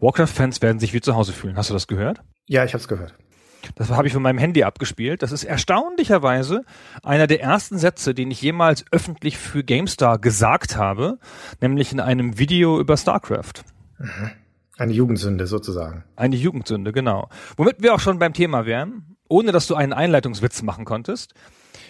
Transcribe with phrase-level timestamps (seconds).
[0.00, 1.56] Warcraft-Fans werden sich wie zu Hause fühlen.
[1.56, 2.22] Hast du das gehört?
[2.46, 3.14] Ja, ich habe es gehört.
[3.74, 5.22] Das habe ich von meinem Handy abgespielt.
[5.22, 6.62] Das ist erstaunlicherweise
[7.02, 11.18] einer der ersten Sätze, den ich jemals öffentlich für GameStar gesagt habe,
[11.60, 13.64] nämlich in einem Video über StarCraft.
[14.78, 16.04] Eine Jugendsünde sozusagen.
[16.16, 17.28] Eine Jugendsünde, genau.
[17.56, 21.34] Womit wir auch schon beim Thema wären, ohne dass du einen Einleitungswitz machen konntest.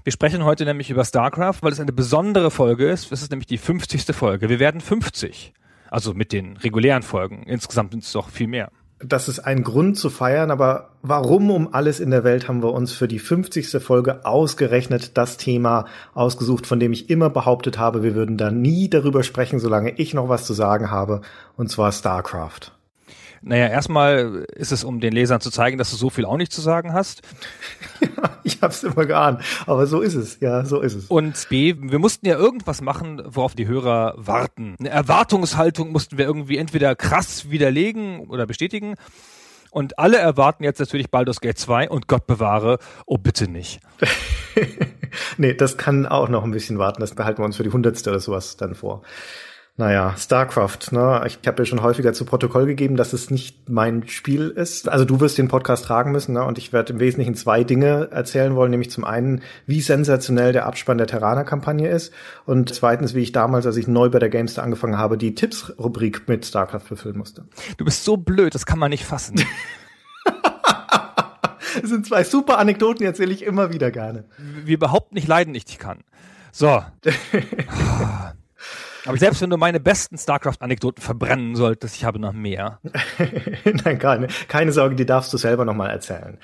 [0.03, 3.13] Wir sprechen heute nämlich über StarCraft, weil es eine besondere Folge ist.
[3.13, 4.05] Es ist nämlich die 50.
[4.15, 4.49] Folge.
[4.49, 5.53] Wir werden 50.
[5.91, 7.43] Also mit den regulären Folgen.
[7.43, 8.71] Insgesamt sind es doch viel mehr.
[9.03, 12.75] Das ist ein Grund zu feiern, aber warum um alles in der Welt haben wir
[12.75, 13.83] uns für die 50.
[13.83, 18.91] Folge ausgerechnet das Thema ausgesucht, von dem ich immer behauptet habe, wir würden da nie
[18.91, 21.23] darüber sprechen, solange ich noch was zu sagen habe,
[21.57, 22.73] und zwar StarCraft.
[23.43, 26.53] Naja, erstmal ist es, um den Lesern zu zeigen, dass du so viel auch nicht
[26.53, 27.23] zu sagen hast.
[28.17, 30.41] Ja, ich hab's immer geahnt, aber so ist es.
[30.41, 31.07] Ja, so ist es.
[31.09, 34.75] Und B, wir mussten ja irgendwas machen, worauf die Hörer warten.
[34.79, 38.95] Eine Erwartungshaltung mussten wir irgendwie entweder krass widerlegen oder bestätigen.
[39.71, 43.81] Und alle erwarten jetzt natürlich Baldur's Gate 2 und Gott bewahre, oh bitte nicht.
[45.37, 47.01] nee, das kann auch noch ein bisschen warten.
[47.01, 49.03] Das behalten wir uns für die hundertste oder sowas dann vor.
[49.77, 51.23] Naja, StarCraft, ne?
[51.27, 54.89] Ich habe ja schon häufiger zu Protokoll gegeben, dass es nicht mein Spiel ist.
[54.89, 56.45] Also du wirst den Podcast tragen müssen, ne?
[56.45, 60.67] Und ich werde im Wesentlichen zwei Dinge erzählen wollen, nämlich zum einen, wie sensationell der
[60.67, 62.13] Abspann der Terraner-Kampagne ist
[62.45, 66.29] und zweitens, wie ich damals, als ich neu bei der Gamester angefangen habe, die Tipps-Rubrik
[66.29, 67.47] mit StarCraft befüllen musste.
[67.79, 69.43] Du bist so blöd, das kann man nicht fassen.
[71.81, 74.25] Das sind zwei super Anekdoten, die erzähle ich immer wieder gerne.
[74.65, 76.05] Wie überhaupt nicht leiden ich dich kann.
[76.53, 76.83] So.
[79.07, 82.81] Aber selbst wenn du meine besten StarCraft-Anekdoten verbrennen solltest, ich habe noch mehr.
[83.85, 86.39] Nein, keine, keine Sorge, die darfst du selber nochmal erzählen.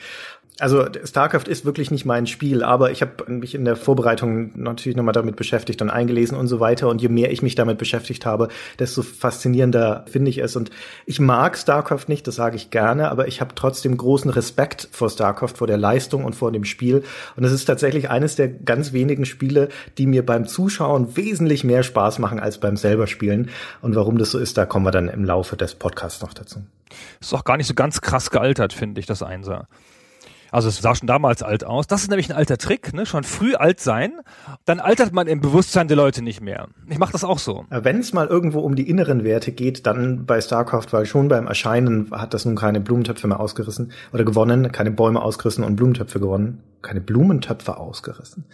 [0.59, 4.97] Also StarCraft ist wirklich nicht mein Spiel, aber ich habe mich in der Vorbereitung natürlich
[4.97, 6.89] nochmal damit beschäftigt und eingelesen und so weiter.
[6.89, 10.57] Und je mehr ich mich damit beschäftigt habe, desto faszinierender finde ich es.
[10.57, 10.71] Und
[11.05, 15.11] ich mag StarCraft nicht, das sage ich gerne, aber ich habe trotzdem großen Respekt vor
[15.11, 17.03] StarCraft, vor der Leistung und vor dem Spiel.
[17.37, 19.69] Und es ist tatsächlich eines der ganz wenigen Spiele,
[19.99, 23.51] die mir beim Zuschauen wesentlich mehr Spaß machen als beim selber Spielen.
[23.83, 26.63] Und warum das so ist, da kommen wir dann im Laufe des Podcasts noch dazu.
[27.21, 29.69] Ist auch gar nicht so ganz krass gealtert, finde ich, das Einser.
[30.51, 31.87] Also es sah schon damals alt aus.
[31.87, 33.07] Das ist nämlich ein alter Trick, ne?
[33.07, 34.13] Schon früh alt sein,
[34.65, 36.69] dann altert man im Bewusstsein der Leute nicht mehr.
[36.89, 37.65] Ich mache das auch so.
[37.71, 41.47] Wenn es mal irgendwo um die inneren Werte geht, dann bei StarCraft, weil schon beim
[41.47, 46.21] Erscheinen hat das nun keine Blumentöpfe mehr ausgerissen oder gewonnen, keine Bäume ausgerissen und Blumentöpfe
[46.21, 48.45] gewonnen, keine Blumentöpfe ausgerissen.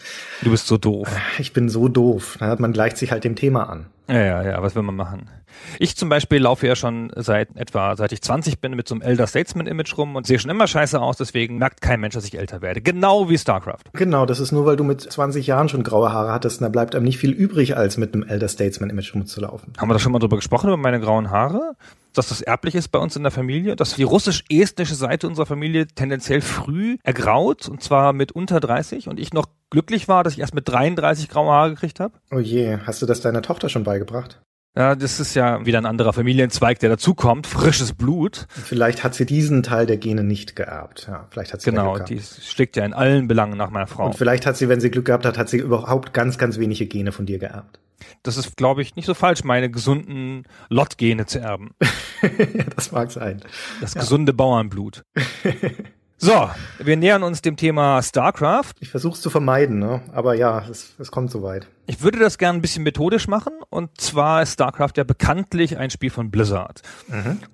[0.43, 1.09] Du bist so doof.
[1.39, 2.39] Ich bin so doof.
[2.41, 3.87] Man gleicht sich halt dem Thema an.
[4.13, 5.31] Ja, ja, ja, was will man machen?
[5.79, 9.01] Ich zum Beispiel laufe ja schon seit etwa, seit ich 20 bin, mit so einem
[9.01, 12.27] Elder Statesman Image rum und sehe schon immer scheiße aus, deswegen merkt kein Mensch, dass
[12.27, 12.83] ich älter werde.
[12.83, 13.85] Genau wie StarCraft.
[13.95, 16.69] Genau, das ist nur, weil du mit 20 Jahren schon graue Haare hattest, und da
[16.69, 19.73] bleibt einem nicht viel übrig, als mit einem Elder Statesman Image rumzulaufen.
[19.79, 21.75] Haben wir da schon mal drüber gesprochen, über meine grauen Haare?
[22.15, 23.77] Dass das erblich ist bei uns in der Familie?
[23.77, 29.19] Dass die russisch-estnische Seite unserer Familie tendenziell früh ergraut, und zwar mit unter 30, und
[29.19, 32.15] ich noch glücklich war, dass ich erst mit 33 graue Haare gekriegt habe?
[32.31, 34.41] Oh je, hast du das deiner Tochter schon beigebracht?
[34.75, 37.47] Ja, das ist ja wieder ein anderer Familienzweig, der dazukommt.
[37.47, 38.47] Frisches Blut.
[38.49, 41.09] Vielleicht hat sie diesen Teil der Gene nicht geerbt.
[41.09, 44.07] Ja, vielleicht hat sie Genau, Glück die schlägt ja in allen Belangen nach meiner Frau.
[44.07, 46.87] Und vielleicht hat sie, wenn sie Glück gehabt hat, hat sie überhaupt ganz, ganz wenige
[46.87, 47.81] Gene von dir geerbt.
[48.23, 51.75] Das ist, glaube ich, nicht so falsch, meine gesunden Lottgene zu erben.
[52.23, 53.43] ja, das mag sein.
[53.81, 55.05] Das gesunde Bauernblut.
[56.25, 58.75] So, wir nähern uns dem Thema StarCraft.
[58.79, 60.03] Ich versuche es zu vermeiden, ne?
[60.13, 61.67] aber ja, es, es kommt soweit.
[61.87, 63.55] Ich würde das gerne ein bisschen methodisch machen.
[63.71, 66.83] Und zwar ist StarCraft ja bekanntlich ein Spiel von Blizzard.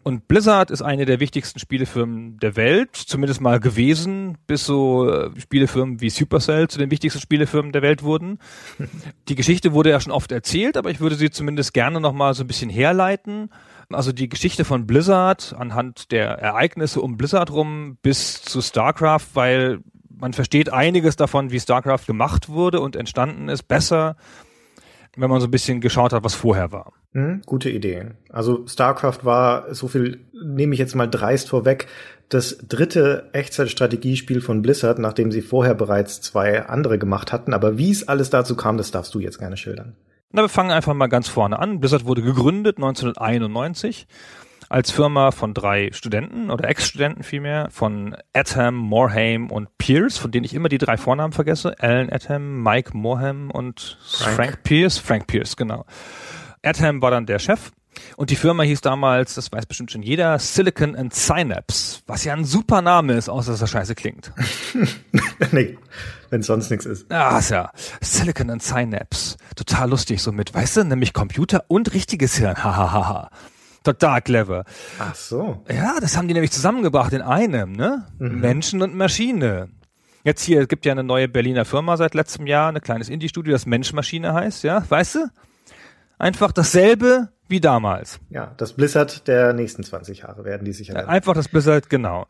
[0.02, 5.30] Und Blizzard ist eine der wichtigsten Spielefirmen der Welt, zumindest mal gewesen, bis so äh,
[5.40, 8.38] Spielefirmen wie Supercell zu den wichtigsten Spielefirmen der Welt wurden.
[9.30, 12.34] Die Geschichte wurde ja schon oft erzählt, aber ich würde sie zumindest gerne noch mal
[12.34, 13.48] so ein bisschen herleiten.
[13.90, 19.80] Also die Geschichte von Blizzard anhand der Ereignisse um Blizzard rum bis zu StarCraft, weil
[20.10, 24.16] man versteht einiges davon, wie StarCraft gemacht wurde und entstanden ist, besser,
[25.16, 26.92] wenn man so ein bisschen geschaut hat, was vorher war.
[27.12, 28.10] Hm, gute Idee.
[28.28, 31.86] Also StarCraft war, so viel nehme ich jetzt mal dreist vorweg,
[32.28, 37.54] das dritte Echtzeitstrategiespiel von Blizzard, nachdem sie vorher bereits zwei andere gemacht hatten.
[37.54, 39.96] Aber wie es alles dazu kam, das darfst du jetzt gerne schildern.
[40.30, 41.80] Na, wir fangen einfach mal ganz vorne an.
[41.80, 44.06] Blizzard wurde gegründet 1991
[44.68, 50.44] als Firma von drei Studenten oder Ex-Studenten vielmehr, von Atom, Morhaime und Pierce, von denen
[50.44, 51.74] ich immer die drei Vornamen vergesse.
[51.80, 54.98] Alan Atom, Mike Morhaime und Frank, Frank Pierce.
[54.98, 55.86] Frank Pierce, genau.
[56.62, 57.70] Atom war dann der Chef
[58.16, 62.34] und die Firma hieß damals, das weiß bestimmt schon jeder, Silicon and Synapse, was ja
[62.34, 64.32] ein super Name ist, außer dass er scheiße klingt.
[65.52, 65.78] nee,
[66.30, 67.10] wenn sonst nichts ist.
[67.10, 67.70] Ah, ja.
[68.00, 69.36] Silicon and Synapse.
[69.56, 72.62] Total lustig so mit, weißt du, nämlich Computer und richtiges Hirn.
[72.62, 73.30] Hahaha.
[73.84, 74.64] Total clever.
[74.98, 75.64] Ach so.
[75.68, 78.06] Ja, das haben die nämlich zusammengebracht in einem, ne?
[78.18, 78.40] Mhm.
[78.40, 79.70] Menschen und Maschine.
[80.24, 83.52] Jetzt hier, es gibt ja eine neue Berliner Firma seit letztem Jahr, ein kleines Indie-Studio,
[83.52, 85.28] das Mensch-Maschine heißt, ja, weißt du?
[86.18, 88.20] Einfach dasselbe wie damals.
[88.30, 90.94] Ja, das Blizzard der nächsten 20 Jahre werden die sicher.
[90.94, 91.08] Werden.
[91.08, 92.26] Einfach das Blizzard, genau.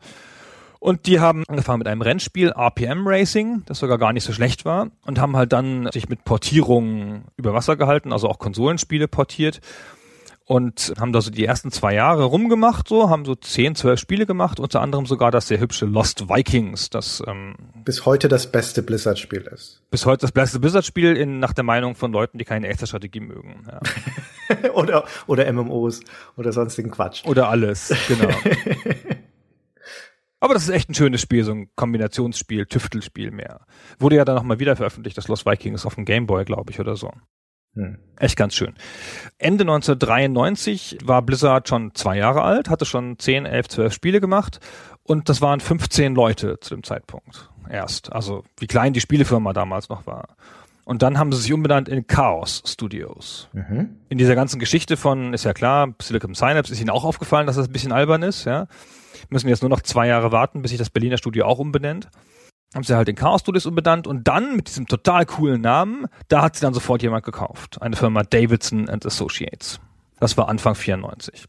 [0.79, 4.63] Und die haben angefangen mit einem Rennspiel, RPM Racing, das sogar gar nicht so schlecht
[4.63, 9.59] war, und haben halt dann sich mit Portierungen über Wasser gehalten, also auch Konsolenspiele portiert
[10.49, 14.25] und haben da so die ersten zwei Jahre rumgemacht, so haben so zehn, zwölf Spiele
[14.25, 17.53] gemacht, unter anderem sogar das sehr hübsche Lost Vikings, das ähm,
[17.85, 19.83] bis heute das beste Blizzard-Spiel ist.
[19.91, 23.19] Bis heute das beste Blizzard-Spiel in nach der Meinung von Leuten, die keine echte Strategie
[23.19, 23.67] mögen.
[23.67, 24.71] Ja.
[24.73, 25.99] oder oder MMOs
[26.35, 27.23] oder sonstigen Quatsch.
[27.25, 28.29] Oder alles, genau.
[30.39, 33.67] Aber das ist echt ein schönes Spiel, so ein Kombinationsspiel, Tüftelspiel mehr.
[33.99, 36.95] Wurde ja dann nochmal wieder veröffentlicht, das Lost Vikings auf dem Gameboy, glaube ich, oder
[36.95, 37.11] so.
[37.75, 37.97] Hm.
[38.17, 38.75] Echt ganz schön.
[39.37, 44.59] Ende 1993 war Blizzard schon zwei Jahre alt, hatte schon 10, 11, 12 Spiele gemacht
[45.03, 48.11] und das waren 15 Leute zu dem Zeitpunkt erst.
[48.11, 50.35] Also wie klein die Spielefirma damals noch war.
[50.83, 53.47] Und dann haben sie sich umbenannt in Chaos Studios.
[53.53, 53.97] Mhm.
[54.09, 57.57] In dieser ganzen Geschichte von, ist ja klar, Silicon Synapse ist ihnen auch aufgefallen, dass
[57.57, 58.67] das ein bisschen albern ist, ja.
[59.29, 62.09] Müssen jetzt nur noch zwei Jahre warten, bis sich das Berliner Studio auch umbenennt
[62.73, 66.43] haben sie halt den Chaos Studios umbenannt und dann mit diesem total coolen Namen, da
[66.43, 67.81] hat sie dann sofort jemand gekauft.
[67.81, 69.79] Eine Firma Davidson and Associates.
[70.19, 71.45] Das war Anfang 94.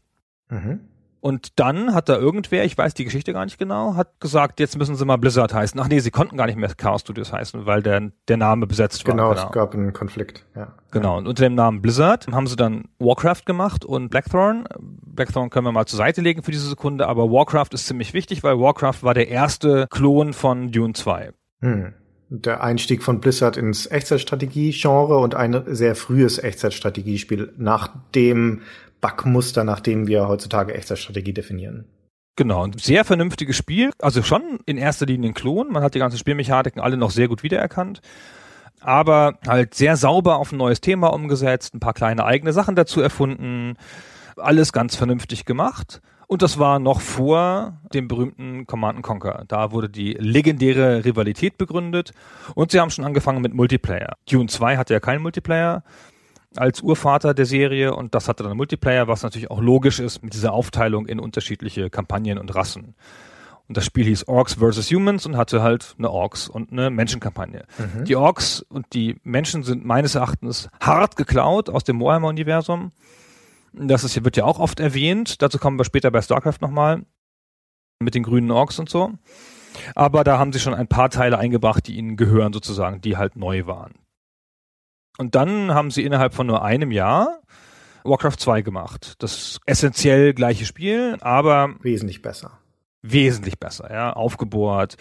[0.49, 0.79] Mhm.
[1.21, 4.75] Und dann hat da irgendwer, ich weiß die Geschichte gar nicht genau, hat gesagt, jetzt
[4.75, 5.79] müssen sie mal Blizzard heißen.
[5.79, 9.05] Ach nee, sie konnten gar nicht mehr Chaos Studios heißen, weil der, der Name besetzt
[9.05, 9.13] war.
[9.13, 9.45] Genau, genau.
[9.45, 10.73] es gab einen Konflikt, ja.
[10.89, 14.65] Genau, und unter dem Namen Blizzard haben sie dann Warcraft gemacht und Blackthorn.
[14.79, 18.41] Blackthorn können wir mal zur Seite legen für diese Sekunde, aber Warcraft ist ziemlich wichtig,
[18.41, 21.33] weil Warcraft war der erste Klon von Dune 2.
[21.61, 21.93] Hm.
[22.29, 28.61] Der Einstieg von Blizzard ins Echtzeitstrategie-Genre und ein sehr frühes Echtzeitstrategiespiel nach dem
[29.01, 31.85] Backmuster, nach dem wir heutzutage Echtzeitstrategie definieren.
[32.37, 33.91] Genau, ein sehr vernünftiges Spiel.
[33.99, 35.71] Also schon in erster Linie ein Klon.
[35.71, 38.01] Man hat die ganzen Spielmechaniken alle noch sehr gut wiedererkannt.
[38.79, 43.01] Aber halt sehr sauber auf ein neues Thema umgesetzt, ein paar kleine eigene Sachen dazu
[43.01, 43.75] erfunden.
[44.37, 46.01] Alles ganz vernünftig gemacht.
[46.25, 49.43] Und das war noch vor dem berühmten Command Conquer.
[49.49, 52.13] Da wurde die legendäre Rivalität begründet.
[52.55, 54.15] Und sie haben schon angefangen mit Multiplayer.
[54.29, 55.83] Dune 2 hatte ja keinen Multiplayer
[56.55, 60.33] als Urvater der Serie und das hatte dann Multiplayer, was natürlich auch logisch ist mit
[60.33, 62.95] dieser Aufteilung in unterschiedliche Kampagnen und Rassen.
[63.67, 64.91] Und das Spiel hieß Orcs vs.
[64.91, 67.63] Humans und hatte halt eine Orks und eine Menschenkampagne.
[67.77, 68.03] Mhm.
[68.03, 72.91] Die Orks und die Menschen sind meines Erachtens hart geklaut aus dem Warhammer-Universum.
[73.71, 75.41] Das ist, wird ja auch oft erwähnt.
[75.41, 77.05] Dazu kommen wir später bei StarCraft nochmal.
[77.99, 79.13] Mit den grünen Orks und so.
[79.95, 83.37] Aber da haben sie schon ein paar Teile eingebracht, die ihnen gehören sozusagen, die halt
[83.37, 83.93] neu waren.
[85.17, 87.41] Und dann haben sie innerhalb von nur einem Jahr
[88.03, 89.15] Warcraft 2 gemacht.
[89.19, 92.59] Das essentiell gleiche Spiel, aber wesentlich besser.
[93.01, 94.13] Wesentlich besser, ja.
[94.13, 94.97] Aufgebohrt,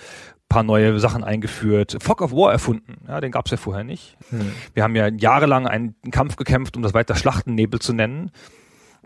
[0.49, 4.19] paar neue Sachen eingeführt, Fog of War erfunden, ja, den gab's ja vorher nicht.
[4.31, 4.52] Hm.
[4.75, 8.31] Wir haben ja jahrelang einen Kampf gekämpft, um das weiter Schlachtennebel zu nennen,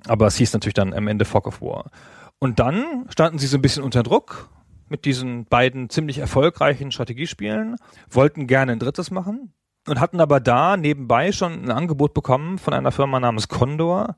[0.06, 1.90] aber es hieß natürlich dann am Ende Fog of War.
[2.38, 4.48] Und dann standen sie so ein bisschen unter Druck
[4.88, 7.76] mit diesen beiden ziemlich erfolgreichen Strategiespielen,
[8.10, 9.52] wollten gerne ein drittes machen,
[9.88, 14.16] und hatten aber da nebenbei schon ein Angebot bekommen von einer Firma namens Condor,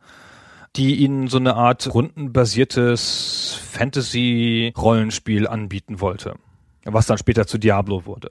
[0.76, 6.34] die ihnen so eine Art rundenbasiertes Fantasy-Rollenspiel anbieten wollte,
[6.84, 8.30] was dann später zu Diablo wurde.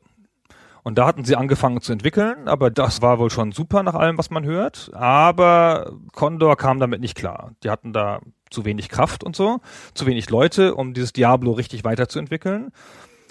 [0.83, 4.19] Und da hatten sie angefangen zu entwickeln, aber das war wohl schon super nach allem,
[4.19, 4.91] was man hört.
[4.93, 7.53] Aber Condor kam damit nicht klar.
[7.63, 8.19] Die hatten da
[8.51, 9.61] zu wenig Kraft und so,
[9.95, 12.71] zu wenig Leute, um dieses Diablo richtig weiterzuentwickeln.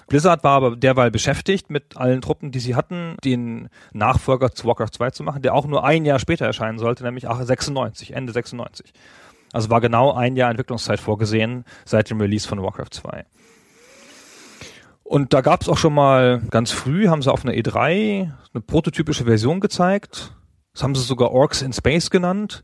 [0.07, 4.91] Blizzard war aber derweil beschäftigt mit allen Truppen, die sie hatten, den Nachfolger zu Warcraft
[4.93, 8.93] 2 zu machen, der auch nur ein Jahr später erscheinen sollte, nämlich 96, Ende 96.
[9.51, 13.25] Also war genau ein Jahr Entwicklungszeit vorgesehen seit dem Release von Warcraft 2.
[15.03, 18.61] Und da gab es auch schon mal ganz früh, haben sie auf einer E3 eine
[18.65, 20.35] prototypische Version gezeigt.
[20.73, 22.63] Das haben sie sogar Orcs in Space genannt,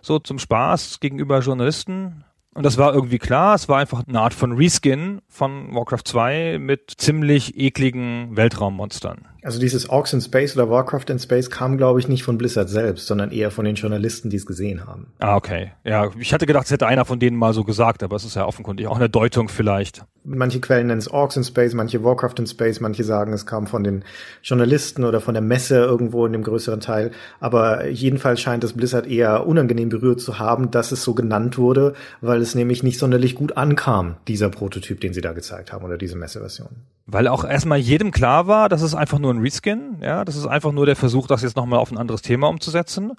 [0.00, 2.24] so zum Spaß gegenüber Journalisten.
[2.54, 6.58] Und das war irgendwie klar, es war einfach eine Art von Reskin von Warcraft 2
[6.58, 9.29] mit ziemlich ekligen Weltraummonstern.
[9.42, 12.68] Also dieses Orcs in Space oder Warcraft in Space kam, glaube ich, nicht von Blizzard
[12.68, 15.08] selbst, sondern eher von den Journalisten, die es gesehen haben.
[15.18, 15.72] Ah, okay.
[15.84, 18.36] Ja, ich hatte gedacht, es hätte einer von denen mal so gesagt, aber es ist
[18.36, 20.04] ja offenkundig auch eine Deutung vielleicht.
[20.22, 23.66] Manche Quellen nennen es Orcs in Space, manche Warcraft in Space, manche sagen, es kam
[23.66, 24.04] von den
[24.42, 27.10] Journalisten oder von der Messe irgendwo in dem größeren Teil.
[27.40, 31.94] Aber jedenfalls scheint es Blizzard eher unangenehm berührt zu haben, dass es so genannt wurde,
[32.20, 35.96] weil es nämlich nicht sonderlich gut ankam, dieser Prototyp, den sie da gezeigt haben oder
[35.96, 36.68] diese Messeversion.
[37.06, 40.46] Weil auch erstmal jedem klar war, dass es einfach nur ein Reskin, ja, das ist
[40.46, 43.12] einfach nur der Versuch, das jetzt nochmal auf ein anderes Thema umzusetzen.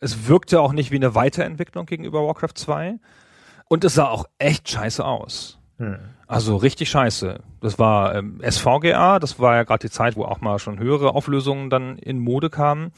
[0.00, 2.98] Es wirkte auch nicht wie eine Weiterentwicklung gegenüber Warcraft 2
[3.68, 5.58] und es sah auch echt scheiße aus.
[5.78, 5.98] Hm.
[6.26, 7.40] Also richtig scheiße.
[7.60, 11.14] Das war ähm, SVGA, das war ja gerade die Zeit, wo auch mal schon höhere
[11.14, 12.92] Auflösungen dann in Mode kamen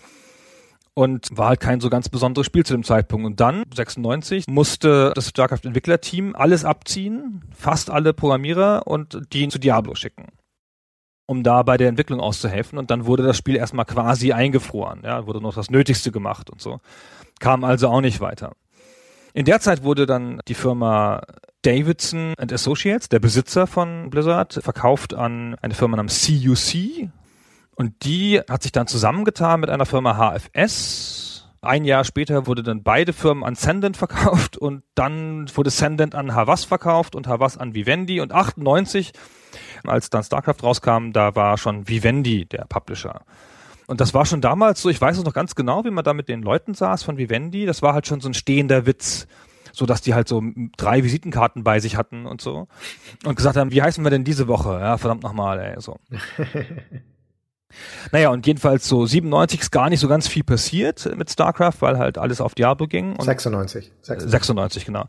[0.99, 3.25] und war halt kein so ganz besonderes Spiel zu dem Zeitpunkt.
[3.25, 9.95] Und dann, 96, musste das StarCraft-Entwicklerteam alles abziehen, fast alle Programmierer und die zu Diablo
[9.95, 10.27] schicken,
[11.29, 12.79] um da bei der Entwicklung auszuhelfen.
[12.79, 15.03] Und dann wurde das Spiel erstmal quasi eingefroren.
[15.05, 16.81] Ja, wurde noch das Nötigste gemacht und so.
[17.39, 18.53] Kam also auch nicht weiter.
[19.35, 21.23] In der Zeit wurde dann die Firma
[21.63, 27.11] Davidson Associates, der Besitzer von Blizzard, verkauft an eine Firma namens CUC,
[27.79, 31.18] und die hat sich dann zusammengetan mit einer Firma HFS.
[31.61, 36.35] Ein Jahr später wurde dann beide Firmen an Sendent verkauft und dann wurde Sendent an
[36.35, 39.12] Havas verkauft und Havas an Vivendi und 98,
[39.85, 43.23] als dann StarCraft rauskam, da war schon Vivendi der Publisher.
[43.87, 46.12] Und das war schon damals so, ich weiß es noch ganz genau, wie man da
[46.12, 49.27] mit den Leuten saß von Vivendi, das war halt schon so ein stehender Witz
[49.79, 50.43] so dass die halt so
[50.77, 52.67] drei Visitenkarten bei sich hatten und so
[53.25, 54.71] und gesagt haben, wie heißen wir denn diese Woche?
[54.81, 55.99] Ja, verdammt nochmal, ey, so.
[58.13, 61.99] Naja, und jedenfalls so 97 ist gar nicht so ganz viel passiert mit StarCraft, weil
[61.99, 63.13] halt alles auf Diablo ging.
[63.13, 63.93] Und 96.
[64.03, 64.31] 96.
[64.31, 65.07] 96, genau.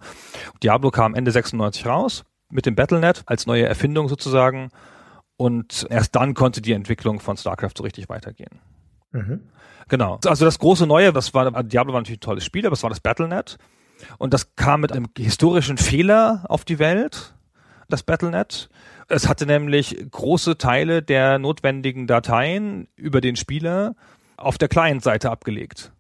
[0.62, 4.70] Diablo kam Ende 96 raus mit dem Battlenet als neue Erfindung sozusagen.
[5.38, 8.60] Und erst dann konnte die Entwicklung von StarCraft so richtig weitergehen.
[9.12, 9.42] Mhm.
[9.88, 10.20] Genau.
[10.26, 12.90] Also das große Neue, das war, Diablo war natürlich ein tolles Spiel, aber es war
[12.90, 13.58] das Battlenet.
[14.18, 17.34] Und das kam mit einem historischen Fehler auf die Welt,
[17.90, 18.70] das Battlenet.
[19.12, 23.96] Es hatte nämlich große Teile der notwendigen Dateien über den Spieler
[24.38, 25.92] auf der Client-Seite abgelegt.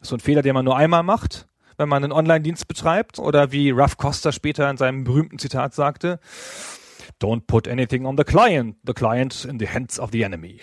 [0.00, 1.46] So ein Fehler, den man nur einmal macht,
[1.78, 6.18] wenn man einen Online-Dienst betreibt oder wie Ruff Costa später in seinem berühmten Zitat sagte,
[7.22, 10.60] Don't put anything on the client, the client in the hands of the enemy.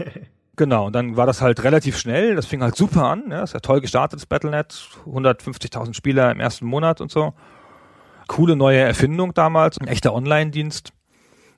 [0.56, 3.50] genau, und dann war das halt relativ schnell, das fing halt super an, ja, das
[3.50, 7.32] ist ja toll gestartet, das Battlenet, 150.000 Spieler im ersten Monat und so
[8.28, 10.92] coole neue Erfindung damals, ein echter Online-Dienst.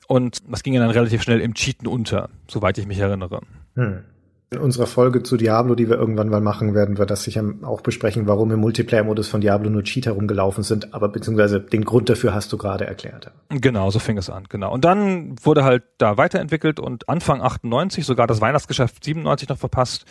[0.09, 3.41] Und das ging ja dann relativ schnell im Cheaten unter, soweit ich mich erinnere.
[3.75, 4.05] Hm.
[4.51, 7.81] In unserer Folge zu Diablo, die wir irgendwann mal machen, werden wir das sicher auch
[7.81, 12.33] besprechen, warum im Multiplayer-Modus von Diablo nur Cheater rumgelaufen sind, aber beziehungsweise den Grund dafür
[12.33, 13.33] hast du gerade erklärt.
[13.49, 14.73] Genau, so fing es an, genau.
[14.73, 20.07] Und dann wurde halt da weiterentwickelt und Anfang 98, sogar das Weihnachtsgeschäft 97 noch verpasst,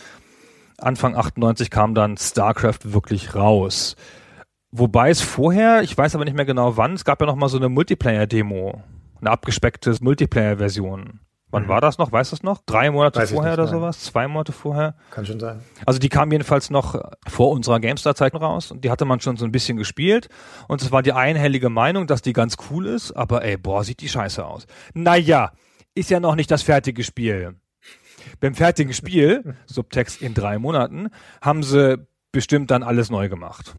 [0.77, 3.95] Anfang 98 kam dann StarCraft wirklich raus.
[4.77, 7.47] Wobei es vorher, ich weiß aber nicht mehr genau wann, es gab ja noch mal
[7.47, 8.83] so eine Multiplayer-Demo,
[9.21, 11.21] eine abgespeckte Multiplayer-Version.
[11.49, 11.67] Wann mhm.
[11.69, 12.11] war das noch?
[12.11, 12.61] Weißt du es noch?
[12.65, 13.79] Drei Monate Weiß vorher nicht, oder nein.
[13.79, 14.01] sowas?
[14.01, 14.95] Zwei Monate vorher?
[15.11, 15.61] Kann schon sein.
[15.85, 19.45] Also die kam jedenfalls noch vor unserer GameStar-Zeit raus und die hatte man schon so
[19.45, 20.27] ein bisschen gespielt
[20.67, 24.01] und es war die einhellige Meinung, dass die ganz cool ist, aber ey, boah, sieht
[24.01, 24.67] die scheiße aus.
[24.93, 25.53] Naja,
[25.93, 27.55] ist ja noch nicht das fertige Spiel.
[28.41, 33.77] Beim fertigen Spiel, Subtext in drei Monaten, haben sie bestimmt dann alles neu gemacht.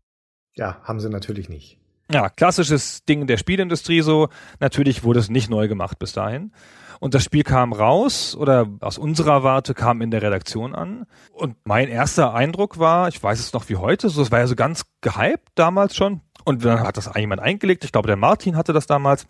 [0.56, 1.78] Ja, haben sie natürlich nicht.
[2.10, 4.28] Ja, klassisches Ding der Spielindustrie so.
[4.60, 6.52] Natürlich wurde es nicht neu gemacht bis dahin.
[7.00, 11.06] Und das Spiel kam raus oder aus unserer Warte kam in der Redaktion an.
[11.32, 14.46] Und mein erster Eindruck war, ich weiß es noch wie heute, so es war ja
[14.46, 16.22] so ganz gehypt damals schon.
[16.44, 17.84] Und dann hat das jemand eingelegt.
[17.84, 19.26] Ich glaube, der Martin hatte das damals.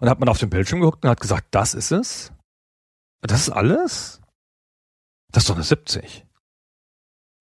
[0.00, 2.32] Und hat man auf dem Bildschirm geguckt und hat gesagt, das ist es?
[3.22, 4.20] Das ist alles?
[5.32, 6.24] Das ist doch eine 70.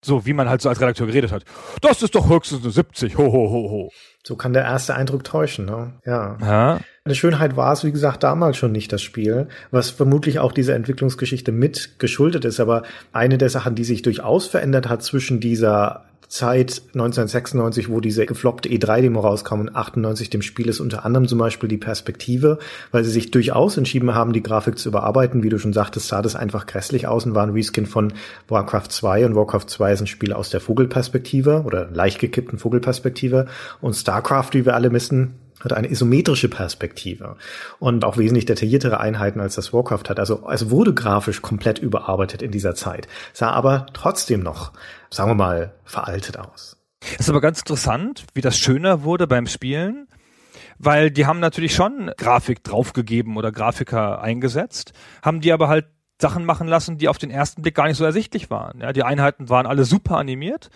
[0.02, 1.44] So, wie man halt so als Redakteur geredet hat.
[1.82, 3.18] Das ist doch höchstens eine 70.
[3.18, 3.92] Ho, ho, ho, ho.
[4.24, 6.00] So kann der erste Eindruck täuschen, ne?
[6.06, 6.38] Ja.
[6.42, 6.80] ja.
[7.10, 10.76] Eine Schönheit war es, wie gesagt, damals schon nicht das Spiel, was vermutlich auch dieser
[10.76, 12.60] Entwicklungsgeschichte mit geschuldet ist.
[12.60, 18.28] Aber eine der Sachen, die sich durchaus verändert hat zwischen dieser Zeit 1996, wo diese
[18.28, 22.60] gefloppte E3-Demo rauskam und 98 dem Spiel ist unter anderem zum Beispiel die Perspektive,
[22.92, 25.42] weil sie sich durchaus entschieden haben, die Grafik zu überarbeiten.
[25.42, 28.14] Wie du schon sagtest, sah das einfach grässlich aus und war ein Reskin von
[28.48, 33.48] Warcraft 2 und Warcraft 2 ist ein Spiel aus der Vogelperspektive oder leicht gekippten Vogelperspektive
[33.82, 37.36] und StarCraft, wie wir alle wissen, hat eine isometrische Perspektive
[37.80, 40.20] und auch wesentlich detailliertere Einheiten als das Warcraft hat.
[40.20, 44.72] Also es wurde grafisch komplett überarbeitet in dieser Zeit, sah aber trotzdem noch,
[45.10, 46.78] sagen wir mal, veraltet aus.
[47.18, 50.08] Ist aber ganz interessant, wie das schöner wurde beim Spielen,
[50.78, 55.86] weil die haben natürlich schon Grafik draufgegeben oder Grafiker eingesetzt, haben die aber halt
[56.22, 58.82] Sachen machen lassen, die auf den ersten Blick gar nicht so ersichtlich waren.
[58.82, 60.70] Ja, die Einheiten waren alle super animiert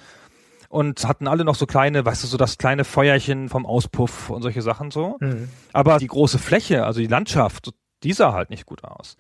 [0.74, 4.42] und hatten alle noch so kleine, weißt du, so das kleine Feuerchen vom Auspuff und
[4.42, 5.18] solche Sachen so.
[5.20, 5.50] Mhm.
[5.72, 7.70] Aber die große Fläche, also die Landschaft,
[8.02, 9.16] die sah halt nicht gut aus.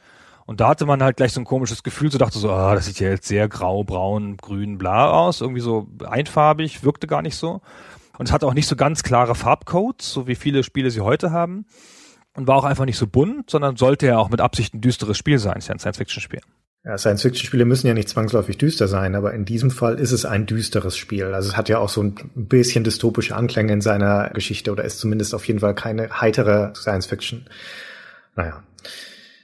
[0.48, 2.88] Und da hatte man halt gleich so ein komisches Gefühl, so dachte so, ah, das
[2.88, 7.36] sieht ja jetzt sehr grau, braun, grün, bla aus, irgendwie so einfarbig, wirkte gar nicht
[7.36, 7.62] so.
[8.17, 11.29] Und es hatte auch nicht so ganz klare Farbcodes, so wie viele Spiele sie heute
[11.29, 11.67] haben.
[12.36, 15.19] Und war auch einfach nicht so bunt, sondern sollte ja auch mit Absicht ein düsteres
[15.19, 15.57] Spiel sein.
[15.57, 16.41] Ist ja ein Science-Fiction-Spiel.
[16.86, 20.46] Ja, Science-Fiction-Spiele müssen ja nicht zwangsläufig düster sein, aber in diesem Fall ist es ein
[20.46, 21.34] düsteres Spiel.
[21.34, 25.00] Also es hat ja auch so ein bisschen dystopische Anklänge in seiner Geschichte oder ist
[25.00, 27.46] zumindest auf jeden Fall keine heitere Science-Fiction.
[28.36, 28.63] Naja.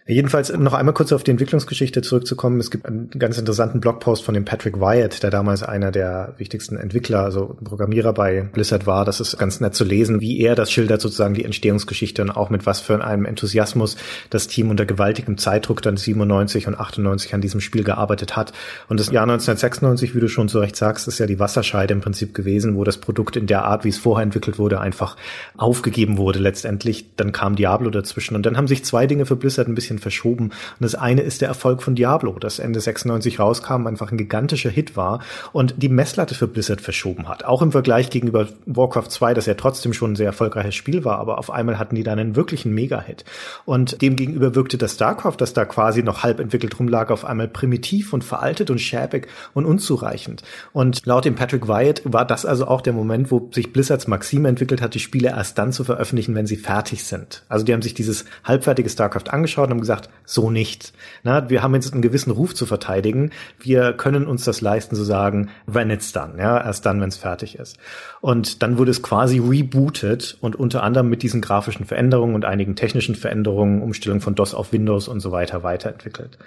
[0.09, 2.59] Jedenfalls noch einmal kurz auf die Entwicklungsgeschichte zurückzukommen.
[2.59, 6.77] Es gibt einen ganz interessanten Blogpost von dem Patrick Wyatt, der damals einer der wichtigsten
[6.77, 9.05] Entwickler, also Programmierer bei Blizzard war.
[9.05, 12.49] Das ist ganz nett zu lesen, wie er das schildert, sozusagen die Entstehungsgeschichte und auch
[12.49, 13.97] mit was für einem Enthusiasmus
[14.31, 18.51] das Team unter gewaltigem Zeitdruck dann 97 und 98 an diesem Spiel gearbeitet hat.
[18.87, 22.01] Und das Jahr 1996, wie du schon so recht sagst, ist ja die Wasserscheide im
[22.01, 25.17] Prinzip gewesen, wo das Produkt in der Art, wie es vorher entwickelt wurde, einfach
[25.55, 27.05] aufgegeben wurde letztendlich.
[27.15, 30.45] Dann kam Diablo dazwischen und dann haben sich zwei Dinge für Blizzard ein bisschen verschoben.
[30.45, 34.69] Und das eine ist der Erfolg von Diablo, das Ende 96 rauskam, einfach ein gigantischer
[34.69, 35.19] Hit war
[35.51, 37.45] und die Messlatte für Blizzard verschoben hat.
[37.45, 41.19] Auch im Vergleich gegenüber Warcraft 2, das ja trotzdem schon ein sehr erfolgreiches Spiel war,
[41.19, 43.25] aber auf einmal hatten die dann einen wirklichen Mega-Hit.
[43.65, 48.13] Und demgegenüber wirkte das StarCraft, das da quasi noch halb entwickelt rumlag, auf einmal primitiv
[48.13, 50.43] und veraltet und schäbig und unzureichend.
[50.73, 54.47] Und laut dem Patrick Wyatt war das also auch der Moment, wo sich Blizzards Maxime
[54.47, 57.43] entwickelt hat, die Spiele erst dann zu veröffentlichen, wenn sie fertig sind.
[57.49, 59.88] Also die haben sich dieses halbfertige StarCraft angeschaut und haben gesagt,
[60.25, 60.93] so nicht.
[61.24, 63.31] Na, wir haben jetzt einen gewissen Ruf zu verteidigen.
[63.60, 67.17] Wir können uns das leisten zu sagen, when it's done, ja, erst dann, wenn es
[67.17, 67.77] fertig ist.
[68.22, 72.75] Und dann wurde es quasi rebootet und unter anderem mit diesen grafischen Veränderungen und einigen
[72.75, 76.38] technischen Veränderungen, Umstellung von DOS auf Windows und so weiter weiterentwickelt.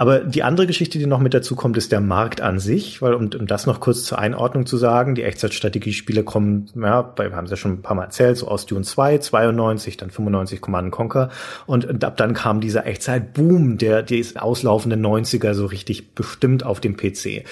[0.00, 3.12] Aber die andere Geschichte, die noch mit dazu kommt, ist der Markt an sich, weil
[3.12, 7.46] um, um das noch kurz zur Einordnung zu sagen, die Echtzeitstrategiespiele kommen, ja, bei, haben
[7.46, 10.90] sie ja schon ein paar Mal erzählt, so aus Dune 2, 92, dann 95 Command
[10.90, 11.28] Conquer
[11.66, 16.80] und, und ab dann kam dieser Echtzeit-Boom, der die auslaufenden 90er so richtig bestimmt auf
[16.80, 17.44] dem PC.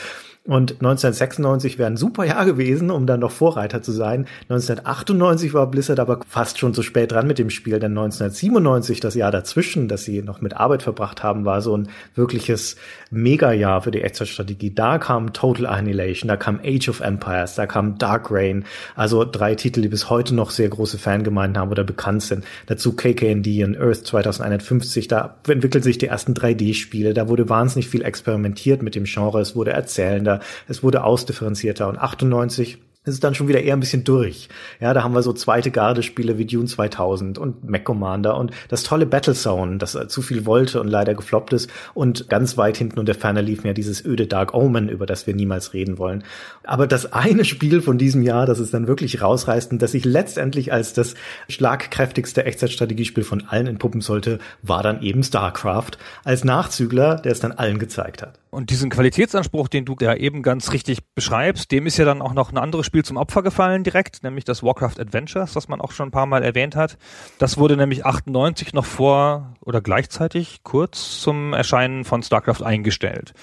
[0.48, 4.26] Und 1996 wäre ein super Jahr gewesen, um dann noch Vorreiter zu sein.
[4.48, 9.14] 1998 war Blizzard aber fast schon zu spät dran mit dem Spiel, denn 1997, das
[9.14, 12.76] Jahr dazwischen, das sie noch mit Arbeit verbracht haben, war so ein wirkliches
[13.11, 14.74] Mega-Jahr für die Echtzeitstrategie.
[14.74, 18.64] Da kam Total Annihilation, da kam Age of Empires, da kam Dark Reign,
[18.96, 22.42] also drei Titel, die bis heute noch sehr große Fangemeinden haben oder bekannt sind.
[22.64, 28.00] Dazu KKND und Earth 2150, da entwickeln sich die ersten 3D-Spiele, da wurde wahnsinnig viel
[28.00, 30.38] experimentiert mit dem Genre, es wurde erzählender,
[30.68, 34.48] es wurde ausdifferenzierter und 98 ist es dann schon wieder eher ein bisschen durch.
[34.81, 38.83] Ja, da haben wir so zweite Garde-Spiele wie Dune 2000 und Mech Commander und das
[38.83, 43.14] tolle Battlezone, das zu viel wollte und leider gefloppt ist und ganz weit hinten unter
[43.14, 46.22] Ferner lief mir dieses öde Dark Omen, über das wir niemals reden wollen.
[46.64, 50.05] Aber das eine Spiel von diesem Jahr, das es dann wirklich rausreißt und das sich
[50.05, 51.14] letztendlich als das
[51.48, 55.92] schlagkräftigste Echtzeitstrategiespiel von allen entpuppen sollte, war dann eben StarCraft
[56.24, 58.38] als Nachzügler, der es dann allen gezeigt hat.
[58.50, 62.32] Und diesen Qualitätsanspruch, den du ja eben ganz richtig beschreibst, dem ist ja dann auch
[62.32, 65.92] noch ein anderes Spiel zum Opfer gefallen direkt, nämlich das Warcraft Adventures, das man auch
[65.92, 66.96] schon ein paar Mal erwähnt hat.
[67.38, 73.34] Das wurde nämlich 98 noch vor oder gleichzeitig kurz zum Erscheinen von StarCraft eingestellt.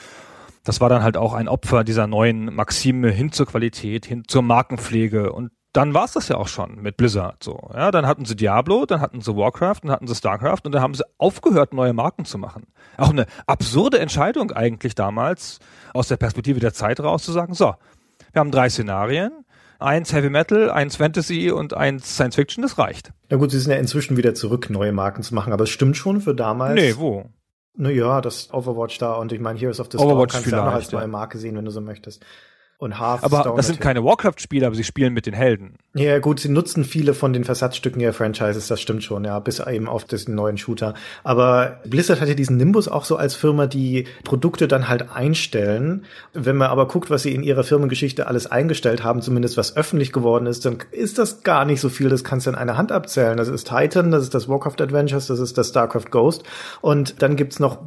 [0.63, 4.41] Das war dann halt auch ein Opfer dieser neuen Maxime hin zur Qualität, hin zur
[4.41, 7.69] Markenpflege und dann war es das ja auch schon mit Blizzard so.
[7.73, 10.81] Ja, dann hatten sie Diablo, dann hatten sie Warcraft, dann hatten sie Starcraft und dann
[10.81, 12.67] haben sie aufgehört, neue Marken zu machen.
[12.97, 15.59] Auch eine absurde Entscheidung eigentlich damals
[15.93, 17.75] aus der Perspektive der Zeit raus zu sagen, so,
[18.31, 19.31] wir haben drei Szenarien,
[19.79, 23.11] eins Heavy Metal, eins Fantasy und eins Science Fiction, das reicht.
[23.29, 25.97] Na gut, sie sind ja inzwischen wieder zurück, neue Marken zu machen, aber es stimmt
[25.97, 26.75] schon für damals.
[26.75, 27.25] Nee, wo?
[27.77, 30.65] Naja, das Overwatch da und ich meine Heroes of the Storm Overwatch kannst du auch
[30.65, 32.25] noch als neue Marke sehen, wenn du so möchtest
[32.77, 33.45] und Hearthstone.
[33.45, 35.75] Aber das sind keine Warcraft-Spiele, aber sie spielen mit den Helden.
[35.93, 39.59] Ja, gut, sie nutzen viele von den Versatzstücken ihrer Franchises, das stimmt schon, ja, bis
[39.59, 40.93] eben auf diesen neuen Shooter.
[41.23, 46.03] Aber Blizzard hat ja diesen Nimbus auch so als Firma, die Produkte dann halt einstellen.
[46.33, 50.11] Wenn man aber guckt, was sie in ihrer Firmengeschichte alles eingestellt haben, zumindest was öffentlich
[50.11, 52.91] geworden ist, dann ist das gar nicht so viel, das kannst du in einer Hand
[52.91, 53.37] abzählen.
[53.37, 56.43] Das ist Titan, das ist das Warcraft Adventures, das ist das StarCraft Ghost.
[56.81, 57.79] Und dann gibt's noch,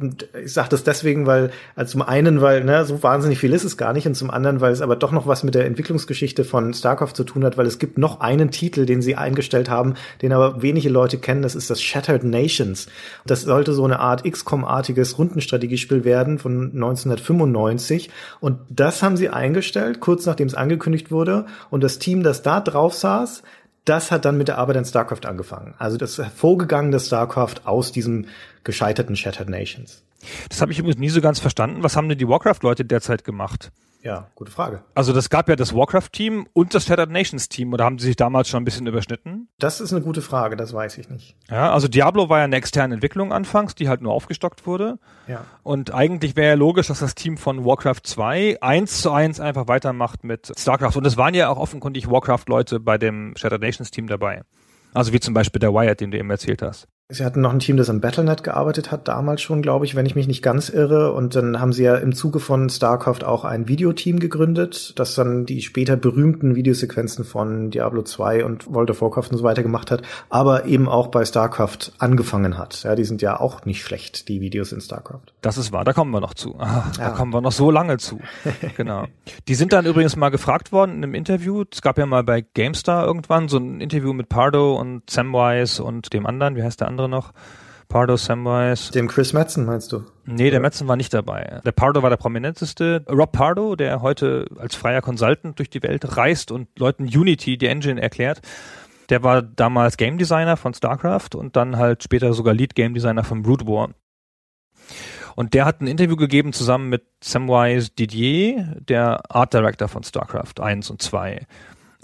[0.43, 3.77] ich sage das deswegen, weil, also zum einen, weil, ne, so wahnsinnig viel ist es
[3.77, 6.73] gar nicht, und zum anderen, weil es aber doch noch was mit der Entwicklungsgeschichte von
[6.73, 10.33] StarCraft zu tun hat, weil es gibt noch einen Titel, den sie eingestellt haben, den
[10.33, 12.87] aber wenige Leute kennen, das ist das Shattered Nations.
[13.25, 19.99] Das sollte so eine Art XCOM-artiges Rundenstrategiespiel werden von 1995 und das haben sie eingestellt,
[19.99, 23.43] kurz nachdem es angekündigt wurde und das Team, das da drauf saß,
[23.85, 25.73] das hat dann mit der Arbeit an StarCraft angefangen.
[25.79, 28.25] Also das hervorgegangene StarCraft aus diesem
[28.63, 30.03] gescheiterten Shattered Nations.
[30.49, 31.83] Das habe ich übrigens nie so ganz verstanden.
[31.83, 33.71] Was haben denn die Warcraft-Leute derzeit gemacht?
[34.01, 34.81] Ja, gute Frage.
[34.95, 38.47] Also das gab ja das Warcraft-Team und das Shattered Nations-Team, oder haben sie sich damals
[38.47, 39.49] schon ein bisschen überschnitten?
[39.59, 41.35] Das ist eine gute Frage, das weiß ich nicht.
[41.49, 44.99] Ja, also Diablo war ja eine externe Entwicklung anfangs, die halt nur aufgestockt wurde.
[45.27, 45.43] Ja.
[45.63, 49.67] Und eigentlich wäre ja logisch, dass das Team von Warcraft 2 eins zu eins einfach
[49.67, 50.95] weitermacht mit StarCraft.
[50.95, 54.43] Und es waren ja auch offenkundig Warcraft-Leute bei dem Shattered Nations-Team dabei.
[54.93, 56.87] Also wie zum Beispiel der Wyatt, den du eben erzählt hast.
[57.11, 60.05] Sie hatten noch ein Team, das am Battlenet gearbeitet hat, damals schon, glaube ich, wenn
[60.05, 61.11] ich mich nicht ganz irre.
[61.13, 65.47] Und dann haben sie ja im Zuge von StarCraft auch ein Videoteam gegründet, das dann
[65.47, 69.89] die später berühmten Videosequenzen von Diablo 2 und World of Warcraft und so weiter gemacht
[69.89, 72.83] hat, aber eben auch bei StarCraft angefangen hat.
[72.83, 75.33] Ja, die sind ja auch nicht schlecht, die Videos in StarCraft.
[75.41, 76.59] Das ist wahr, da kommen wir noch zu.
[76.59, 77.05] Ah, Ja.
[77.05, 78.19] Da kommen wir noch so lange zu.
[78.77, 79.05] genau.
[79.47, 81.63] Die sind dann übrigens mal gefragt worden in einem Interview.
[81.71, 86.13] Es gab ja mal bei GameStar irgendwann so ein Interview mit Pardo und Samwise und
[86.13, 87.33] dem anderen, wie heißt der andere noch?
[87.87, 88.91] Pardo, Samwise.
[88.91, 90.03] Dem Chris Metzen, meinst du?
[90.25, 91.59] Nee, der Metzen war nicht dabei.
[91.65, 93.03] Der Pardo war der prominenteste.
[93.09, 97.65] Rob Pardo, der heute als freier Consultant durch die Welt reist und Leuten Unity, die
[97.65, 98.41] Engine, erklärt.
[99.09, 103.23] Der war damals Game Designer von StarCraft und dann halt später sogar Lead Game Designer
[103.23, 103.89] von Brood War.
[105.35, 110.61] Und der hat ein Interview gegeben zusammen mit Samwise Didier, der Art Director von StarCraft
[110.61, 111.47] 1 und 2.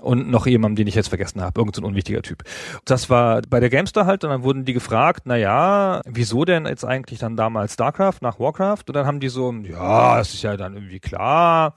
[0.05, 2.43] Und noch jemandem, den ich jetzt vergessen habe, irgendein so unwichtiger Typ.
[2.85, 6.67] Das war bei der Gamestar halt und dann wurden die gefragt, na ja, wieso denn
[6.67, 8.83] jetzt eigentlich dann damals StarCraft nach Warcraft?
[8.87, 11.73] Und dann haben die so, ja, das ist ja dann irgendwie klar,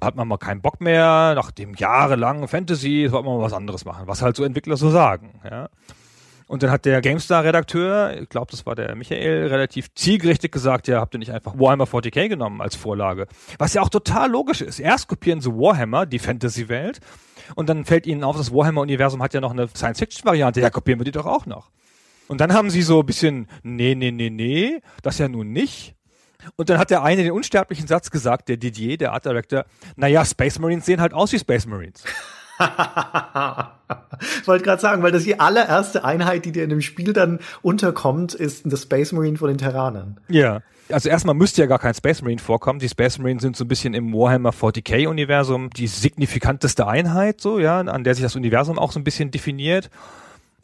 [0.00, 3.84] hat man mal keinen Bock mehr, nach dem jahrelangen Fantasy, wollte man mal was anderes
[3.84, 5.68] machen, was halt so Entwickler so sagen, ja.
[6.46, 11.00] Und dann hat der GameStar-Redakteur, ich glaube, das war der Michael, relativ zielgerichtet gesagt, ja,
[11.00, 13.26] habt ihr nicht einfach Warhammer 40k genommen als Vorlage?
[13.58, 14.78] Was ja auch total logisch ist.
[14.78, 17.00] Erst kopieren sie Warhammer, die Fantasy-Welt,
[17.54, 21.04] und dann fällt ihnen auf, das Warhammer-Universum hat ja noch eine Science-Fiction-Variante, ja, kopieren wir
[21.04, 21.70] die doch auch noch.
[22.28, 25.94] Und dann haben sie so ein bisschen, nee, nee, nee, nee, das ja nun nicht.
[26.56, 29.64] Und dann hat der eine den unsterblichen Satz gesagt, der Didier, der Art Director,
[29.96, 32.04] naja, Space Marines sehen halt aus wie Space Marines.
[34.40, 37.40] Ich wollte gerade sagen, weil das die allererste Einheit, die dir in dem Spiel dann
[37.62, 40.20] unterkommt, ist das Space Marine von den Terranern.
[40.28, 40.60] Ja.
[40.90, 42.78] Also erstmal müsste ja gar kein Space Marine vorkommen.
[42.78, 47.58] Die Space Marines sind so ein bisschen im Warhammer 40k Universum die signifikanteste Einheit, so,
[47.58, 49.90] ja, an der sich das Universum auch so ein bisschen definiert.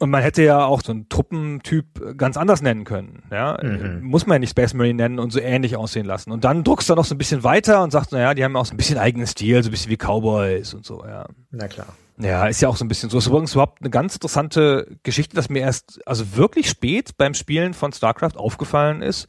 [0.01, 3.23] Und man hätte ja auch so einen Truppentyp ganz anders nennen können.
[3.31, 3.57] Ja?
[4.01, 6.31] Muss man ja nicht Space Marine nennen und so ähnlich aussehen lassen.
[6.31, 8.65] Und dann druckst du noch so ein bisschen weiter und sagst, naja, die haben auch
[8.65, 11.25] so ein bisschen eigenen Stil, so ein bisschen wie Cowboys und so, ja.
[11.51, 11.87] Na klar.
[12.17, 13.17] Ja, ist ja auch so ein bisschen so.
[13.17, 17.33] Es ist übrigens überhaupt eine ganz interessante Geschichte, dass mir erst, also wirklich spät beim
[17.33, 19.27] Spielen von StarCraft aufgefallen ist,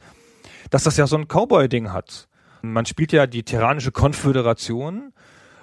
[0.71, 2.27] dass das ja so ein Cowboy-Ding hat.
[2.63, 5.13] Man spielt ja die Terranische Konföderation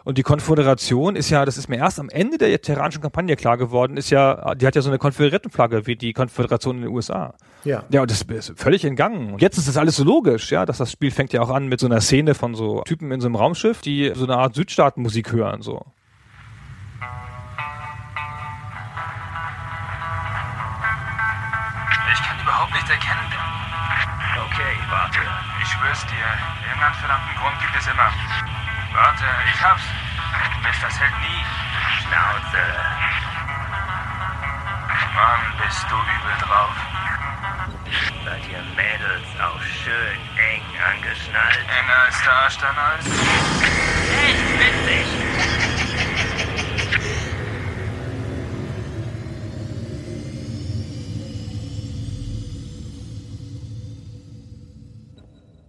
[0.04, 3.56] und die Konföderation ist ja, das ist mir erst am Ende der terranischen Kampagne klar
[3.56, 7.34] geworden, ist ja, die hat ja so eine Konföderiertenflagge wie die Konföderation in den USA.
[7.64, 7.84] Ja.
[7.90, 9.32] Ja, und das ist völlig entgangen.
[9.34, 11.68] Und jetzt ist das alles so logisch, ja, dass das Spiel fängt ja auch an
[11.68, 14.54] mit so einer Szene von so Typen in so einem Raumschiff, die so eine Art
[14.54, 15.84] Südstaatenmusik hören, so.
[22.12, 23.57] Ich kann überhaupt nicht erkennen.
[24.88, 25.20] Warte.
[25.60, 26.26] Ich schwör's dir,
[26.66, 28.10] irgendeinen verdammten Grund gibt es immer.
[28.92, 29.82] Warte, ich hab's.
[30.62, 31.44] Mist, das hält nie.
[32.00, 32.62] Schnauze.
[35.14, 36.76] Mann, bist du übel drauf.
[38.24, 41.64] Seid ihr Mädels auch schön eng angeschnallt?
[41.68, 42.94] Enger als der Arsch deiner.
[44.24, 45.77] Echt witzig.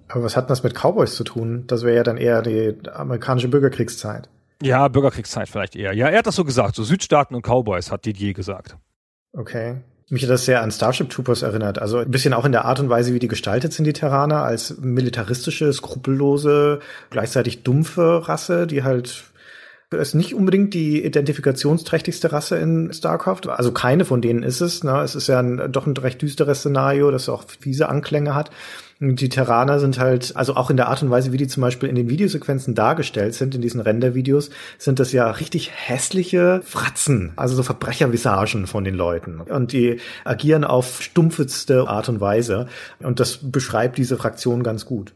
[0.10, 1.66] Aber was hat das mit Cowboys zu tun?
[1.68, 4.28] Das wäre ja dann eher die amerikanische Bürgerkriegszeit.
[4.62, 5.94] Ja, Bürgerkriegszeit vielleicht eher.
[5.94, 8.76] Ja, er hat das so gesagt, so Südstaaten und Cowboys, hat Didier gesagt.
[9.32, 9.78] Okay.
[10.10, 11.80] Mich hat das sehr an Starship Troopers erinnert.
[11.80, 14.44] Also ein bisschen auch in der Art und Weise, wie die gestaltet sind, die Terraner,
[14.44, 16.80] als militaristische, skrupellose,
[17.12, 19.26] gleichzeitig dumpfe Rasse, die halt
[19.92, 23.48] ist nicht unbedingt die identifikationsträchtigste Rasse in StarCraft.
[23.48, 24.84] Also keine von denen ist es.
[24.84, 25.02] Ne?
[25.02, 28.52] Es ist ja ein, doch ein recht düsteres Szenario, das auch fiese Anklänge hat.
[29.02, 31.88] Die Terraner sind halt, also auch in der Art und Weise, wie die zum Beispiel
[31.88, 37.56] in den Videosequenzen dargestellt sind, in diesen Render-Videos, sind das ja richtig hässliche Fratzen, also
[37.56, 39.40] so Verbrechervisagen von den Leuten.
[39.40, 42.68] Und die agieren auf stumpfeste Art und Weise.
[43.00, 45.14] Und das beschreibt diese Fraktion ganz gut.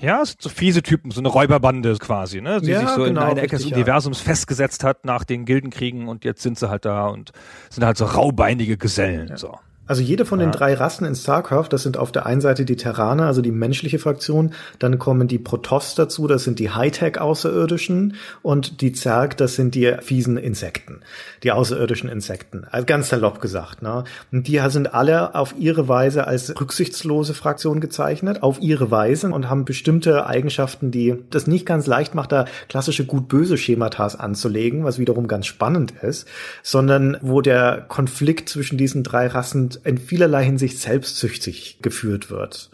[0.00, 2.60] Ja, es sind so fiese Typen, so eine Räuberbande quasi, ne?
[2.62, 3.76] Die Ja, sich so genau, in eine Ecke des richtig, ja.
[3.76, 7.32] Universums festgesetzt hat nach den Gildenkriegen und jetzt sind sie halt da und
[7.68, 9.36] sind halt so raubeinige Gesellen.
[9.36, 9.58] So.
[9.86, 12.76] Also jede von den drei Rassen in StarCraft, das sind auf der einen Seite die
[12.76, 18.80] Terraner, also die menschliche Fraktion, dann kommen die Protoss dazu, das sind die Hightech-Außerirdischen und
[18.80, 21.00] die Zerg, das sind die fiesen Insekten,
[21.44, 22.66] die außerirdischen Insekten.
[22.70, 23.82] Also ganz salopp gesagt.
[23.82, 24.04] Ne?
[24.32, 29.48] Und die sind alle auf ihre Weise als rücksichtslose Fraktion gezeichnet, auf ihre Weise und
[29.48, 35.28] haben bestimmte Eigenschaften, die das nicht ganz leicht macht, da klassische Gut-Böse-Schematas anzulegen, was wiederum
[35.28, 36.26] ganz spannend ist,
[36.62, 42.70] sondern wo der Konflikt zwischen diesen drei Rassen in vielerlei Hinsicht selbstsüchtig geführt wird.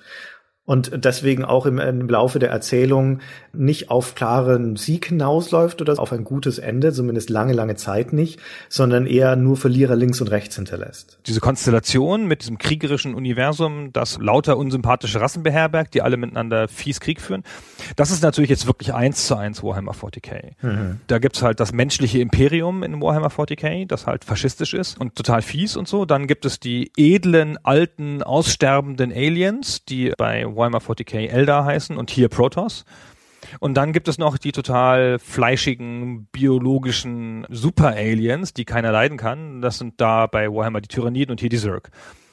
[0.64, 3.18] Und deswegen auch im, im Laufe der Erzählung
[3.53, 8.38] nicht auf klaren Sieg hinausläuft oder auf ein gutes Ende, zumindest lange, lange Zeit nicht,
[8.68, 11.18] sondern eher nur Verlierer links und rechts hinterlässt.
[11.27, 17.01] Diese Konstellation mit diesem kriegerischen Universum, das lauter unsympathische Rassen beherbergt, die alle miteinander fies
[17.01, 17.42] Krieg führen,
[17.96, 20.53] das ist natürlich jetzt wirklich eins zu eins Warhammer 40k.
[21.09, 25.42] Da gibt's halt das menschliche Imperium in Warhammer 40k, das halt faschistisch ist und total
[25.42, 26.05] fies und so.
[26.05, 32.10] Dann gibt es die edlen, alten, aussterbenden Aliens, die bei Warhammer 40k Eldar heißen und
[32.10, 32.84] hier Protoss.
[33.60, 39.60] Und dann gibt es noch die total fleischigen, biologischen Super-Aliens, die keiner leiden kann.
[39.60, 41.90] Das sind da bei Warhammer die Tyranniden und hier die Zerg.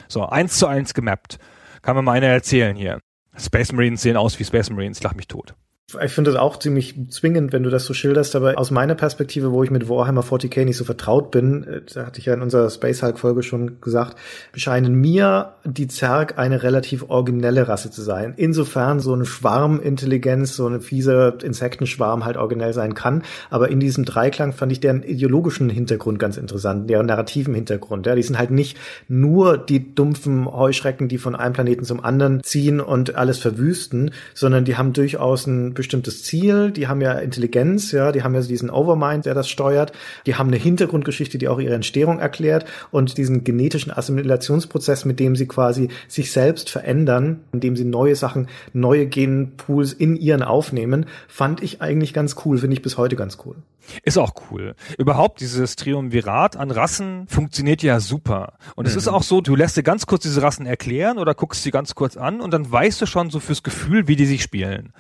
[0.08, 1.40] So, eins zu eins gemappt.
[1.82, 3.00] Kann mir mal einer erzählen hier.
[3.38, 5.56] Space Marines sehen aus wie Space Marines, lach mich tot.
[6.04, 9.52] Ich finde das auch ziemlich zwingend, wenn du das so schilderst, aber aus meiner Perspektive,
[9.52, 12.44] wo ich mit Warhammer 40k nicht so vertraut bin, äh, da hatte ich ja in
[12.44, 14.16] unserer Space Hulk Folge schon gesagt,
[14.54, 18.34] scheinen mir die Zerg eine relativ originelle Rasse zu sein.
[18.38, 24.06] Insofern so eine Schwarmintelligenz, so eine fiese Insektenschwarm halt originell sein kann, aber in diesem
[24.06, 28.06] Dreiklang fand ich deren ideologischen Hintergrund ganz interessant, deren narrativen Hintergrund.
[28.06, 32.44] Ja, die sind halt nicht nur die dumpfen Heuschrecken, die von einem Planeten zum anderen
[32.44, 37.94] ziehen und alles verwüsten, sondern die haben durchaus ein bestimmtes Ziel, die haben ja Intelligenz,
[37.94, 39.94] ja, die haben ja diesen Overmind, der das steuert,
[40.26, 45.38] die haben eine Hintergrundgeschichte, die auch ihre Entstehung erklärt und diesen genetischen Assimilationsprozess, mit dem
[45.38, 51.64] sie quasi sich selbst verändern, indem sie neue Sachen, neue Genpools in ihren aufnehmen, fand
[51.64, 53.56] ich eigentlich ganz cool, finde ich bis heute ganz cool.
[54.04, 54.76] Ist auch cool.
[54.98, 58.54] Überhaupt dieses Triumvirat an Rassen funktioniert ja super.
[58.76, 61.64] Und es ist auch so, du lässt dir ganz kurz diese Rassen erklären oder guckst
[61.64, 64.44] sie ganz kurz an und dann weißt du schon so fürs Gefühl, wie die sich
[64.44, 64.94] spielen.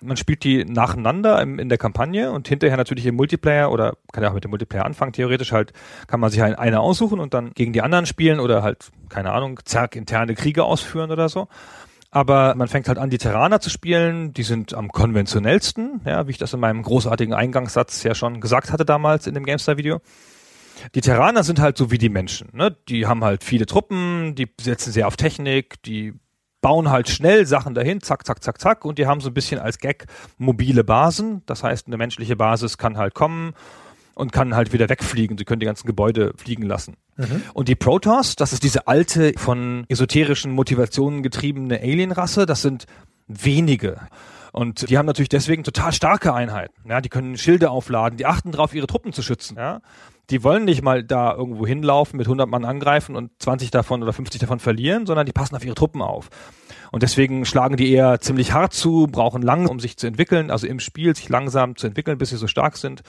[0.00, 4.22] Man spielt die nacheinander im, in der Kampagne und hinterher natürlich im Multiplayer oder kann
[4.22, 5.72] ja auch mit dem Multiplayer anfangen, theoretisch halt
[6.06, 9.32] kann man sich halt eine aussuchen und dann gegen die anderen spielen oder halt, keine
[9.32, 11.48] Ahnung, zerg interne Kriege ausführen oder so.
[12.10, 14.32] Aber man fängt halt an, die Terraner zu spielen.
[14.32, 18.72] Die sind am konventionellsten, ja, wie ich das in meinem großartigen Eingangssatz ja schon gesagt
[18.72, 20.00] hatte damals in dem GameStar-Video.
[20.94, 22.48] Die Terraner sind halt so wie die Menschen.
[22.52, 22.74] Ne?
[22.88, 26.14] Die haben halt viele Truppen, die setzen sehr auf Technik, die
[26.60, 29.60] bauen halt schnell Sachen dahin, zack, zack, zack, zack, und die haben so ein bisschen
[29.60, 30.06] als Gag
[30.38, 31.42] mobile Basen.
[31.46, 33.54] Das heißt, eine menschliche Basis kann halt kommen
[34.14, 35.38] und kann halt wieder wegfliegen.
[35.38, 36.96] Sie können die ganzen Gebäude fliegen lassen.
[37.52, 42.86] Und die Protoss, das ist diese alte, von esoterischen Motivationen getriebene Alienrasse, das sind
[43.26, 44.00] wenige.
[44.52, 46.88] Und die haben natürlich deswegen total starke Einheiten.
[46.88, 49.56] Ja, die können Schilde aufladen, die achten darauf, ihre Truppen zu schützen.
[49.56, 49.80] Ja,
[50.30, 54.12] die wollen nicht mal da irgendwo hinlaufen, mit 100 Mann angreifen und 20 davon oder
[54.12, 56.28] 50 davon verlieren, sondern die passen auf ihre Truppen auf.
[56.92, 60.66] Und deswegen schlagen die eher ziemlich hart zu, brauchen lang, um sich zu entwickeln, also
[60.66, 63.02] im Spiel sich langsam zu entwickeln, bis sie so stark sind.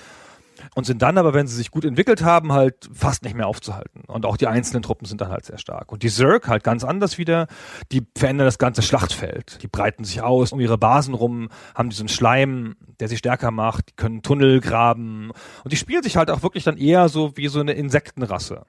[0.76, 4.02] Und sind dann aber, wenn sie sich gut entwickelt haben, halt fast nicht mehr aufzuhalten.
[4.08, 5.92] Und auch die einzelnen Truppen sind dann halt sehr stark.
[5.92, 7.48] Und die Zerg halt ganz anders wieder,
[7.92, 9.62] die verändern das ganze Schlachtfeld.
[9.64, 13.90] Die breiten sich aus um ihre Basen rum, haben diesen Schleim, der sie stärker macht,
[13.90, 15.32] die können Tunnel graben.
[15.64, 18.66] Und die spielen sich halt auch wirklich dann eher so wie so eine Insektenrasse.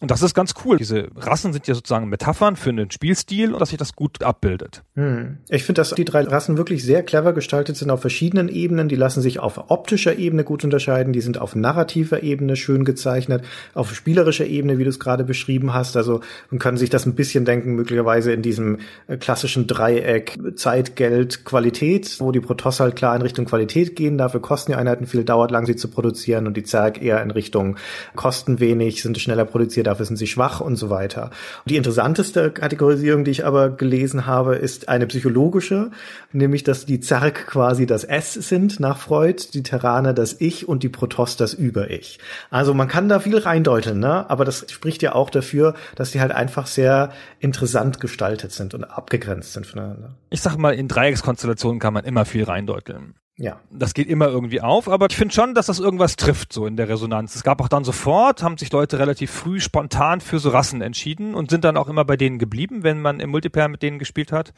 [0.00, 0.76] Und das ist ganz cool.
[0.76, 4.84] Diese Rassen sind ja sozusagen Metaphern für einen Spielstil und dass sich das gut abbildet.
[4.94, 5.38] Hm.
[5.48, 8.88] Ich finde, dass die drei Rassen wirklich sehr clever gestaltet sind auf verschiedenen Ebenen.
[8.88, 11.12] Die lassen sich auf optischer Ebene gut unterscheiden.
[11.12, 13.44] Die sind auf narrativer Ebene schön gezeichnet.
[13.74, 15.96] Auf spielerischer Ebene, wie du es gerade beschrieben hast.
[15.96, 20.94] Also man kann sich das ein bisschen denken, möglicherweise in diesem äh, klassischen Dreieck Zeit,
[20.94, 24.16] Geld, Qualität, wo die Protoss halt klar in Richtung Qualität gehen.
[24.16, 26.46] Dafür kosten die Einheiten viel, dauert lang, sie zu produzieren.
[26.46, 27.78] Und die Zerg eher in Richtung
[28.14, 31.24] kosten wenig, sind schneller produziert, dafür sind sie schwach und so weiter.
[31.24, 35.90] Und die interessanteste Kategorisierung, die ich aber gelesen habe, ist eine psychologische,
[36.32, 40.82] nämlich dass die Zerg quasi das S sind nach Freud, die Terraner das Ich und
[40.82, 42.18] die Protoss das Über-Ich.
[42.50, 44.28] Also man kann da viel reindeuteln, ne?
[44.28, 48.84] aber das spricht ja auch dafür, dass die halt einfach sehr interessant gestaltet sind und
[48.84, 50.14] abgegrenzt sind voneinander.
[50.30, 53.14] Ich sag mal, in Dreieckskonstellationen kann man immer viel reindeuteln.
[53.36, 53.60] Ja.
[53.70, 56.76] Das geht immer irgendwie auf, aber ich finde schon, dass das irgendwas trifft, so in
[56.76, 57.36] der Resonanz.
[57.36, 61.34] Es gab auch dann sofort, haben sich Leute relativ früh spontan für so Rassen entschieden
[61.34, 64.32] und sind dann auch immer bei denen geblieben, wenn man im Multiplayer mit denen gespielt
[64.32, 64.52] hat.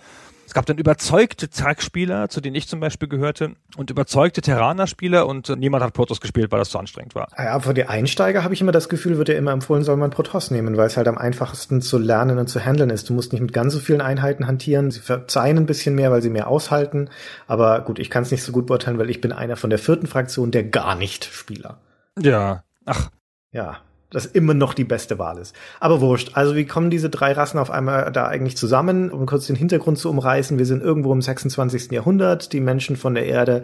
[0.51, 5.49] Es gab dann überzeugte Zerg-Spieler, zu denen ich zum Beispiel gehörte, und überzeugte Terraner-Spieler und
[5.49, 7.29] äh, niemand hat Protoss gespielt, weil das zu anstrengend war.
[7.39, 10.11] Ja, für die Einsteiger habe ich immer das Gefühl, wird ja immer empfohlen, soll man
[10.11, 13.09] Protoss nehmen, weil es halt am einfachsten zu lernen und zu handeln ist.
[13.09, 14.91] Du musst nicht mit ganz so vielen Einheiten hantieren.
[14.91, 17.11] Sie verzeihen ein bisschen mehr, weil sie mehr aushalten.
[17.47, 19.79] Aber gut, ich kann es nicht so gut beurteilen, weil ich bin einer von der
[19.79, 21.79] vierten Fraktion der gar nicht Spieler.
[22.21, 22.65] Ja.
[22.87, 23.09] Ach,
[23.53, 23.79] Ja,
[24.11, 25.55] das immer noch die beste Wahl ist.
[25.79, 26.33] Aber wurscht.
[26.35, 29.11] Also wie kommen diese drei Rassen auf einmal da eigentlich zusammen?
[29.11, 30.59] Um kurz den Hintergrund zu umreißen.
[30.59, 31.93] Wir sind irgendwo im 26.
[31.93, 32.53] Jahrhundert.
[32.53, 33.63] Die Menschen von der Erde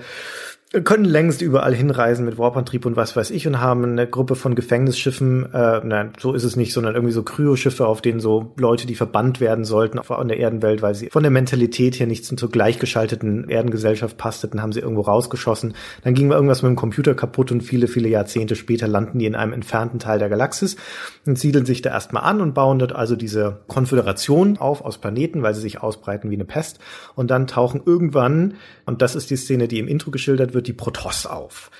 [0.72, 4.56] können längst überall hinreisen mit Warpantrieb und was weiß ich und haben eine Gruppe von
[4.56, 8.88] Gefängnisschiffen, äh, nein, so ist es nicht, sondern irgendwie so Kryoschiffe, auf denen so Leute,
[8.88, 12.50] die verbannt werden sollten von der Erdenwelt, weil sie von der Mentalität her nicht zur
[12.50, 15.74] gleichgeschalteten Erdengesellschaft passteten, haben sie irgendwo rausgeschossen.
[16.02, 19.36] Dann ging irgendwas mit dem Computer kaputt und viele, viele Jahrzehnte später landen die in
[19.36, 20.74] einem entfernten Teil der Galaxis
[21.26, 25.44] und siedeln sich da erstmal an und bauen dort also diese Konföderation auf aus Planeten,
[25.44, 26.80] weil sie sich ausbreiten wie eine Pest.
[27.14, 30.72] Und dann tauchen irgendwann, und das ist die Szene, die im Intro geschildert wird, die
[30.72, 31.70] Protoss auf.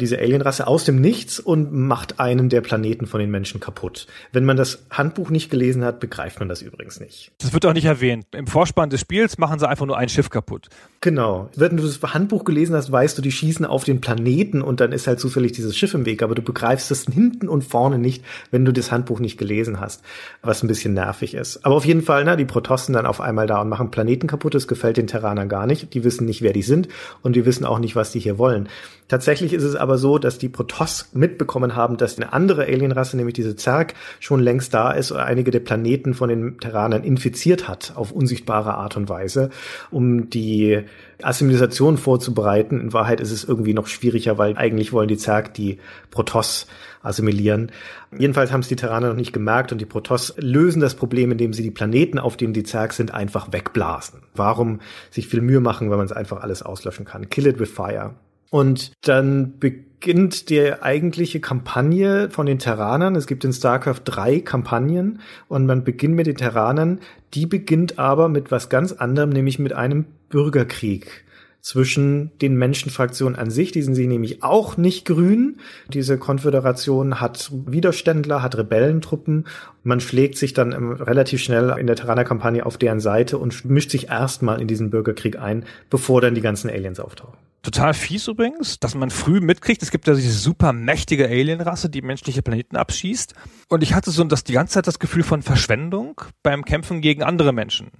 [0.00, 4.06] Diese Alienrasse aus dem Nichts und macht einen der Planeten von den Menschen kaputt.
[4.32, 7.30] Wenn man das Handbuch nicht gelesen hat, begreift man das übrigens nicht.
[7.38, 8.26] das wird auch nicht erwähnt.
[8.32, 10.68] Im Vorspann des Spiels machen sie einfach nur ein Schiff kaputt.
[11.00, 11.48] Genau.
[11.54, 14.90] Wenn du das Handbuch gelesen hast, weißt du, die schießen auf den Planeten und dann
[14.90, 18.24] ist halt zufällig dieses Schiff im Weg, aber du begreifst es hinten und vorne nicht,
[18.50, 20.02] wenn du das Handbuch nicht gelesen hast,
[20.42, 21.64] was ein bisschen nervig ist.
[21.64, 24.54] Aber auf jeden Fall, ne, die Protossen dann auf einmal da und machen Planeten kaputt,
[24.54, 25.94] das gefällt den Terranern gar nicht.
[25.94, 26.88] Die wissen nicht, wer die sind
[27.22, 28.68] und die wissen auch nicht, was die hier wollen.
[29.08, 33.34] Tatsächlich ist es aber so, dass die Protoss mitbekommen haben, dass eine andere Alienrasse, nämlich
[33.34, 37.92] diese Zerg, schon längst da ist und einige der Planeten von den Terranern infiziert hat,
[37.96, 39.50] auf unsichtbare Art und Weise,
[39.90, 40.84] um die
[41.22, 42.80] Assimilation vorzubereiten.
[42.80, 45.78] In Wahrheit ist es irgendwie noch schwieriger, weil eigentlich wollen die Zerg die
[46.10, 46.66] Protoss
[47.02, 47.72] assimilieren.
[48.16, 51.52] Jedenfalls haben es die Terraner noch nicht gemerkt und die Protoss lösen das Problem, indem
[51.52, 54.20] sie die Planeten, auf denen die Zerg sind, einfach wegblasen.
[54.34, 57.28] Warum sich viel Mühe machen, wenn man es einfach alles auslöschen kann?
[57.28, 58.14] Kill it with fire.
[58.54, 63.16] Und dann beginnt die eigentliche Kampagne von den Terranern.
[63.16, 67.00] Es gibt in StarCraft drei Kampagnen und man beginnt mit den Terranern.
[67.34, 71.24] Die beginnt aber mit was ganz anderem, nämlich mit einem Bürgerkrieg
[71.62, 73.72] zwischen den Menschenfraktionen an sich.
[73.72, 75.56] Die sind sie nämlich auch nicht grün.
[75.88, 79.48] Diese Konföderation hat Widerständler, hat Rebellentruppen.
[79.82, 84.10] Man schlägt sich dann relativ schnell in der Terraner-Kampagne auf deren Seite und mischt sich
[84.10, 87.43] erstmal in diesen Bürgerkrieg ein, bevor dann die ganzen Aliens auftauchen.
[87.64, 92.02] Total fies übrigens, dass man früh mitkriegt, es gibt ja diese super mächtige Alienrasse, die
[92.02, 93.34] menschliche Planeten abschießt.
[93.70, 97.22] Und ich hatte so das die ganze Zeit das Gefühl von Verschwendung beim Kämpfen gegen
[97.22, 97.90] andere Menschen.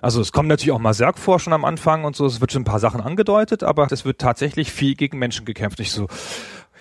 [0.00, 2.52] Also es kommen natürlich auch mal Zerg vor schon am Anfang und so, es wird
[2.52, 5.80] schon ein paar Sachen angedeutet, aber es wird tatsächlich viel gegen Menschen gekämpft.
[5.80, 6.06] Ich so,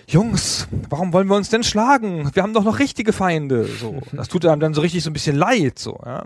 [0.06, 2.30] Jungs, warum wollen wir uns denn schlagen?
[2.36, 3.66] Wir haben doch noch richtige Feinde.
[3.66, 5.80] So, das tut einem dann so richtig so ein bisschen leid.
[5.80, 6.26] So, ja.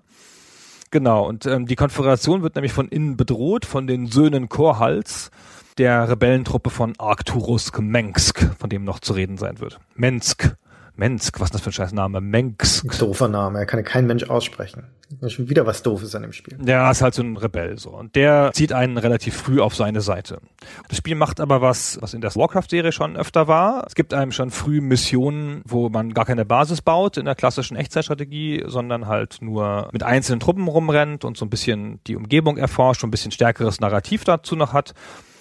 [0.92, 5.32] Genau, und ähm, die Konföderation wird nämlich von innen bedroht, von den Söhnen Korhals,
[5.78, 9.80] der Rebellentruppe von Arcturus Mensk, von dem noch zu reden sein wird.
[9.96, 10.56] Mensk.
[10.98, 12.22] Mensk, was ist das für ein scheiß Name?
[12.22, 12.98] Mensk.
[13.00, 14.84] Doofer Name, er kann ja kein Mensch aussprechen.
[15.10, 16.58] Das ist schon wieder was Doofes an dem Spiel.
[16.58, 17.92] Der ist halt so ein Rebell so.
[17.92, 20.40] Und der zieht einen relativ früh auf seine Seite.
[20.88, 23.86] Das Spiel macht aber was, was in der Warcraft-Serie schon öfter war.
[23.86, 27.76] Es gibt einem schon früh Missionen, wo man gar keine Basis baut in der klassischen
[27.76, 33.04] Echtzeitstrategie, sondern halt nur mit einzelnen Truppen rumrennt und so ein bisschen die Umgebung erforscht
[33.04, 34.94] und ein bisschen stärkeres Narrativ dazu noch hat.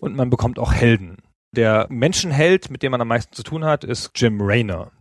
[0.05, 1.17] Und man bekommt auch Helden.
[1.53, 4.93] Der Menschenheld, mit dem man am meisten zu tun hat, ist Jim Raynor.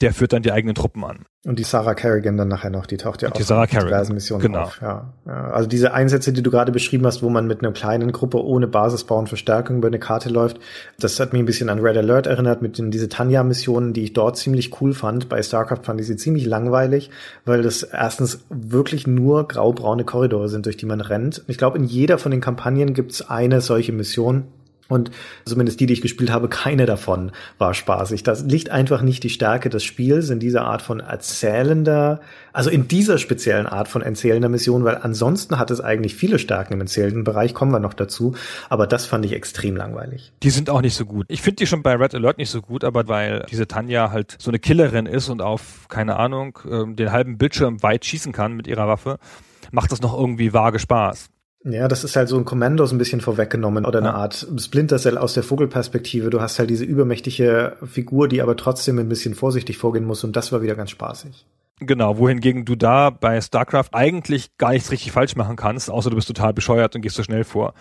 [0.00, 1.26] Der führt dann die eigenen Truppen an.
[1.46, 3.70] Und die Sarah Kerrigan dann nachher noch, die taucht ja Und auch die Sarah in
[3.70, 4.62] Kerrigan, diversen Missionen genau.
[4.62, 4.80] auf.
[4.82, 5.14] Ja.
[5.26, 8.66] Also diese Einsätze, die du gerade beschrieben hast, wo man mit einer kleinen Gruppe ohne
[8.66, 10.58] Basisbau und Verstärkung über eine Karte läuft,
[10.98, 14.12] das hat mich ein bisschen an Red Alert erinnert mit den, diese Tanya-Missionen, die ich
[14.12, 15.30] dort ziemlich cool fand.
[15.30, 17.10] Bei StarCraft fand ich sie ziemlich langweilig,
[17.46, 21.42] weil das erstens wirklich nur graubraune Korridore sind, durch die man rennt.
[21.46, 24.44] Ich glaube, in jeder von den Kampagnen gibt's eine solche Mission,
[24.90, 25.10] und
[25.46, 28.22] zumindest die, die ich gespielt habe, keine davon war spaßig.
[28.22, 32.20] Das liegt einfach nicht die Stärke des Spiels in dieser Art von erzählender,
[32.52, 36.74] also in dieser speziellen Art von erzählender Mission, weil ansonsten hat es eigentlich viele Stärken
[36.74, 38.34] im erzählenden Bereich, kommen wir noch dazu.
[38.68, 40.32] Aber das fand ich extrem langweilig.
[40.42, 41.26] Die sind auch nicht so gut.
[41.28, 44.36] Ich finde die schon bei Red Alert nicht so gut, aber weil diese Tanja halt
[44.38, 48.54] so eine Killerin ist und auf, keine Ahnung, ähm, den halben Bildschirm weit schießen kann
[48.54, 49.18] mit ihrer Waffe,
[49.70, 51.30] macht das noch irgendwie vage Spaß.
[51.62, 54.14] Ja, das ist halt so ein Kommando so ein bisschen vorweggenommen oder eine.
[54.14, 56.30] Art Splinter Cell aus der Vogelperspektive.
[56.30, 60.36] Du hast halt diese übermächtige Figur, die aber trotzdem ein bisschen vorsichtig vorgehen muss und
[60.36, 61.44] das war wieder ganz spaßig.
[61.82, 66.16] Genau, wohingegen du da bei StarCraft eigentlich gar nichts richtig falsch machen kannst, außer du
[66.16, 67.72] bist total bescheuert und gehst so schnell vor.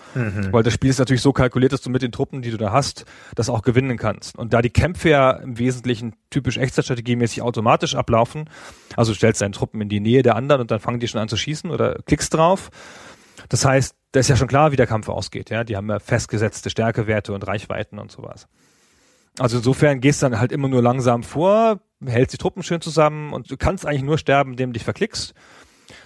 [0.51, 2.71] Weil das Spiel ist natürlich so kalkuliert, dass du mit den Truppen, die du da
[2.71, 3.03] hast,
[3.35, 4.37] das auch gewinnen kannst.
[4.37, 8.49] Und da die Kämpfe ja im Wesentlichen typisch Echtzeitstrategiemäßig automatisch ablaufen,
[8.95, 11.19] also du stellst deine Truppen in die Nähe der anderen und dann fangen die schon
[11.19, 12.71] an zu schießen oder klickst drauf.
[13.47, 15.63] Das heißt, da ist ja schon klar, wie der Kampf ausgeht, ja.
[15.63, 18.47] Die haben ja festgesetzte Stärkewerte und Reichweiten und sowas.
[19.37, 23.33] Also insofern gehst du dann halt immer nur langsam vor, hältst die Truppen schön zusammen
[23.33, 25.33] und du kannst eigentlich nur sterben, indem du dich verklickst.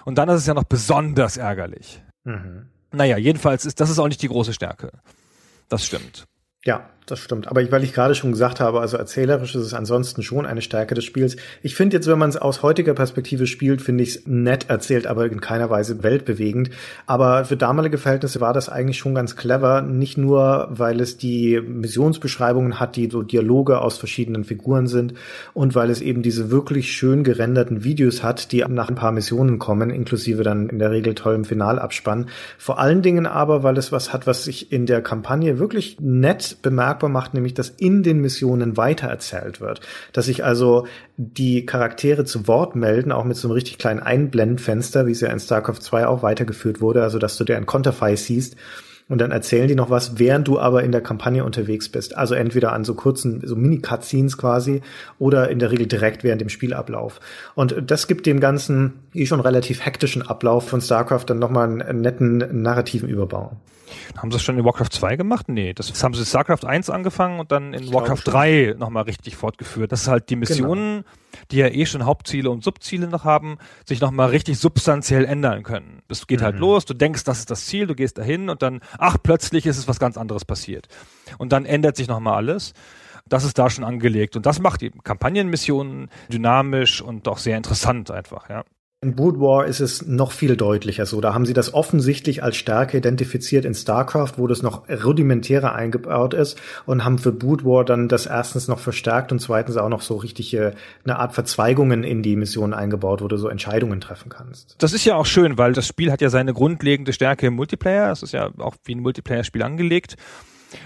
[0.06, 2.04] Und dann ist es ja noch besonders ärgerlich.
[2.26, 2.68] Mhm.
[2.92, 4.92] Naja, jedenfalls ist das ist auch nicht die große Stärke.
[5.70, 6.26] Das stimmt.
[6.64, 7.48] Ja, das stimmt.
[7.48, 10.96] Aber weil ich gerade schon gesagt habe, also erzählerisch ist es ansonsten schon eine Stärke
[10.96, 11.36] des Spiels.
[11.62, 15.08] Ich finde jetzt, wenn man es aus heutiger Perspektive spielt, finde ich es nett erzählt,
[15.08, 16.70] aber in keiner Weise weltbewegend.
[17.06, 19.82] Aber für damalige Verhältnisse war das eigentlich schon ganz clever.
[19.82, 25.14] Nicht nur, weil es die Missionsbeschreibungen hat, die so Dialoge aus verschiedenen Figuren sind
[25.54, 29.60] und weil es eben diese wirklich schön gerenderten Videos hat, die nach ein paar Missionen
[29.60, 32.28] kommen, inklusive dann in der Regel tollem Finalabspann.
[32.58, 36.58] Vor allen Dingen aber, weil es was hat, was sich in der Kampagne wirklich nett
[36.94, 39.82] bemerkbar macht, nämlich dass in den Missionen weitererzählt wird.
[40.12, 40.88] Dass sich also
[41.18, 45.30] die Charaktere zu Wort melden, auch mit so einem richtig kleinen Einblendfenster, wie es ja
[45.30, 48.56] in StarCraft 2 auch weitergeführt wurde, also dass du dir ein Konterfei siehst
[49.10, 52.16] und dann erzählen die noch was, während du aber in der Kampagne unterwegs bist.
[52.16, 54.82] Also entweder an so kurzen, so Mini-Cutscenes quasi
[55.20, 57.20] oder in der Regel direkt während dem Spielablauf.
[57.54, 62.02] Und das gibt dem Ganzen eh schon relativ hektischen Ablauf von StarCraft dann nochmal einen
[62.02, 63.58] netten narrativen Überbau.
[64.18, 65.50] Haben sie es schon in Warcraft 2 gemacht?
[65.50, 69.04] Nee, das haben sie in StarCraft 1 angefangen und dann in ich Warcraft 3 nochmal
[69.04, 69.92] richtig fortgeführt.
[69.92, 71.44] Das ist halt die Missionen, genau.
[71.52, 76.02] die ja eh schon Hauptziele und Subziele noch haben, sich nochmal richtig substanziell ändern können.
[76.08, 76.60] Es geht halt mhm.
[76.60, 79.66] halt los, du denkst, das ist das Ziel, du gehst dahin und dann, ach, plötzlich
[79.66, 80.88] ist es was ganz anderes passiert.
[81.38, 82.74] Und dann ändert sich nochmal alles.
[83.28, 84.36] Das ist da schon angelegt.
[84.36, 88.64] Und das macht die Kampagnenmissionen dynamisch und doch sehr interessant einfach, ja.
[89.04, 91.20] In Brood War ist es noch viel deutlicher so.
[91.20, 96.34] Da haben sie das offensichtlich als Stärke identifiziert in StarCraft, wo das noch rudimentärer eingebaut
[96.34, 100.02] ist und haben für Brood War dann das erstens noch verstärkt und zweitens auch noch
[100.02, 100.74] so richtige
[101.04, 104.76] eine Art Verzweigungen in die Mission eingebaut, wo du so Entscheidungen treffen kannst.
[104.80, 108.12] Das ist ja auch schön, weil das Spiel hat ja seine grundlegende Stärke im Multiplayer.
[108.12, 110.16] Es ist ja auch wie ein Multiplayer-Spiel angelegt.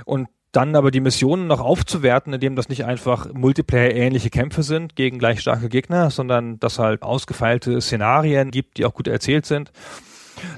[0.06, 0.28] Und
[0.58, 5.40] dann aber die Missionen noch aufzuwerten, indem das nicht einfach Multiplayer-ähnliche Kämpfe sind gegen gleich
[5.40, 9.72] starke Gegner, sondern dass halt ausgefeilte Szenarien gibt, die auch gut erzählt sind.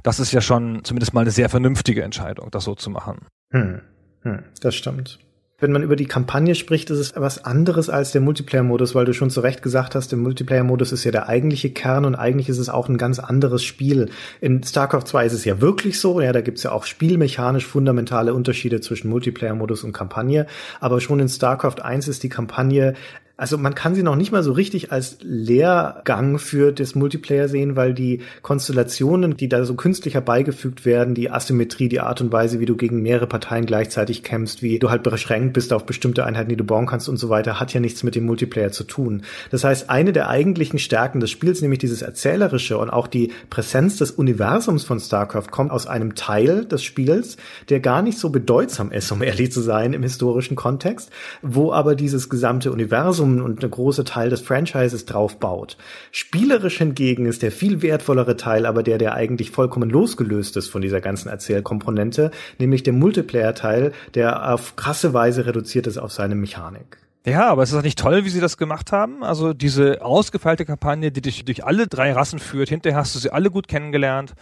[0.02, 3.28] Das ist ja schon zumindest mal eine sehr vernünftige Entscheidung, das so zu machen.
[3.52, 3.82] Hm.
[4.22, 4.44] Hm.
[4.62, 5.20] Das stimmt.
[5.60, 9.14] Wenn man über die Kampagne spricht, ist es was anderes als der Multiplayer-Modus, weil du
[9.14, 12.60] schon zu Recht gesagt hast, der Multiplayer-Modus ist ja der eigentliche Kern und eigentlich ist
[12.60, 14.10] es auch ein ganz anderes Spiel.
[14.40, 18.34] In StarCraft 2 ist es ja wirklich so, ja, da gibt's ja auch spielmechanisch fundamentale
[18.34, 20.48] Unterschiede zwischen Multiplayer-Modus und Kampagne,
[20.80, 22.94] aber schon in StarCraft 1 ist die Kampagne
[23.40, 27.78] also man kann sie noch nicht mal so richtig als Lehrgang für das Multiplayer sehen,
[27.78, 32.60] weil die Konstellationen, die da so künstlich herbeigefügt werden, die Asymmetrie, die Art und Weise,
[32.60, 36.50] wie du gegen mehrere Parteien gleichzeitig kämpfst, wie du halt beschränkt bist auf bestimmte Einheiten,
[36.50, 39.22] die du bauen kannst und so weiter, hat ja nichts mit dem Multiplayer zu tun.
[39.52, 43.96] Das heißt, eine der eigentlichen Stärken des Spiels, nämlich dieses Erzählerische und auch die Präsenz
[43.98, 47.38] des Universums von StarCraft, kommt aus einem Teil des Spiels,
[47.70, 51.10] der gar nicht so bedeutsam ist, um ehrlich zu sein, im historischen Kontext,
[51.42, 55.78] wo aber dieses gesamte Universum Universum und eine große Teil des Franchises drauf baut.
[56.12, 60.82] Spielerisch hingegen ist der viel wertvollere Teil aber der, der eigentlich vollkommen losgelöst ist von
[60.82, 66.98] dieser ganzen Erzählkomponente, nämlich der Multiplayer-Teil, der auf krasse Weise reduziert ist auf seine Mechanik.
[67.26, 69.24] Ja, aber es ist doch nicht toll, wie sie das gemacht haben.
[69.24, 72.70] Also diese ausgefeilte Kampagne, die dich durch alle drei Rassen führt.
[72.70, 74.34] Hinterher hast du sie alle gut kennengelernt.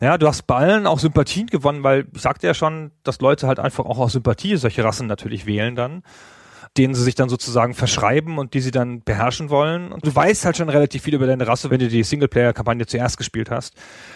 [0.00, 3.46] Ja, du hast bei allen auch Sympathien gewonnen, weil ich sagte ja schon, dass Leute
[3.46, 6.02] halt einfach auch aus Sympathie solche Rassen natürlich wählen dann
[6.76, 9.92] denen sie sich dann sozusagen verschreiben und die sie dann beherrschen wollen.
[9.92, 13.18] Und du weißt halt schon relativ viel über deine Rasse, wenn du die Singleplayer-Kampagne zuerst
[13.18, 13.74] gespielt hast,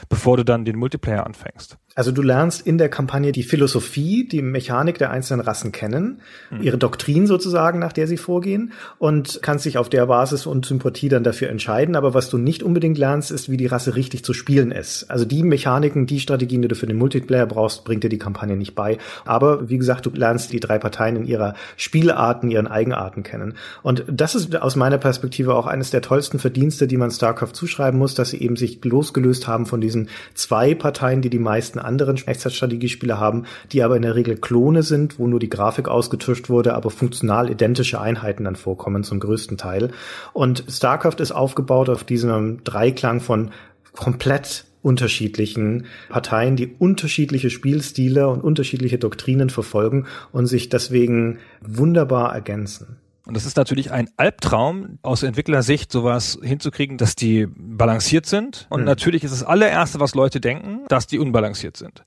[0.09, 1.77] bevor du dann den Multiplayer anfängst.
[1.97, 6.21] Also du lernst in der Kampagne die Philosophie, die Mechanik der einzelnen Rassen kennen,
[6.51, 6.63] mhm.
[6.63, 11.09] ihre Doktrin sozusagen, nach der sie vorgehen und kannst dich auf der Basis und Sympathie
[11.09, 11.97] dann dafür entscheiden.
[11.97, 15.11] Aber was du nicht unbedingt lernst, ist, wie die Rasse richtig zu spielen ist.
[15.11, 18.57] Also die Mechaniken, die Strategien, die du für den Multiplayer brauchst, bringt dir die Kampagne
[18.57, 18.99] nicht bei.
[19.25, 23.55] Aber wie gesagt, du lernst die drei Parteien in ihrer Spielarten, ihren Eigenarten kennen.
[23.83, 27.99] Und das ist aus meiner Perspektive auch eines der tollsten Verdienste, die man StarCraft zuschreiben
[27.99, 32.17] muss, dass sie eben sich losgelöst haben von diesen zwei Parteien, die die meisten anderen
[32.27, 36.75] Echtzeitstrategiespiele haben, die aber in der Regel Klone sind, wo nur die Grafik ausgetuscht wurde,
[36.75, 39.91] aber funktional identische Einheiten dann vorkommen zum größten Teil.
[40.33, 43.51] Und StarCraft ist aufgebaut auf diesem Dreiklang von
[43.95, 52.99] komplett unterschiedlichen Parteien, die unterschiedliche Spielstile und unterschiedliche Doktrinen verfolgen und sich deswegen wunderbar ergänzen.
[53.27, 58.67] Und das ist natürlich ein Albtraum aus Entwicklersicht, sowas hinzukriegen, dass die balanciert sind.
[58.71, 58.87] Und mhm.
[58.87, 62.05] natürlich ist das allererste, was Leute denken, dass die unbalanciert sind.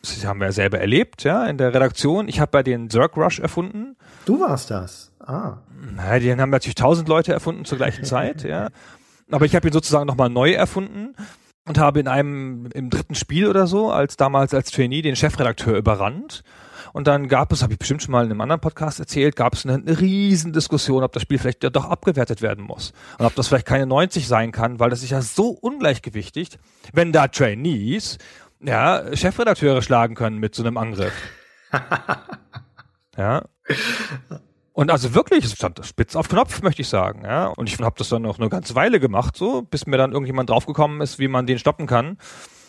[0.00, 2.26] Das haben wir ja selber erlebt, ja, in der Redaktion.
[2.26, 3.96] Ich habe bei den Zerg Rush erfunden.
[4.24, 5.12] Du warst das.
[5.20, 5.58] Ah.
[5.94, 8.68] Naja, die haben natürlich tausend Leute erfunden zur gleichen Zeit, ja.
[9.30, 11.14] Aber ich habe ihn sozusagen nochmal neu erfunden
[11.66, 15.76] und habe in einem, im dritten Spiel oder so, als damals als Trainee, den Chefredakteur
[15.76, 16.42] überrannt.
[16.92, 19.54] Und dann gab es, habe ich bestimmt schon mal in einem anderen Podcast erzählt, gab
[19.54, 22.92] es eine, eine riesen Diskussion, ob das Spiel vielleicht ja doch abgewertet werden muss.
[23.18, 26.58] Und ob das vielleicht keine 90 sein kann, weil das ist ja so ungleichgewichtigt,
[26.92, 28.18] wenn da Trainees,
[28.60, 31.14] ja, Chefredakteure schlagen können mit so einem Angriff.
[33.16, 33.42] ja.
[34.74, 37.22] Und also wirklich, es stand spitz auf Knopf, möchte ich sagen.
[37.24, 37.46] Ja?
[37.46, 40.48] Und ich habe das dann noch eine ganze Weile gemacht, so, bis mir dann irgendjemand
[40.50, 42.18] draufgekommen ist, wie man den stoppen kann,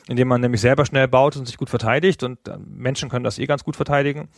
[0.07, 2.23] indem man nämlich selber schnell baut und sich gut verteidigt.
[2.23, 4.29] Und äh, Menschen können das eh ganz gut verteidigen.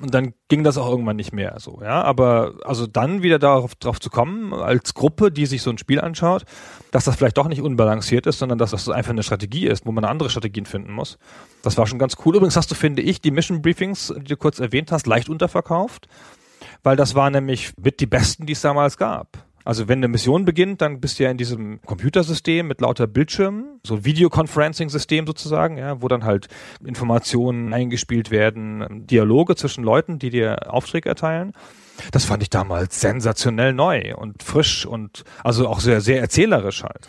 [0.00, 2.02] Und dann ging das auch irgendwann nicht mehr so, ja.
[2.02, 6.00] Aber also dann wieder darauf drauf zu kommen, als Gruppe, die sich so ein Spiel
[6.00, 6.44] anschaut,
[6.90, 9.92] dass das vielleicht doch nicht unbalanciert ist, sondern dass das einfach eine Strategie ist, wo
[9.92, 11.18] man andere Strategien finden muss.
[11.62, 12.36] Das war schon ganz cool.
[12.36, 16.08] Übrigens hast du, finde ich, die Mission Briefings, die du kurz erwähnt hast, leicht unterverkauft
[16.82, 19.38] weil das war nämlich mit die besten, die es damals gab.
[19.64, 23.80] Also wenn eine Mission beginnt, dann bist du ja in diesem Computersystem mit lauter Bildschirmen,
[23.84, 26.48] so Videoconferencing-System sozusagen, ja, wo dann halt
[26.84, 31.52] Informationen eingespielt werden, Dialoge zwischen Leuten, die dir Aufträge erteilen.
[32.12, 37.08] Das fand ich damals sensationell neu und frisch und also auch sehr, sehr erzählerisch halt.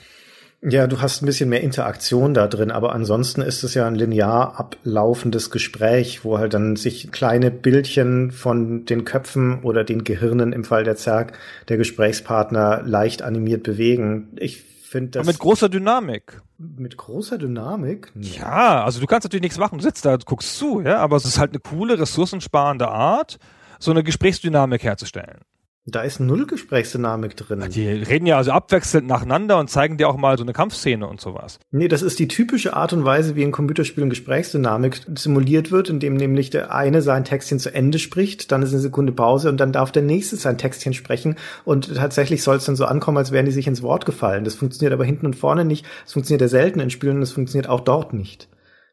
[0.63, 3.95] Ja, du hast ein bisschen mehr Interaktion da drin, aber ansonsten ist es ja ein
[3.95, 10.53] linear ablaufendes Gespräch, wo halt dann sich kleine Bildchen von den Köpfen oder den Gehirnen
[10.53, 11.33] im Fall der Zerg
[11.67, 14.29] der Gesprächspartner leicht animiert bewegen.
[14.35, 15.21] Ich finde das.
[15.21, 16.41] Aber mit großer Dynamik.
[16.59, 18.11] Mit großer Dynamik?
[18.13, 18.27] Nee.
[18.37, 21.15] Ja, also du kannst natürlich nichts machen, du sitzt da, du guckst zu, ja, aber
[21.15, 23.39] es ist halt eine coole, ressourcensparende Art,
[23.79, 25.39] so eine Gesprächsdynamik herzustellen.
[25.87, 27.65] Da ist null Gesprächsdynamik drin.
[27.71, 31.19] Die reden ja also abwechselnd nacheinander und zeigen dir auch mal so eine Kampfszene und
[31.19, 31.57] sowas.
[31.71, 36.17] Nee, das ist die typische Art und Weise, wie in Computerspielen Gesprächsdynamik simuliert wird, indem
[36.17, 39.71] nämlich der eine sein Textchen zu Ende spricht, dann ist eine Sekunde Pause und dann
[39.71, 43.47] darf der nächste sein Textchen sprechen und tatsächlich soll es dann so ankommen, als wären
[43.47, 44.43] die sich ins Wort gefallen.
[44.43, 45.87] Das funktioniert aber hinten und vorne nicht.
[46.03, 48.47] Das funktioniert ja selten in Spielen und das funktioniert auch dort nicht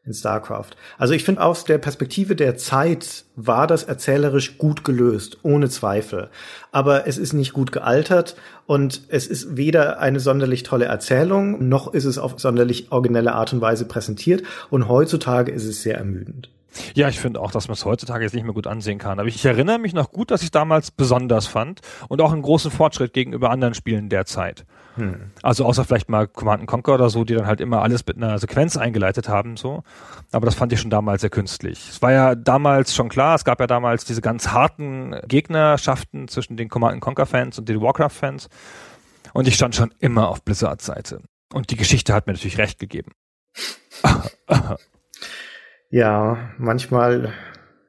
[0.09, 0.71] in StarCraft.
[0.97, 6.29] Also ich finde aus der Perspektive der Zeit war das erzählerisch gut gelöst, ohne Zweifel.
[6.71, 8.35] Aber es ist nicht gut gealtert
[8.65, 13.53] und es ist weder eine sonderlich tolle Erzählung, noch ist es auf sonderlich originelle Art
[13.53, 16.49] und Weise präsentiert und heutzutage ist es sehr ermüdend.
[16.93, 19.19] Ja, ich finde auch, dass man es heutzutage jetzt nicht mehr gut ansehen kann.
[19.19, 22.43] Aber ich, ich erinnere mich noch gut, dass ich damals besonders fand und auch einen
[22.43, 24.65] großen Fortschritt gegenüber anderen Spielen der Zeit.
[24.99, 25.31] Hm.
[25.41, 28.37] Also außer vielleicht mal Command Conquer oder so, die dann halt immer alles mit einer
[28.37, 29.83] Sequenz eingeleitet haben, so.
[30.31, 31.89] Aber das fand ich schon damals sehr künstlich.
[31.89, 36.57] Es war ja damals schon klar, es gab ja damals diese ganz harten Gegnerschaften zwischen
[36.57, 38.49] den Command Conquer Fans und den Warcraft Fans.
[39.33, 41.21] Und ich stand schon immer auf Blizzards Seite.
[41.53, 43.13] Und die Geschichte hat mir natürlich recht gegeben.
[45.89, 47.33] ja, manchmal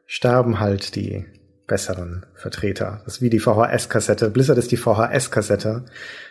[0.06, 1.26] sterben halt die
[1.70, 3.00] besseren Vertreter.
[3.04, 4.28] Das ist wie die VHS-Kassette.
[4.28, 5.84] Blizzard ist die VHS-Kassette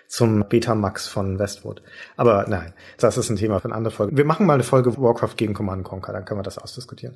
[0.05, 1.81] zum Betamax von Westwood.
[2.17, 4.17] Aber nein, das ist ein Thema für eine andere Folge.
[4.17, 7.15] Wir machen mal eine Folge Warcraft gegen Command Conquer, dann können wir das ausdiskutieren.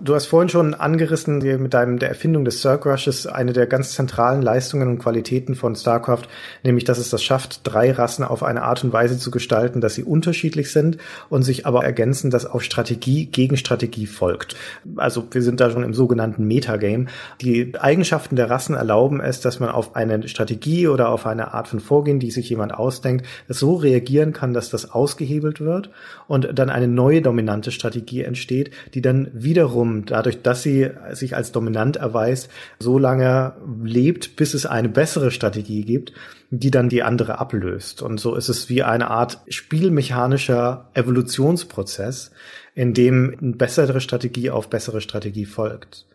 [0.00, 3.94] Du hast vorhin schon angerissen, mit deinem, der Erfindung des Circ Rushes, eine der ganz
[3.94, 6.22] zentralen Leistungen und Qualitäten von StarCraft,
[6.62, 9.96] nämlich, dass es das schafft, drei Rassen auf eine Art und Weise zu gestalten, dass
[9.96, 10.98] sie unterschiedlich sind
[11.30, 14.54] und sich aber ergänzen, dass auf Strategie gegen Strategie folgt.
[14.94, 17.06] Also, wir sind da schon im sogenannten Metagame.
[17.40, 21.66] Die Eigenschaften der Rassen erlauben es, dass man auf eine Strategie oder auf eine Art
[21.66, 25.90] von Vorgehen, die sich jemand ausdenkt, so reagieren kann, dass das ausgehebelt wird
[26.28, 31.34] und dann eine neue dominante Strategie entsteht, die dann wiederum wiederum dadurch, dass sie sich
[31.34, 36.12] als dominant erweist, so lange lebt, bis es eine bessere Strategie gibt,
[36.50, 38.02] die dann die andere ablöst.
[38.02, 42.30] Und so ist es wie eine Art spielmechanischer Evolutionsprozess,
[42.74, 46.06] in dem bessere Strategie auf bessere Strategie folgt.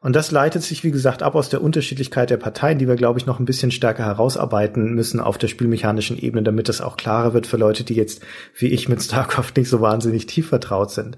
[0.00, 3.18] Und das leitet sich, wie gesagt, ab aus der Unterschiedlichkeit der Parteien, die wir, glaube
[3.18, 7.34] ich, noch ein bisschen stärker herausarbeiten müssen auf der spielmechanischen Ebene, damit das auch klarer
[7.34, 8.22] wird für Leute, die jetzt,
[8.56, 11.16] wie ich, mit StarCraft nicht so wahnsinnig tief vertraut sind.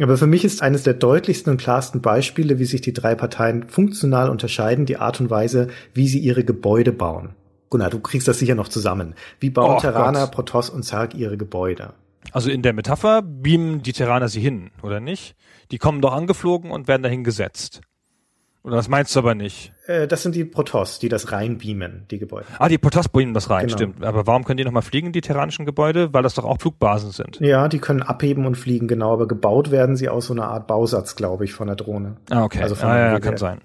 [0.00, 3.68] Aber für mich ist eines der deutlichsten und klarsten Beispiele, wie sich die drei Parteien
[3.68, 7.34] funktional unterscheiden, die Art und Weise, wie sie ihre Gebäude bauen.
[7.68, 9.14] Gunnar, du kriegst das sicher noch zusammen.
[9.40, 10.32] Wie bauen oh, Terraner, Gott.
[10.32, 11.92] Protoss und Zerg ihre Gebäude?
[12.30, 15.34] Also in der Metapher beamen die Terraner sie hin, oder nicht?
[15.70, 17.82] Die kommen doch angeflogen und werden dahin gesetzt.
[18.64, 19.72] Oder das meinst du aber nicht?
[19.86, 22.46] Äh, das sind die Protoss, die das reinbeamen, die Gebäude.
[22.58, 23.76] Ah, die Protoss beamen das rein, genau.
[23.76, 24.04] stimmt.
[24.04, 26.14] Aber warum können die nochmal fliegen, die terranischen Gebäude?
[26.14, 27.40] Weil das doch auch Flugbasen sind.
[27.40, 29.12] Ja, die können abheben und fliegen, genau.
[29.12, 32.16] Aber gebaut werden sie aus so einer Art Bausatz, glaube ich, von der Drohne.
[32.30, 32.62] Ah, okay.
[32.62, 33.60] Also von ah, ja, kann sein.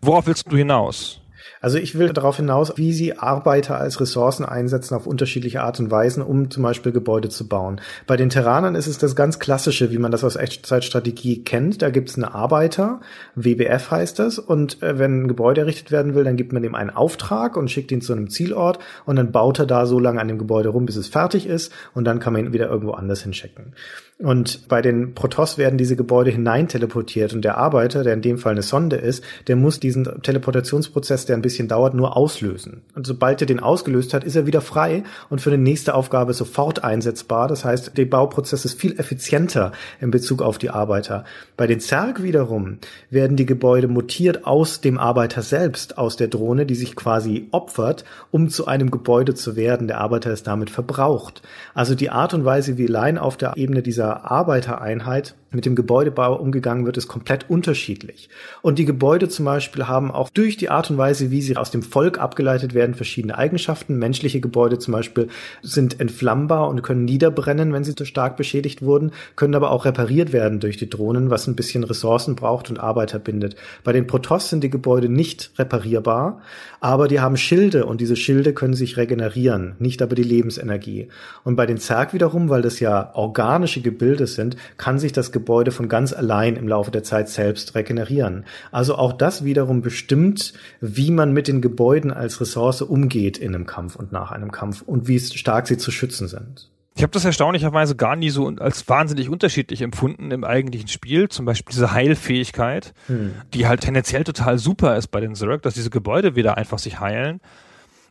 [0.00, 1.19] Worauf willst du hinaus?
[1.60, 5.90] Also ich will darauf hinaus, wie sie Arbeiter als Ressourcen einsetzen auf unterschiedliche Art und
[5.90, 7.80] Weisen, um zum Beispiel Gebäude zu bauen.
[8.06, 11.82] Bei den Terranern ist es das ganz klassische, wie man das aus Echtzeitstrategie kennt.
[11.82, 13.00] Da gibt es einen Arbeiter,
[13.34, 16.74] WBF heißt das, und äh, wenn ein Gebäude errichtet werden will, dann gibt man ihm
[16.74, 20.20] einen Auftrag und schickt ihn zu einem Zielort und dann baut er da so lange
[20.20, 22.92] an dem Gebäude rum, bis es fertig ist und dann kann man ihn wieder irgendwo
[22.92, 23.74] anders hinschicken.
[24.22, 28.36] Und bei den Protoss werden diese Gebäude hinein teleportiert und der Arbeiter, der in dem
[28.36, 32.82] Fall eine Sonde ist, der muss diesen Teleportationsprozess, der ein bisschen dauert, nur auslösen.
[32.94, 36.34] Und sobald er den ausgelöst hat, ist er wieder frei und für die nächste Aufgabe
[36.34, 37.48] sofort einsetzbar.
[37.48, 41.24] Das heißt, der Bauprozess ist viel effizienter in Bezug auf die Arbeiter.
[41.56, 42.76] Bei den Zerg wiederum
[43.08, 48.04] werden die Gebäude mutiert aus dem Arbeiter selbst, aus der Drohne, die sich quasi opfert,
[48.30, 49.88] um zu einem Gebäude zu werden.
[49.88, 51.40] Der Arbeiter ist damit verbraucht.
[51.72, 56.36] Also die Art und Weise, wie Line auf der Ebene dieser Arbeitereinheit mit dem Gebäudebau
[56.36, 58.28] umgegangen wird, ist komplett unterschiedlich.
[58.62, 61.70] Und die Gebäude zum Beispiel haben auch durch die Art und Weise, wie sie aus
[61.70, 63.98] dem Volk abgeleitet werden, verschiedene Eigenschaften.
[63.98, 65.28] Menschliche Gebäude zum Beispiel
[65.62, 70.32] sind entflammbar und können niederbrennen, wenn sie zu stark beschädigt wurden, können aber auch repariert
[70.32, 73.56] werden durch die Drohnen, was ein bisschen Ressourcen braucht und Arbeiter bindet.
[73.82, 76.40] Bei den Protoss sind die Gebäude nicht reparierbar,
[76.80, 81.08] aber die haben Schilde und diese Schilde können sich regenerieren, nicht aber die Lebensenergie.
[81.44, 85.70] Und bei den Zerg wiederum, weil das ja organische Gebilde sind, kann sich das Gebäude
[85.72, 88.46] von ganz allein im Laufe der Zeit selbst regenerieren.
[88.72, 93.66] Also auch das wiederum bestimmt, wie man mit den Gebäuden als Ressource umgeht in einem
[93.66, 96.70] Kampf und nach einem Kampf und wie stark sie zu schützen sind.
[96.96, 101.28] Ich habe das erstaunlicherweise gar nie so als wahnsinnig unterschiedlich empfunden im eigentlichen Spiel.
[101.28, 103.32] Zum Beispiel diese Heilfähigkeit, hm.
[103.54, 107.00] die halt tendenziell total super ist bei den Zerg, dass diese Gebäude wieder einfach sich
[107.00, 107.40] heilen.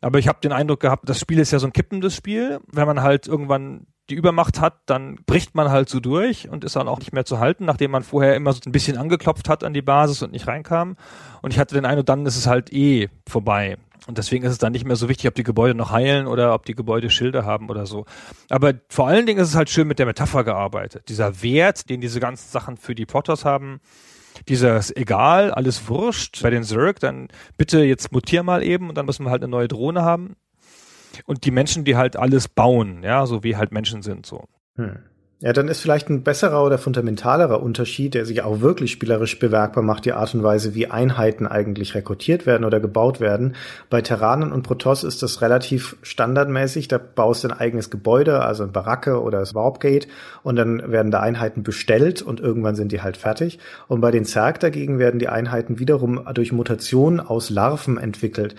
[0.02, 2.60] Aber ich habe den Eindruck gehabt, das Spiel ist ja so ein kippendes Spiel.
[2.72, 6.76] Wenn man halt irgendwann die Übermacht hat, dann bricht man halt so durch und ist
[6.76, 9.64] dann auch nicht mehr zu halten, nachdem man vorher immer so ein bisschen angeklopft hat
[9.64, 10.98] an die Basis und nicht reinkam.
[11.42, 13.78] Und ich hatte den Eindruck, dann ist es halt eh vorbei.
[14.08, 16.54] Und deswegen ist es dann nicht mehr so wichtig, ob die Gebäude noch heilen oder
[16.54, 18.06] ob die Gebäude Schilder haben oder so.
[18.50, 21.10] Aber vor allen Dingen ist es halt schön mit der Metapher gearbeitet.
[21.10, 23.82] Dieser Wert, den diese ganzen Sachen für die Protoss haben,
[24.48, 29.06] dieses egal, alles wurscht bei den Zerg, dann bitte jetzt mutier mal eben und dann
[29.06, 30.36] müssen wir halt eine neue Drohne haben
[31.26, 34.46] und die Menschen, die halt alles bauen, ja, so wie halt Menschen sind, so.
[34.76, 35.00] Hm.
[35.42, 39.82] Ja, dann ist vielleicht ein besserer oder fundamentalerer Unterschied, der sich auch wirklich spielerisch bewerkbar
[39.82, 43.56] macht, die Art und Weise, wie Einheiten eigentlich rekrutiert werden oder gebaut werden.
[43.90, 46.90] Bei Terranen und Protoss ist das relativ standardmäßig.
[46.90, 50.10] Da baust du ein eigenes Gebäude, also eine Baracke oder das Warpgate
[50.44, 53.60] und dann werden da Einheiten bestellt und irgendwann sind die halt fertig.
[53.88, 58.56] Und bei den Zerg dagegen werden die Einheiten wiederum durch Mutation aus Larven entwickelt.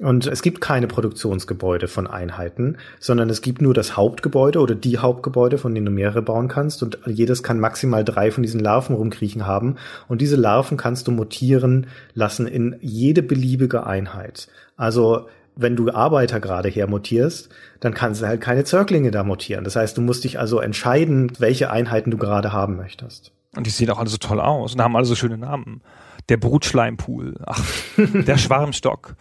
[0.00, 4.98] Und es gibt keine Produktionsgebäude von Einheiten, sondern es gibt nur das Hauptgebäude oder die
[4.98, 6.82] Hauptgebäude, von denen du mehrere bauen kannst.
[6.82, 9.76] Und jedes kann maximal drei von diesen Larven rumkriechen haben.
[10.08, 14.48] Und diese Larven kannst du mutieren lassen in jede beliebige Einheit.
[14.76, 19.62] Also wenn du Arbeiter gerade hermutierst, dann kannst du halt keine Zöglinge da mutieren.
[19.62, 23.30] Das heißt, du musst dich also entscheiden, welche Einheiten du gerade haben möchtest.
[23.56, 25.80] Und die sehen auch alle so toll aus und haben alle so schöne Namen
[26.28, 27.62] der Brutschleimpool, ach,
[27.98, 29.16] der Schwarmstock.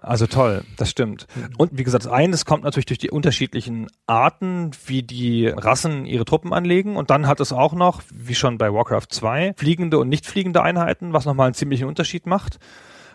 [0.00, 1.26] Also toll, das stimmt.
[1.58, 6.52] Und wie gesagt, eines kommt natürlich durch die unterschiedlichen Arten, wie die Rassen ihre Truppen
[6.52, 6.96] anlegen.
[6.96, 10.62] Und dann hat es auch noch, wie schon bei Warcraft 2, fliegende und nicht fliegende
[10.62, 12.58] Einheiten, was nochmal einen ziemlichen Unterschied macht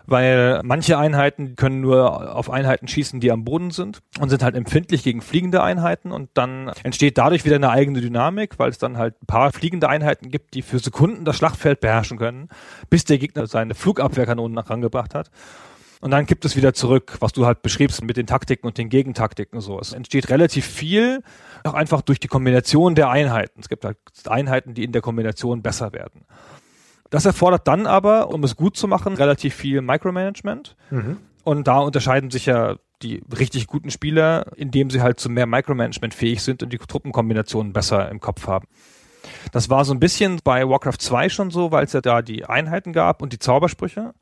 [0.06, 4.54] weil manche Einheiten können nur auf Einheiten schießen, die am Boden sind und sind halt
[4.54, 8.98] empfindlich gegen fliegende Einheiten und dann entsteht dadurch wieder eine eigene Dynamik, weil es dann
[8.98, 12.48] halt ein paar fliegende Einheiten gibt, die für Sekunden das Schlachtfeld beherrschen können,
[12.90, 15.30] bis der Gegner seine Flugabwehrkanonen nach rangebracht hat.
[16.00, 18.90] Und dann gibt es wieder zurück, was du halt beschriebst mit den Taktiken und den
[18.90, 19.80] Gegentaktiken so.
[19.80, 21.22] Es entsteht relativ viel,
[21.64, 23.60] auch einfach durch die Kombination der Einheiten.
[23.60, 23.96] Es gibt halt
[24.26, 26.26] Einheiten, die in der Kombination besser werden.
[27.16, 30.76] Das erfordert dann aber, um es gut zu machen, relativ viel Micromanagement.
[30.90, 31.16] Mhm.
[31.44, 36.12] Und da unterscheiden sich ja die richtig guten Spieler, indem sie halt zu mehr Micromanagement
[36.12, 38.66] fähig sind und die Truppenkombinationen besser im Kopf haben.
[39.50, 42.44] Das war so ein bisschen bei Warcraft 2 schon so, weil es ja da die
[42.44, 44.12] Einheiten gab und die Zaubersprüche.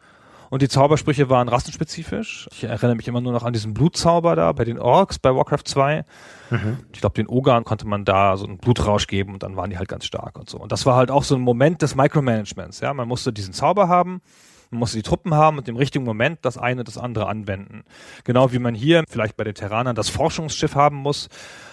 [0.55, 2.49] Und die Zaubersprüche waren rassenspezifisch.
[2.53, 5.65] Ich erinnere mich immer nur noch an diesen Blutzauber da bei den Orks bei Warcraft
[5.65, 6.05] 2.
[6.51, 6.79] Mhm.
[6.93, 9.79] Ich glaube, den Ogern konnte man da so einen Blutrausch geben und dann waren die
[9.79, 10.59] halt ganz stark und so.
[10.59, 12.79] Und das war halt auch so ein Moment des Micromanagements.
[12.79, 14.23] Ja, man musste diesen Zauber haben.
[14.71, 17.83] Man musste die Truppen haben und im richtigen Moment das eine das andere anwenden.
[18.23, 21.31] Genau wie man hier vielleicht bei den Terranern das Forschungsschiff haben muss,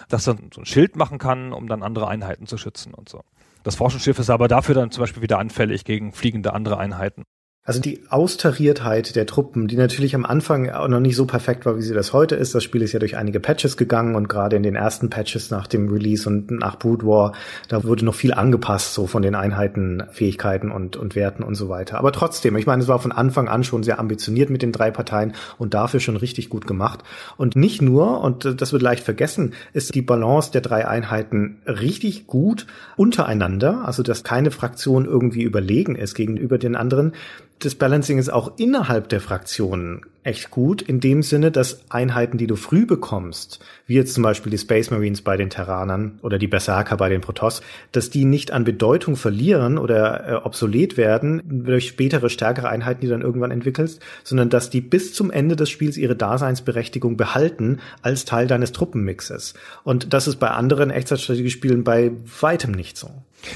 [0.10, 3.22] das dann so ein Schild machen kann, um dann andere Einheiten zu schützen und so.
[3.62, 7.26] Das Forschungsschiff ist aber dafür dann zum Beispiel wieder anfällig gegen fliegende andere Einheiten.
[7.64, 11.78] Also die Austariertheit der Truppen, die natürlich am Anfang auch noch nicht so perfekt war,
[11.78, 12.56] wie sie das heute ist.
[12.56, 15.68] Das Spiel ist ja durch einige Patches gegangen und gerade in den ersten Patches nach
[15.68, 17.34] dem Release und nach Brood War,
[17.68, 21.70] da wurde noch viel angepasst, so von den Einheiten, Fähigkeiten und, und Werten und so
[21.70, 22.00] weiter.
[22.00, 24.90] Aber trotzdem, ich meine, es war von Anfang an schon sehr ambitioniert mit den drei
[24.90, 27.04] Parteien und dafür schon richtig gut gemacht.
[27.38, 32.26] Und nicht nur, und das wird leicht vergessen, ist die Balance der drei Einheiten richtig
[32.26, 32.66] gut
[32.98, 37.14] untereinander, also dass keine Fraktion irgendwie überlegen ist gegenüber den anderen
[37.62, 42.46] das Balancing ist auch innerhalb der Fraktionen echt gut, in dem Sinne, dass Einheiten, die
[42.46, 46.48] du früh bekommst, wie jetzt zum Beispiel die Space Marines bei den Terranern oder die
[46.48, 51.88] Berserker bei den Protoss, dass die nicht an Bedeutung verlieren oder äh, obsolet werden durch
[51.88, 55.70] spätere stärkere Einheiten, die du dann irgendwann entwickelst, sondern dass die bis zum Ende des
[55.70, 59.56] Spiels ihre Daseinsberechtigung behalten als Teil deines Truppenmixes.
[59.84, 63.10] Und das ist bei anderen Echtzeitstrategiespielen bei weitem nicht so.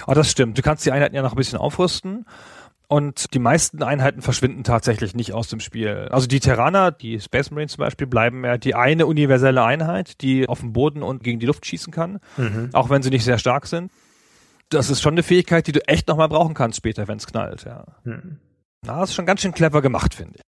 [0.08, 0.58] Oh, das stimmt.
[0.58, 2.26] Du kannst die Einheiten ja noch ein bisschen aufrüsten.
[2.88, 6.07] Und die meisten Einheiten verschwinden tatsächlich nicht aus dem Spiel.
[6.11, 10.47] Also die Terraner, die Space Marines zum Beispiel, bleiben ja die eine universelle Einheit, die
[10.47, 12.69] auf dem Boden und gegen die Luft schießen kann, mhm.
[12.73, 13.91] auch wenn sie nicht sehr stark sind.
[14.69, 17.65] Das ist schon eine Fähigkeit, die du echt nochmal brauchen kannst später, wenn es knallt,
[17.65, 17.86] ja.
[18.03, 18.38] Mhm.
[18.83, 20.41] Na, das ist schon ganz schön clever gemacht, finde ich.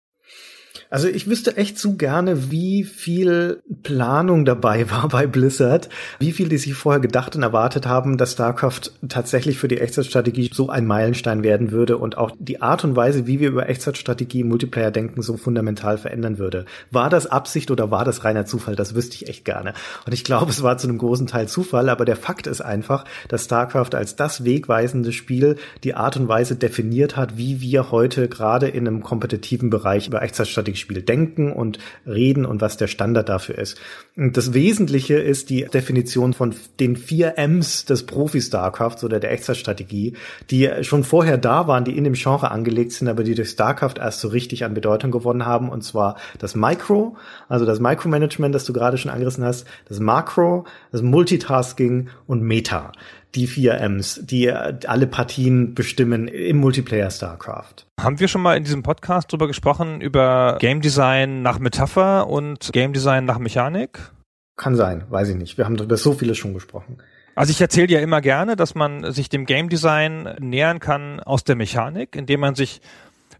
[0.94, 5.88] Also ich wüsste echt so gerne, wie viel Planung dabei war bei Blizzard,
[6.20, 10.50] wie viel die sich vorher gedacht und erwartet haben, dass StarCraft tatsächlich für die Echtzeitstrategie
[10.54, 14.44] so ein Meilenstein werden würde und auch die Art und Weise, wie wir über Echtzeitstrategie
[14.44, 16.64] Multiplayer denken, so fundamental verändern würde.
[16.92, 18.76] War das Absicht oder war das reiner Zufall?
[18.76, 19.74] Das wüsste ich echt gerne.
[20.06, 23.04] Und ich glaube, es war zu einem großen Teil Zufall, aber der Fakt ist einfach,
[23.26, 28.28] dass StarCraft als das wegweisende Spiel die Art und Weise definiert hat, wie wir heute
[28.28, 33.28] gerade in einem kompetitiven Bereich über Echtzeitstrategie Spiel denken und reden und was der Standard
[33.28, 33.80] dafür ist.
[34.16, 40.14] Und das Wesentliche ist die Definition von den vier M's des Profi-Starcrafts oder der Echtzeitstrategie,
[40.50, 43.94] die schon vorher da waren, die in dem Genre angelegt sind, aber die durch Starcraft
[43.98, 45.68] erst so richtig an Bedeutung gewonnen haben.
[45.68, 47.16] Und zwar das Micro,
[47.48, 52.92] also das Micromanagement, das du gerade schon angerissen hast, das Makro, das Multitasking und Meta
[53.34, 57.86] die vier M's, die alle Partien bestimmen im Multiplayer StarCraft.
[58.00, 62.70] Haben wir schon mal in diesem Podcast drüber gesprochen, über Game Design nach Metapher und
[62.72, 64.12] Game Design nach Mechanik?
[64.56, 65.58] Kann sein, weiß ich nicht.
[65.58, 66.98] Wir haben über so vieles schon gesprochen.
[67.34, 71.42] Also ich erzähle ja immer gerne, dass man sich dem Game Design nähern kann aus
[71.42, 72.80] der Mechanik, indem man sich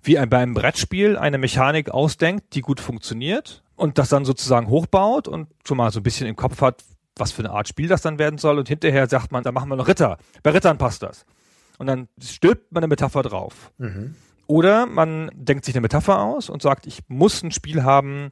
[0.03, 5.28] wie bei einem Brettspiel eine Mechanik ausdenkt, die gut funktioniert und das dann sozusagen hochbaut
[5.28, 6.82] und schon mal so ein bisschen im Kopf hat,
[7.17, 9.69] was für eine Art Spiel das dann werden soll und hinterher sagt man, da machen
[9.69, 10.19] wir noch Ritter.
[10.43, 11.25] Bei Rittern passt das.
[11.79, 13.73] Und dann stülpt man eine Metapher drauf.
[13.79, 14.15] Mhm.
[14.47, 18.31] Oder man denkt sich eine Metapher aus und sagt, ich muss ein Spiel haben,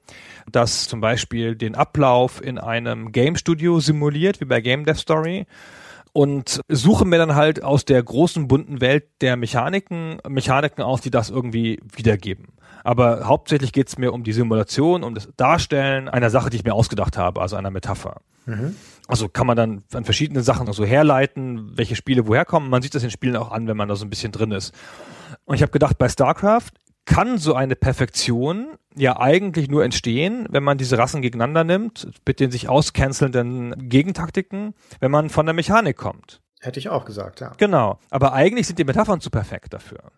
[0.50, 5.46] das zum Beispiel den Ablauf in einem Game Studio simuliert, wie bei Game Dev Story.
[6.12, 11.10] Und suche mir dann halt aus der großen bunten Welt der Mechaniken, Mechaniken aus, die
[11.10, 12.48] das irgendwie wiedergeben.
[12.84, 16.64] Aber hauptsächlich geht es mir um die Simulation, um das Darstellen einer Sache, die ich
[16.64, 18.20] mir ausgedacht habe, also einer Metapher.
[18.46, 18.76] Mhm.
[19.08, 22.70] Also kann man dann an verschiedene Sachen so herleiten, welche Spiele woher kommen.
[22.70, 24.74] Man sieht das in Spielen auch an, wenn man da so ein bisschen drin ist.
[25.44, 26.70] Und ich habe gedacht, bei StarCraft
[27.04, 32.40] kann so eine Perfektion ja eigentlich nur entstehen, wenn man diese Rassen gegeneinander nimmt, mit
[32.40, 36.40] den sich auscancelnden Gegentaktiken, wenn man von der Mechanik kommt.
[36.60, 37.52] Hätte ich auch gesagt, ja.
[37.56, 37.98] Genau.
[38.10, 40.12] Aber eigentlich sind die Metaphern zu perfekt dafür.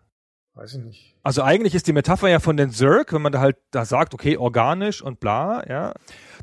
[0.55, 1.15] Weiß ich nicht.
[1.21, 4.13] Also eigentlich ist die Metapher ja von den Zerg, wenn man da halt da sagt,
[4.13, 5.93] okay, organisch und bla, ja,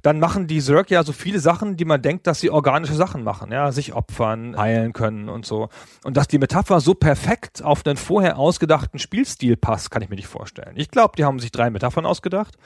[0.03, 3.25] dann machen die Zerg ja so viele Sachen, die man denkt, dass sie organische Sachen
[3.25, 5.71] machen, ja, sich opfern, heilen können und so.
[6.05, 10.17] Und dass die Metapher so perfekt auf den vorher ausgedachten Spielstil passt, kann ich mir
[10.17, 10.75] nicht vorstellen.
[10.77, 12.59] Ich glaube, die haben sich drei Metaphern ausgedacht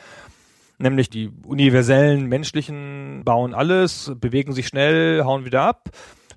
[0.78, 5.90] nämlich die universellen menschlichen bauen alles, bewegen sich schnell, hauen wieder ab.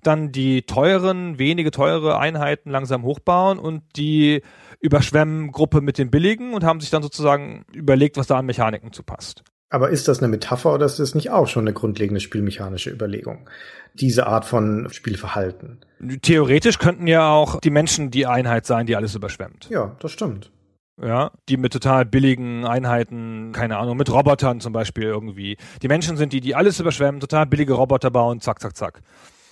[0.03, 4.41] Dann die teuren, wenige teure Einheiten langsam hochbauen und die
[4.79, 9.03] Überschwemmgruppe mit den billigen und haben sich dann sozusagen überlegt, was da an Mechaniken zu
[9.03, 9.43] passt.
[9.71, 13.47] Aber ist das eine Metapher oder ist das nicht auch schon eine grundlegende spielmechanische Überlegung?
[13.93, 15.79] Diese Art von Spielverhalten.
[16.21, 19.69] Theoretisch könnten ja auch die Menschen die Einheit sein, die alles überschwemmt.
[19.69, 20.51] Ja, das stimmt.
[21.01, 25.57] Ja, die mit total billigen Einheiten, keine Ahnung, mit Robotern zum Beispiel irgendwie.
[25.81, 29.01] Die Menschen sind die, die alles überschwemmen, total billige Roboter bauen, zack, zack, zack.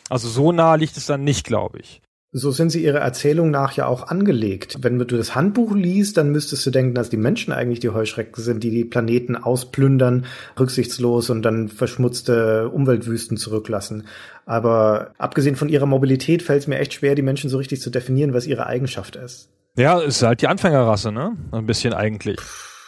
[0.10, 2.02] Also so nah liegt es dann nicht, glaube ich.
[2.34, 4.78] So sind sie ihrer Erzählung nach ja auch angelegt.
[4.82, 8.44] Wenn du das Handbuch liest, dann müsstest du denken, dass die Menschen eigentlich die Heuschrecken
[8.44, 10.26] sind, die die Planeten ausplündern,
[10.60, 14.08] rücksichtslos und dann verschmutzte Umweltwüsten zurücklassen.
[14.46, 17.90] Aber abgesehen von ihrer Mobilität fällt es mir echt schwer, die Menschen so richtig zu
[17.90, 19.50] definieren, was ihre Eigenschaft ist.
[19.78, 21.38] Ja, ist halt die Anfängerrasse, ne?
[21.52, 22.40] Ein bisschen eigentlich.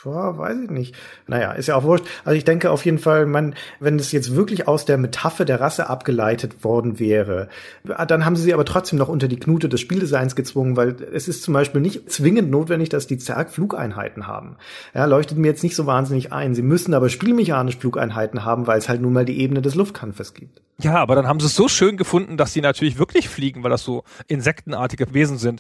[0.04, 0.96] Boah, weiß ich nicht.
[1.28, 2.06] Naja, ist ja auch wurscht.
[2.24, 5.60] Also ich denke auf jeden Fall, man, wenn es jetzt wirklich aus der Metapher der
[5.60, 7.50] Rasse abgeleitet worden wäre,
[7.84, 11.28] dann haben sie sie aber trotzdem noch unter die Knute des Spieldesigns gezwungen, weil es
[11.28, 14.56] ist zum Beispiel nicht zwingend notwendig, dass die Zerg Flugeinheiten haben.
[14.94, 16.56] Ja, leuchtet mir jetzt nicht so wahnsinnig ein.
[16.56, 20.34] Sie müssen aber spielmechanisch Flugeinheiten haben, weil es halt nun mal die Ebene des Luftkampfes
[20.34, 20.62] gibt.
[20.82, 23.70] Ja, aber dann haben sie es so schön gefunden, dass sie natürlich wirklich fliegen, weil
[23.70, 25.60] das so insektenartige Wesen sind.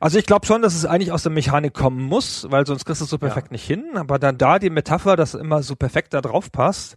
[0.00, 3.00] Also ich glaube schon, dass es eigentlich aus der Mechanik kommen muss, weil sonst kriegst
[3.00, 3.54] du es so perfekt ja.
[3.54, 3.96] nicht hin.
[3.96, 6.96] Aber dann da die Metapher, dass immer so perfekt da drauf passt,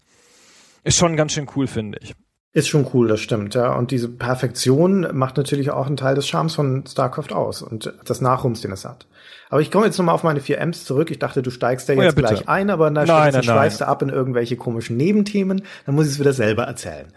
[0.84, 2.16] ist schon ganz schön cool, finde ich.
[2.52, 3.74] Ist schon cool, das stimmt, ja.
[3.74, 8.22] Und diese Perfektion macht natürlich auch einen Teil des Charmes von StarCraft aus und das
[8.22, 9.06] Nachrums, den es hat.
[9.50, 11.12] Aber ich komme jetzt nochmal auf meine vier M's zurück.
[11.12, 13.06] Ich dachte, du steigst da jetzt oh ja, gleich ein, aber dann
[13.44, 15.62] schweifst du ab in irgendwelche komischen Nebenthemen.
[15.86, 17.08] Dann muss ich es wieder selber erzählen.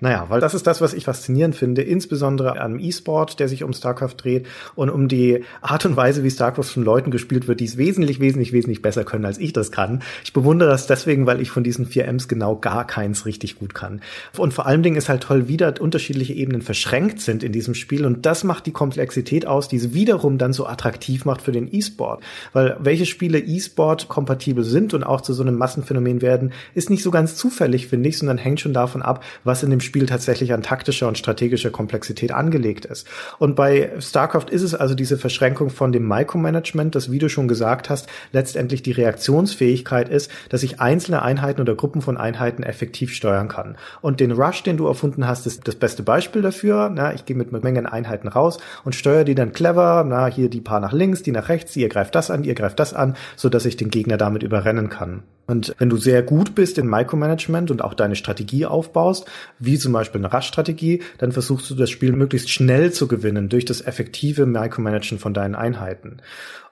[0.00, 3.72] Naja, weil das ist das, was ich faszinierend finde, insbesondere am E-Sport, der sich um
[3.72, 4.46] StarCraft dreht
[4.76, 8.20] und um die Art und Weise, wie StarCraft von Leuten gespielt wird, die es wesentlich,
[8.20, 10.02] wesentlich, wesentlich besser können, als ich das kann.
[10.22, 13.74] Ich bewundere das deswegen, weil ich von diesen vier Ms genau gar keins richtig gut
[13.74, 14.00] kann.
[14.36, 17.74] Und vor allen Dingen ist halt toll, wie da unterschiedliche Ebenen verschränkt sind in diesem
[17.74, 21.52] Spiel und das macht die Komplexität aus, die es wiederum dann so attraktiv macht für
[21.52, 22.22] den E-Sport.
[22.52, 27.02] Weil welche Spiele E-Sport kompatibel sind und auch zu so einem Massenphänomen werden, ist nicht
[27.02, 30.52] so ganz zufällig, finde ich, sondern hängt schon davon ab, was in dem Spiel tatsächlich
[30.52, 33.08] an taktischer und strategischer Komplexität angelegt ist.
[33.38, 37.48] Und bei StarCraft ist es also diese Verschränkung von dem Micromanagement, das, wie du schon
[37.48, 43.14] gesagt hast, letztendlich die Reaktionsfähigkeit ist, dass ich einzelne Einheiten oder Gruppen von Einheiten effektiv
[43.14, 43.76] steuern kann.
[44.00, 46.90] Und den Rush, den du erfunden hast, ist das beste Beispiel dafür.
[46.94, 50.60] Na, ich gehe mit Mengen Einheiten raus und steuere die dann clever, na, hier die
[50.60, 53.48] paar nach links, die nach rechts, ihr greift das an, ihr greift das an, so
[53.68, 55.22] ich den Gegner damit überrennen kann.
[55.48, 59.24] Und wenn du sehr gut bist in Micromanagement und auch deine Strategie aufbaust,
[59.58, 63.64] wie zum Beispiel eine Rush-Strategie, dann versuchst du das Spiel möglichst schnell zu gewinnen durch
[63.64, 66.18] das effektive Micromanagen von deinen Einheiten.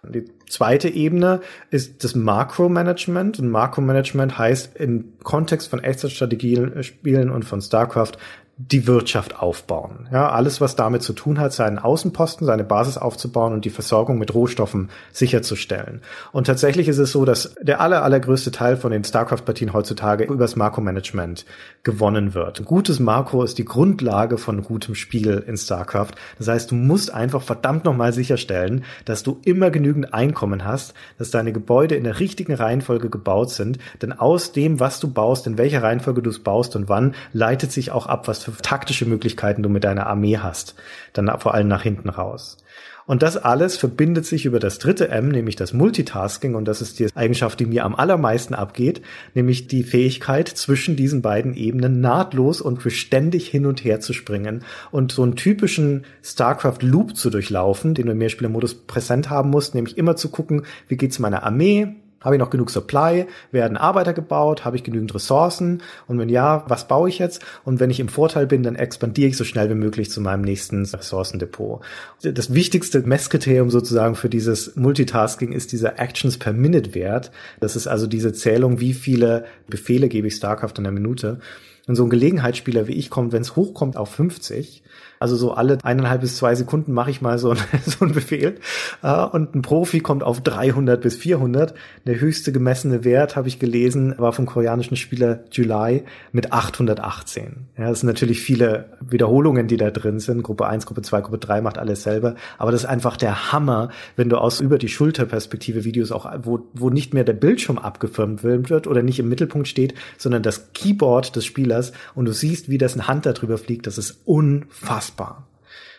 [0.03, 3.39] Und die zweite Ebene ist das Makromanagement.
[3.39, 8.19] Und Makromanagement heißt im Kontext von Echtzeitstrategien, Spielen und von StarCraft
[8.59, 10.09] die Wirtschaft aufbauen.
[10.11, 14.17] Ja, alles, was damit zu tun hat, seinen Außenposten, seine Basis aufzubauen und die Versorgung
[14.17, 16.01] mit Rohstoffen sicherzustellen.
[16.33, 20.57] Und tatsächlich ist es so, dass der aller, allergrößte Teil von den StarCraft-Partien heutzutage übers
[20.57, 21.45] Makromanagement
[21.83, 22.65] gewonnen wird.
[22.65, 26.13] Gutes Makro ist die Grundlage von gutem Spiel in StarCraft.
[26.39, 31.31] Das heißt, du musst einfach verdammt nochmal sicherstellen, dass du immer genügend Einkommen hast, dass
[31.31, 33.77] deine Gebäude in der richtigen Reihenfolge gebaut sind.
[34.01, 37.71] Denn aus dem, was du baust, in welcher Reihenfolge du es baust und wann, leitet
[37.71, 40.75] sich auch ab, was für taktische Möglichkeiten du mit deiner Armee hast.
[41.13, 42.59] Dann vor allem nach hinten raus.
[43.07, 46.57] Und das alles verbindet sich über das dritte M, nämlich das Multitasking.
[46.57, 49.01] Und das ist die Eigenschaft, die mir am allermeisten abgeht,
[49.35, 54.65] nämlich die Fähigkeit, zwischen diesen beiden Ebenen nahtlos und beständig hin und her zu springen
[54.91, 59.77] und so einen typischen StarCraft Loop zu durchlaufen, den du im Mehrspielermodus präsent haben musst,
[59.77, 63.27] nämlich immer zu gucken, wie geht's meiner Armee, habe ich noch genug Supply?
[63.53, 64.65] Werden Arbeiter gebaut?
[64.65, 65.83] Habe ich genügend Ressourcen?
[66.07, 67.45] Und wenn ja, was baue ich jetzt?
[67.65, 70.43] Und wenn ich im Vorteil bin, dann expandiere ich so schnell wie möglich zu meinem
[70.43, 71.83] nächsten Ressourcendepot.
[72.23, 77.31] Das wichtigste Messkriterium sozusagen für dieses Multitasking ist dieser Actions per Minute Wert.
[77.61, 81.41] Das ist also diese Zählung, wie viele Befehle gebe ich StarCraft in der Minute.
[81.87, 84.83] Und so ein Gelegenheitsspieler wie ich kommt, wenn es hochkommt auf 50,
[85.19, 88.57] also so alle eineinhalb bis zwei Sekunden mache ich mal so, ein, so einen Befehl.
[89.03, 91.75] Äh, und ein Profi kommt auf 300 bis 400.
[92.07, 97.69] Der höchste gemessene Wert, habe ich gelesen, war vom koreanischen Spieler July mit 818.
[97.79, 100.43] Ja, das sind natürlich viele Wiederholungen, die da drin sind.
[100.43, 102.35] Gruppe 1, Gruppe 2, Gruppe 3 macht alles selber.
[102.59, 106.67] Aber das ist einfach der Hammer, wenn du aus über die Schulterperspektive Videos auch, wo,
[106.75, 111.37] wo nicht mehr der Bildschirm abgefilmt wird oder nicht im Mittelpunkt steht, sondern das Keyboard
[111.37, 113.87] des Spielers und du siehst, wie das ein Hand darüber fliegt.
[113.87, 115.47] Das ist unfassbar unfassbar.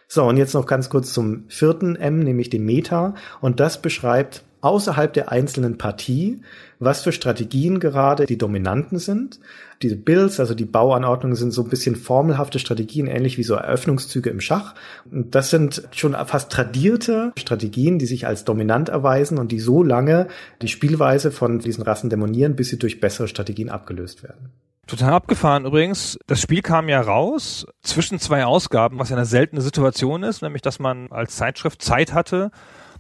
[0.09, 3.15] So, und jetzt noch ganz kurz zum vierten M, nämlich dem Meta.
[3.41, 6.41] Und das beschreibt außerhalb der einzelnen Partie,
[6.79, 9.39] was für Strategien gerade die dominanten sind.
[9.81, 14.29] Diese Builds, also die Bauanordnungen sind so ein bisschen formelhafte Strategien, ähnlich wie so Eröffnungszüge
[14.29, 14.75] im Schach.
[15.11, 19.83] Und das sind schon fast tradierte Strategien, die sich als dominant erweisen und die so
[19.83, 20.27] lange
[20.61, 24.51] die Spielweise von diesen Rassen dämonieren, bis sie durch bessere Strategien abgelöst werden.
[24.87, 26.17] Total abgefahren übrigens.
[26.27, 30.61] Das Spiel kam ja raus zwischen zwei Ausgaben, was ja eine seltene Situation ist, nämlich
[30.61, 32.51] dass man als Zeitschrift Zeit hatte,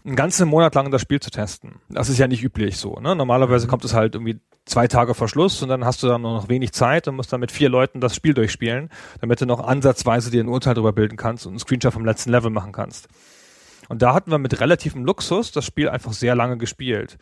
[0.05, 1.75] einen ganzen Monat lang das Spiel zu testen.
[1.89, 2.95] Das ist ja nicht üblich so.
[2.95, 3.15] Ne?
[3.15, 3.69] Normalerweise mhm.
[3.69, 6.49] kommt es halt irgendwie zwei Tage vor Schluss und dann hast du dann nur noch
[6.49, 8.89] wenig Zeit und musst dann mit vier Leuten das Spiel durchspielen,
[9.21, 12.31] damit du noch ansatzweise dir ein Urteil darüber bilden kannst und einen Screenshot vom letzten
[12.31, 13.07] Level machen kannst.
[13.89, 17.17] Und da hatten wir mit relativem Luxus das Spiel einfach sehr lange gespielt.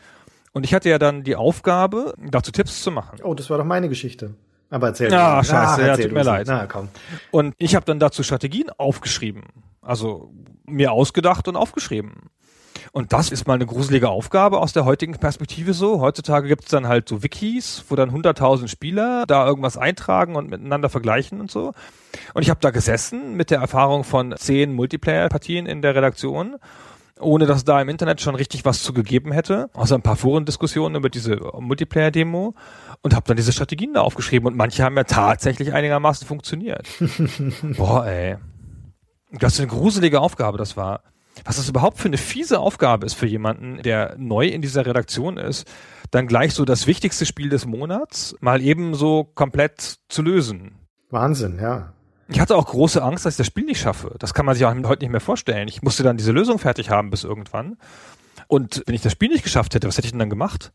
[0.54, 3.20] Und ich hatte ja dann die Aufgabe, dazu Tipps zu machen.
[3.24, 4.36] Oh, das war doch meine Geschichte.
[4.70, 6.48] Aber erzähl Ja, scheiße, ah, ja, tut mir leid.
[6.48, 6.90] Na, komm.
[7.32, 9.44] Und ich habe dann dazu Strategien aufgeschrieben.
[9.82, 10.32] Also
[10.66, 12.30] mir ausgedacht und aufgeschrieben.
[12.92, 16.00] Und das ist mal eine gruselige Aufgabe aus der heutigen Perspektive so.
[16.00, 20.50] Heutzutage gibt es dann halt so Wikis, wo dann 100.000 Spieler da irgendwas eintragen und
[20.50, 21.74] miteinander vergleichen und so.
[22.34, 26.56] Und ich habe da gesessen mit der Erfahrung von zehn Multiplayer-Partien in der Redaktion
[27.20, 30.96] ohne dass da im Internet schon richtig was zu gegeben hätte, außer ein paar Forendiskussionen
[30.96, 32.54] über diese Multiplayer-Demo
[33.02, 36.88] und habe dann diese Strategien da aufgeschrieben und manche haben ja tatsächlich einigermaßen funktioniert.
[37.78, 38.38] Boah, ey.
[39.32, 41.02] Was für eine gruselige Aufgabe das war.
[41.44, 45.38] Was das überhaupt für eine fiese Aufgabe ist für jemanden, der neu in dieser Redaktion
[45.38, 45.68] ist,
[46.12, 50.76] dann gleich so das wichtigste Spiel des Monats mal eben so komplett zu lösen.
[51.10, 51.94] Wahnsinn, ja.
[52.28, 54.16] Ich hatte auch große Angst, dass ich das Spiel nicht schaffe.
[54.20, 55.68] Das kann man sich auch heute nicht mehr vorstellen.
[55.68, 57.78] Ich musste dann diese Lösung fertig haben bis irgendwann.
[58.48, 60.72] Und wenn ich das Spiel nicht geschafft hätte, was hätte ich denn dann gemacht?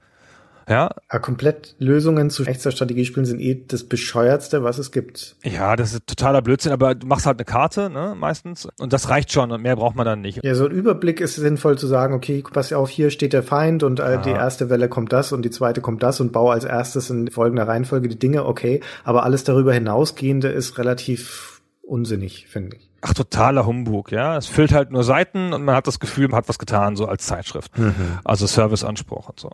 [0.68, 0.90] Ja.
[1.12, 5.36] ja komplett Lösungen zu echter Strategiespielen sind eh das bescheuertste, was es gibt.
[5.42, 8.68] Ja, das ist totaler Blödsinn, aber du machst halt eine Karte, ne, meistens.
[8.78, 10.44] Und das reicht schon und mehr braucht man dann nicht.
[10.44, 13.82] Ja, so ein Überblick ist sinnvoll zu sagen, okay, pass auf, hier steht der Feind
[13.82, 14.16] und äh, ja.
[14.18, 17.30] die erste Welle kommt das und die zweite kommt das und baue als erstes in
[17.30, 18.80] folgender Reihenfolge die Dinge, okay.
[19.04, 22.90] Aber alles darüber hinausgehende ist relativ unsinnig, finde ich.
[23.02, 24.36] Ach, totaler Humbug, ja.
[24.36, 27.06] Es füllt halt nur Seiten und man hat das Gefühl, man hat was getan, so
[27.06, 27.76] als Zeitschrift.
[27.78, 27.94] Mhm.
[28.24, 29.50] Also Serviceanspruch und so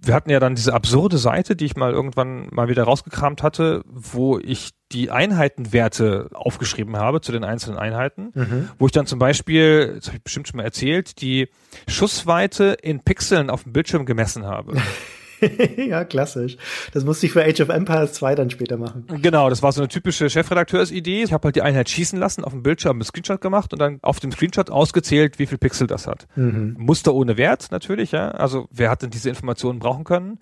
[0.00, 3.82] wir hatten ja dann diese absurde Seite, die ich mal irgendwann mal wieder rausgekramt hatte,
[3.86, 8.68] wo ich die Einheitenwerte aufgeschrieben habe zu den einzelnen Einheiten, mhm.
[8.78, 11.48] wo ich dann zum Beispiel, das habe ich bestimmt schon mal erzählt, die
[11.88, 14.76] Schussweite in Pixeln auf dem Bildschirm gemessen habe.
[15.76, 16.56] ja, klassisch.
[16.92, 19.06] Das musste ich für Age of Empires 2 dann später machen.
[19.22, 21.22] Genau, das war so eine typische Chefredakteursidee.
[21.22, 23.98] Ich habe halt die Einheit schießen lassen, auf dem Bildschirm einen Screenshot gemacht und dann
[24.02, 26.26] auf dem Screenshot ausgezählt, wie viel Pixel das hat.
[26.36, 26.76] Mhm.
[26.78, 28.30] Muster ohne Wert natürlich, ja.
[28.30, 30.38] Also wer hat denn diese Informationen brauchen können?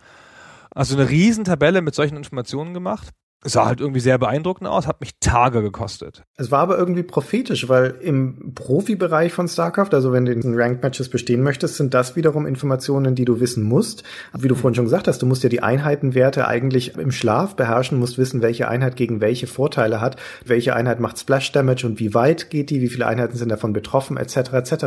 [0.70, 5.18] Also eine Riesentabelle mit solchen Informationen gemacht sah halt irgendwie sehr beeindruckend aus, hat mich
[5.20, 6.24] Tage gekostet.
[6.36, 10.82] Es war aber irgendwie prophetisch, weil im Profibereich von StarCraft, also wenn du in Ranked
[10.82, 14.02] Matches bestehen möchtest, sind das wiederum Informationen, die du wissen musst.
[14.36, 17.98] Wie du vorhin schon gesagt hast, du musst ja die Einheitenwerte eigentlich im Schlaf beherrschen,
[17.98, 22.14] musst wissen, welche Einheit gegen welche Vorteile hat, welche Einheit macht Splash Damage und wie
[22.14, 24.52] weit geht die, wie viele Einheiten sind davon betroffen, etc.
[24.54, 24.86] etc.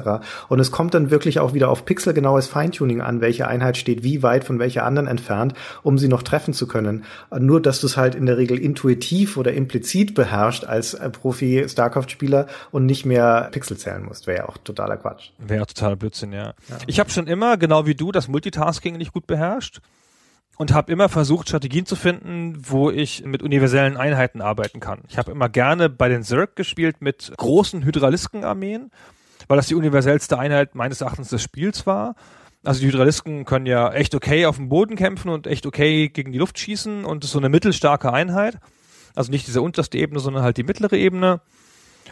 [0.50, 4.24] Und es kommt dann wirklich auch wieder auf pixelgenaues Feintuning an, welche Einheit steht wie
[4.24, 7.04] weit von welcher anderen entfernt, um sie noch treffen zu können.
[7.38, 12.48] Nur, dass du es halt in der Regel intuitiv oder implizit beherrscht als äh, Profi-StarCraft-Spieler
[12.72, 14.26] und nicht mehr Pixel zählen musst.
[14.26, 15.30] Wäre ja auch totaler Quatsch.
[15.38, 16.56] Wäre totaler Blödsinn, ja.
[16.70, 16.78] ja.
[16.88, 19.82] Ich habe schon immer, genau wie du, das Multitasking nicht gut beherrscht
[20.60, 25.02] und habe immer versucht, Strategien zu finden, wo ich mit universellen Einheiten arbeiten kann.
[25.08, 28.92] Ich habe immer gerne bei den Zerg gespielt mit großen Hydralisken-Armeen,
[29.48, 32.16] weil das die universellste Einheit meines Erachtens des Spiels war.
[32.64, 36.32] Also die Hydralisken können ja echt okay auf dem Boden kämpfen und echt okay gegen
[36.32, 38.58] die Luft schießen und ist so eine mittelstarke Einheit.
[39.16, 41.42] Also nicht diese unterste Ebene, sondern halt die mittlere Ebene.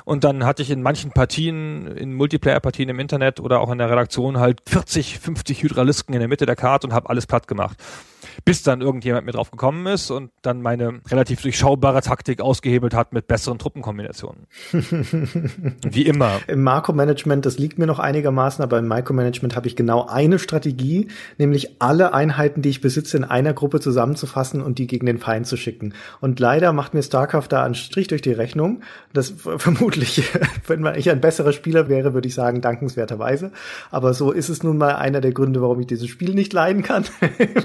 [0.05, 3.89] Und dann hatte ich in manchen Partien, in Multiplayer-Partien im Internet oder auch in der
[3.89, 7.77] Redaktion halt 40, 50 Hydralisken in der Mitte der Karte und habe alles platt gemacht
[8.45, 13.13] bis dann irgendjemand mir drauf gekommen ist und dann meine relativ durchschaubare Taktik ausgehebelt hat
[13.13, 14.47] mit besseren Truppenkombinationen.
[14.71, 16.39] Wie immer.
[16.47, 21.07] Im Makromanagement, das liegt mir noch einigermaßen, aber im Micromanagement habe ich genau eine Strategie,
[21.37, 25.47] nämlich alle Einheiten, die ich besitze, in einer Gruppe zusammenzufassen und die gegen den Feind
[25.47, 25.93] zu schicken.
[26.21, 28.81] Und leider macht mir StarCraft da einen Strich durch die Rechnung.
[29.13, 30.23] Das vermutlich,
[30.67, 33.51] wenn ich ein besserer Spieler wäre, würde ich sagen, dankenswerterweise.
[33.91, 36.83] Aber so ist es nun mal einer der Gründe, warum ich dieses Spiel nicht leiden
[36.83, 37.05] kann,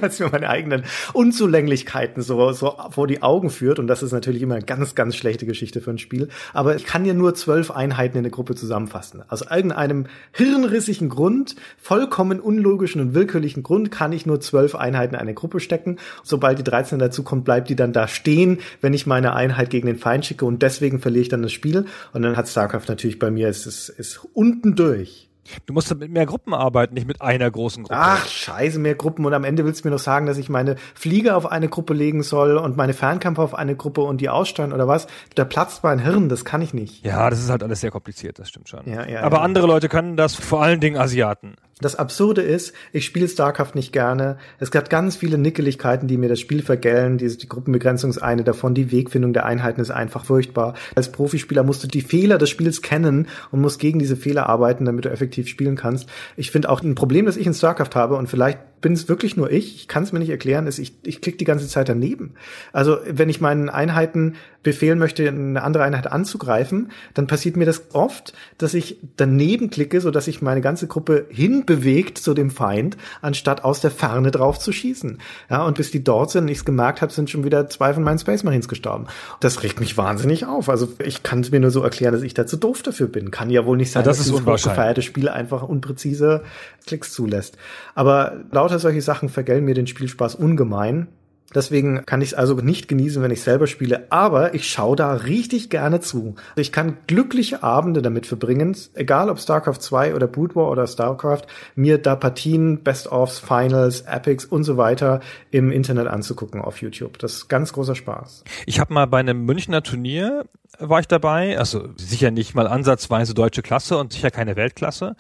[0.01, 3.79] weil es mir meine eigenen Unzulänglichkeiten so, so vor die Augen führt.
[3.79, 6.29] Und das ist natürlich immer eine ganz, ganz schlechte Geschichte für ein Spiel.
[6.53, 9.23] Aber ich kann ja nur zwölf Einheiten in der Gruppe zusammenfassen.
[9.29, 15.21] Aus irgendeinem hirnrissigen Grund, vollkommen unlogischen und willkürlichen Grund, kann ich nur zwölf Einheiten in
[15.21, 15.97] eine Gruppe stecken.
[16.23, 19.87] Sobald die 13 dazu kommt, bleibt die dann da stehen, wenn ich meine Einheit gegen
[19.87, 20.45] den Feind schicke.
[20.45, 21.87] Und deswegen verliere ich dann das Spiel.
[22.13, 25.32] Und dann hat StarCraft natürlich bei mir, ist, ist, ist unten durch.
[25.67, 27.99] Du musst mit mehr Gruppen arbeiten, nicht mit einer großen Gruppe.
[27.99, 29.25] Ach, scheiße, mehr Gruppen.
[29.25, 31.95] Und am Ende willst du mir noch sagen, dass ich meine Flieger auf eine Gruppe
[31.95, 35.07] legen soll und meine Fernkämpfer auf eine Gruppe und die aussteuern oder was?
[35.35, 37.05] Da platzt mein Hirn, das kann ich nicht.
[37.05, 38.81] Ja, das ist halt alles sehr kompliziert, das stimmt schon.
[38.87, 39.43] Ja, ja, Aber ja.
[39.43, 41.57] andere Leute können das, vor allen Dingen Asiaten.
[41.83, 44.39] Das Absurde ist, ich spiele StarCraft nicht gerne.
[44.59, 47.19] Es gab ganz viele Nickeligkeiten, die mir das Spiel vergällen.
[47.19, 48.75] Die, die Gruppenbegrenzung ist eine davon.
[48.75, 50.75] Die Wegfindung der Einheiten ist einfach furchtbar.
[50.95, 54.85] Als Profispieler musst du die Fehler des Spiels kennen und musst gegen diese Fehler arbeiten,
[54.85, 56.09] damit du effektiv spielen kannst.
[56.37, 59.37] Ich finde auch ein Problem, das ich in StarCraft habe und vielleicht bin es wirklich
[59.37, 61.89] nur ich, ich kann es mir nicht erklären, ist, ich, ich klicke die ganze Zeit
[61.89, 62.35] daneben.
[62.73, 67.83] Also wenn ich meinen Einheiten befehlen möchte, eine andere Einheit anzugreifen, dann passiert mir das
[67.93, 72.51] oft, dass ich daneben klicke, so dass ich meine ganze Gruppe hin hinbewegt zu dem
[72.51, 75.19] Feind, anstatt aus der Ferne drauf zu schießen.
[75.51, 77.93] Ja, und bis die dort sind und ich es gemerkt habe, sind schon wieder zwei
[77.95, 79.07] von meinen Space Marines gestorben.
[79.41, 80.69] Das regt mich wahnsinnig auf.
[80.69, 83.31] Also ich kann es mir nur so erklären, dass ich da zu doof dafür bin.
[83.31, 84.63] Kann ja wohl nicht sein, Ja, das dass unwahrscheinlich.
[84.65, 86.43] gefeierte Spiel einfach unpräzise
[86.87, 87.57] Klicks zulässt.
[87.95, 91.09] Aber lauter solche Sachen vergällen mir den Spielspaß ungemein.
[91.55, 95.13] Deswegen kann ich es also nicht genießen, wenn ich selber spiele, aber ich schaue da
[95.13, 96.35] richtig gerne zu.
[96.57, 101.43] Ich kann glückliche Abende damit verbringen, egal ob StarCraft 2 oder Brood War oder StarCraft,
[101.75, 105.21] mir da Partien, Best-ofs, Finals, Epics und so weiter
[105.51, 107.19] im Internet anzugucken auf YouTube.
[107.19, 108.45] Das ist ganz großer Spaß.
[108.65, 110.47] Ich habe mal bei einem Münchner Turnier
[110.79, 115.17] war ich dabei, also sicher nicht mal ansatzweise deutsche Klasse und sicher keine Weltklasse.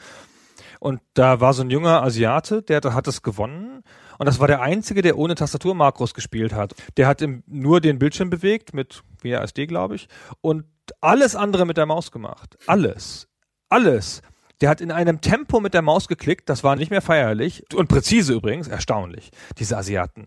[0.80, 3.84] Und da war so ein junger Asiate, der hat es gewonnen.
[4.18, 6.74] Und das war der einzige, der ohne Tastaturmakros gespielt hat.
[6.96, 10.08] Der hat nur den Bildschirm bewegt mit WASD, glaube ich,
[10.40, 10.64] und
[11.00, 12.56] alles andere mit der Maus gemacht.
[12.66, 13.28] Alles.
[13.68, 14.22] Alles.
[14.60, 17.88] Der hat in einem Tempo mit der Maus geklickt, das war nicht mehr feierlich und
[17.88, 20.26] präzise übrigens, erstaunlich, diese Asiaten.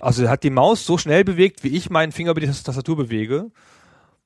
[0.00, 2.96] Also er hat die Maus so schnell bewegt, wie ich meinen Finger über die Tastatur
[2.96, 3.50] bewege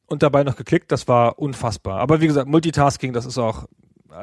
[0.07, 2.01] und dabei noch geklickt, das war unfassbar.
[2.01, 3.67] Aber wie gesagt, Multitasking, das ist auch,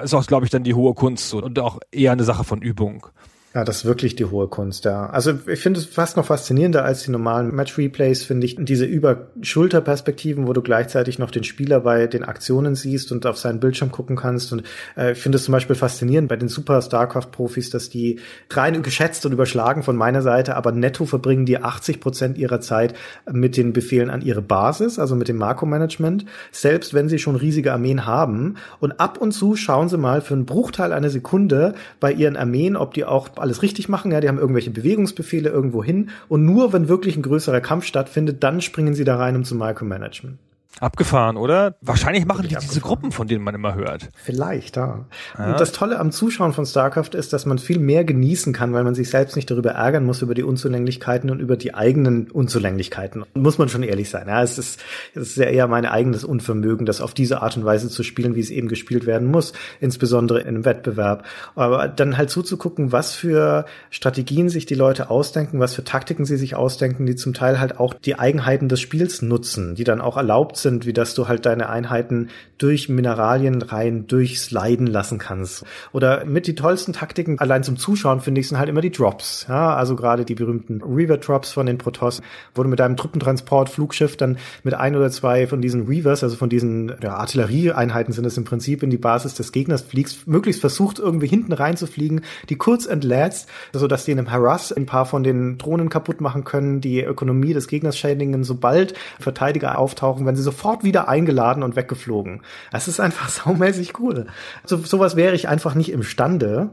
[0.03, 3.07] ist auch, glaube ich, dann die hohe Kunst und auch eher eine Sache von Übung.
[3.53, 5.09] Ja, das ist wirklich die hohe Kunst, ja.
[5.09, 10.47] Also ich finde es fast noch faszinierender als die normalen Match-Replays, finde ich, diese Über-Schulter-Perspektiven,
[10.47, 14.15] wo du gleichzeitig noch den Spieler bei den Aktionen siehst und auf seinen Bildschirm gucken
[14.15, 14.53] kannst.
[14.53, 14.63] Und
[14.95, 18.21] äh, ich finde es zum Beispiel faszinierend bei den Super StarCraft-Profis, dass die
[18.51, 22.93] rein geschätzt und überschlagen von meiner Seite, aber netto verbringen die 80 Prozent ihrer Zeit
[23.29, 26.23] mit den Befehlen an ihre Basis, also mit dem Makro-Management,
[26.53, 28.55] selbst wenn sie schon riesige Armeen haben.
[28.79, 32.77] Und ab und zu schauen sie mal für einen Bruchteil einer Sekunde bei ihren Armeen,
[32.77, 34.11] ob die auch alles richtig machen.
[34.11, 36.09] Ja, die haben irgendwelche Bewegungsbefehle irgendwo hin.
[36.27, 39.55] Und nur wenn wirklich ein größerer Kampf stattfindet, dann springen sie da rein, um zu
[39.55, 40.39] micromanagen.
[40.79, 41.75] Abgefahren, oder?
[41.81, 43.01] Wahrscheinlich machen die Wirklich diese abgefahren.
[43.01, 44.09] Gruppen, von denen man immer hört.
[44.15, 45.05] Vielleicht, ja.
[45.37, 48.83] Und das Tolle am Zuschauen von StarCraft ist, dass man viel mehr genießen kann, weil
[48.83, 53.25] man sich selbst nicht darüber ärgern muss, über die Unzulänglichkeiten und über die eigenen Unzulänglichkeiten.
[53.33, 54.27] Muss man schon ehrlich sein.
[54.27, 54.79] Ja, es ist,
[55.13, 58.35] es ist ja eher mein eigenes Unvermögen, das auf diese Art und Weise zu spielen,
[58.35, 61.25] wie es eben gespielt werden muss, insbesondere in einem Wettbewerb.
[61.55, 66.37] Aber dann halt zuzugucken, was für Strategien sich die Leute ausdenken, was für Taktiken sie
[66.37, 70.17] sich ausdenken, die zum Teil halt auch die Eigenheiten des Spiels nutzen, die dann auch
[70.17, 75.65] erlaubt sind, wie dass du halt deine Einheiten durch Mineralien rein durchsliden lassen kannst.
[75.93, 79.47] Oder mit die tollsten Taktiken, allein zum Zuschauen finde ich, sind halt immer die Drops.
[79.49, 82.21] Ja, also gerade die berühmten Reaver Drops von den Protoss,
[82.53, 86.35] wo du mit deinem Truppentransport, Flugschiff dann mit ein oder zwei von diesen Reavers, also
[86.35, 90.61] von diesen ja, Artillerieeinheiten sind es im Prinzip in die Basis des Gegners fliegst, möglichst
[90.61, 95.05] versucht irgendwie hinten reinzufliegen, die kurz entlädst, so dass die in einem Harass ein paar
[95.05, 100.35] von den Drohnen kaputt machen können, die Ökonomie des Gegners schädigen, sobald Verteidiger auftauchen, wenn
[100.35, 102.41] sie sofort wieder eingeladen und weggeflogen.
[102.71, 104.27] Das ist einfach saumäßig cool.
[104.65, 106.71] So, sowas wäre ich einfach nicht imstande.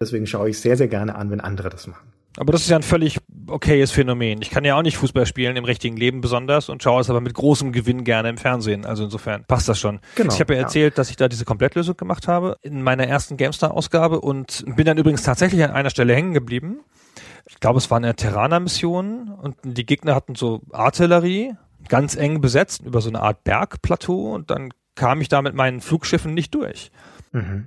[0.00, 2.10] Deswegen schaue ich sehr, sehr gerne an, wenn andere das machen.
[2.36, 3.18] Aber das ist ja ein völlig
[3.48, 4.40] okayes Phänomen.
[4.40, 7.20] Ich kann ja auch nicht Fußball spielen, im richtigen Leben besonders, und schaue es aber
[7.20, 8.86] mit großem Gewinn gerne im Fernsehen.
[8.86, 10.00] Also insofern passt das schon.
[10.14, 10.64] Genau, ich habe ja ja.
[10.64, 14.96] erzählt, dass ich da diese Komplettlösung gemacht habe in meiner ersten GameStar-Ausgabe und bin dann
[14.96, 16.80] übrigens tatsächlich an einer Stelle hängen geblieben.
[17.46, 21.54] Ich glaube, es war eine Terraner-Mission und die Gegner hatten so Artillerie,
[21.88, 25.80] ganz eng besetzt, über so eine Art Bergplateau und dann kam ich da mit meinen
[25.80, 26.90] Flugschiffen nicht durch.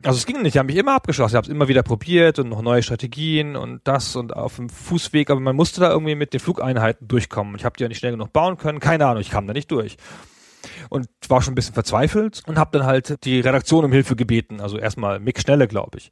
[0.03, 2.37] Also es ging nicht, die haben mich immer abgeschossen, ich habe es immer wieder probiert
[2.37, 6.15] und noch neue Strategien und das und auf dem Fußweg, aber man musste da irgendwie
[6.15, 7.55] mit den Flugeinheiten durchkommen.
[7.55, 9.71] Ich habe die ja nicht schnell genug bauen können, keine Ahnung, ich kam da nicht
[9.71, 9.95] durch.
[10.89, 14.59] Und war schon ein bisschen verzweifelt und habe dann halt die Redaktion um Hilfe gebeten,
[14.59, 16.11] also erstmal Mick Schnelle, glaube ich.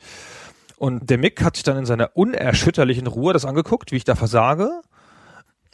[0.77, 4.15] Und der Mick hat sich dann in seiner unerschütterlichen Ruhe das angeguckt, wie ich da
[4.15, 4.81] versage.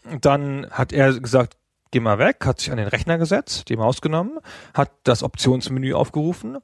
[0.03, 1.57] Und dann hat er gesagt,
[1.97, 4.37] geh mal weg, hat sich an den Rechner gesetzt, die Maus genommen,
[4.75, 6.59] hat das Optionsmenü aufgerufen,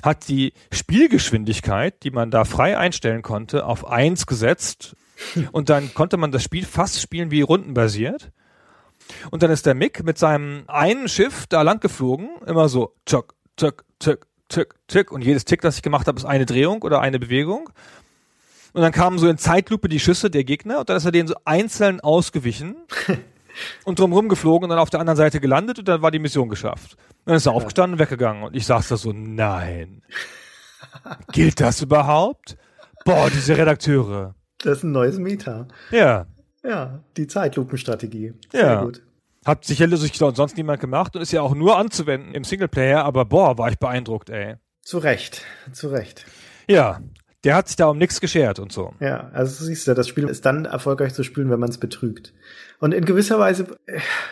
[0.00, 4.94] hat die Spielgeschwindigkeit, die man da frei einstellen konnte, auf eins gesetzt
[5.52, 8.30] und dann konnte man das Spiel fast spielen wie rundenbasiert.
[9.32, 13.34] Und dann ist der Mick mit seinem einen Schiff da lang geflogen, immer so tschak,
[13.56, 17.00] tschak, tschak, tschak, tschak und jedes Tick, das ich gemacht habe, ist eine Drehung oder
[17.00, 17.70] eine Bewegung.
[18.72, 21.26] Und dann kamen so in Zeitlupe die Schüsse der Gegner und dann ist er denen
[21.26, 22.76] so einzeln ausgewichen
[23.84, 26.48] und drumherum geflogen und dann auf der anderen Seite gelandet und dann war die Mission
[26.48, 26.96] geschafft.
[27.20, 30.02] Und dann ist er aufgestanden und weggegangen und ich saß da so, nein.
[31.32, 32.56] Gilt das überhaupt?
[33.04, 34.34] Boah, diese Redakteure.
[34.58, 35.68] Das ist ein neues Meta.
[35.90, 36.26] Ja.
[36.64, 38.32] Ja, die Zeitlupenstrategie.
[38.52, 38.60] Ja.
[38.60, 39.02] Sehr gut.
[39.44, 43.56] Hat sicherlich sonst niemand gemacht und ist ja auch nur anzuwenden im Singleplayer, aber boah,
[43.58, 44.56] war ich beeindruckt, ey.
[44.82, 45.42] Zu Recht,
[45.72, 46.26] zu Recht.
[46.68, 47.00] Ja,
[47.46, 48.92] Der hat sich da um nichts geschert und so.
[48.98, 52.34] Ja, also siehst du, das Spiel ist dann erfolgreich zu spielen, wenn man es betrügt.
[52.78, 53.66] Und in gewisser Weise,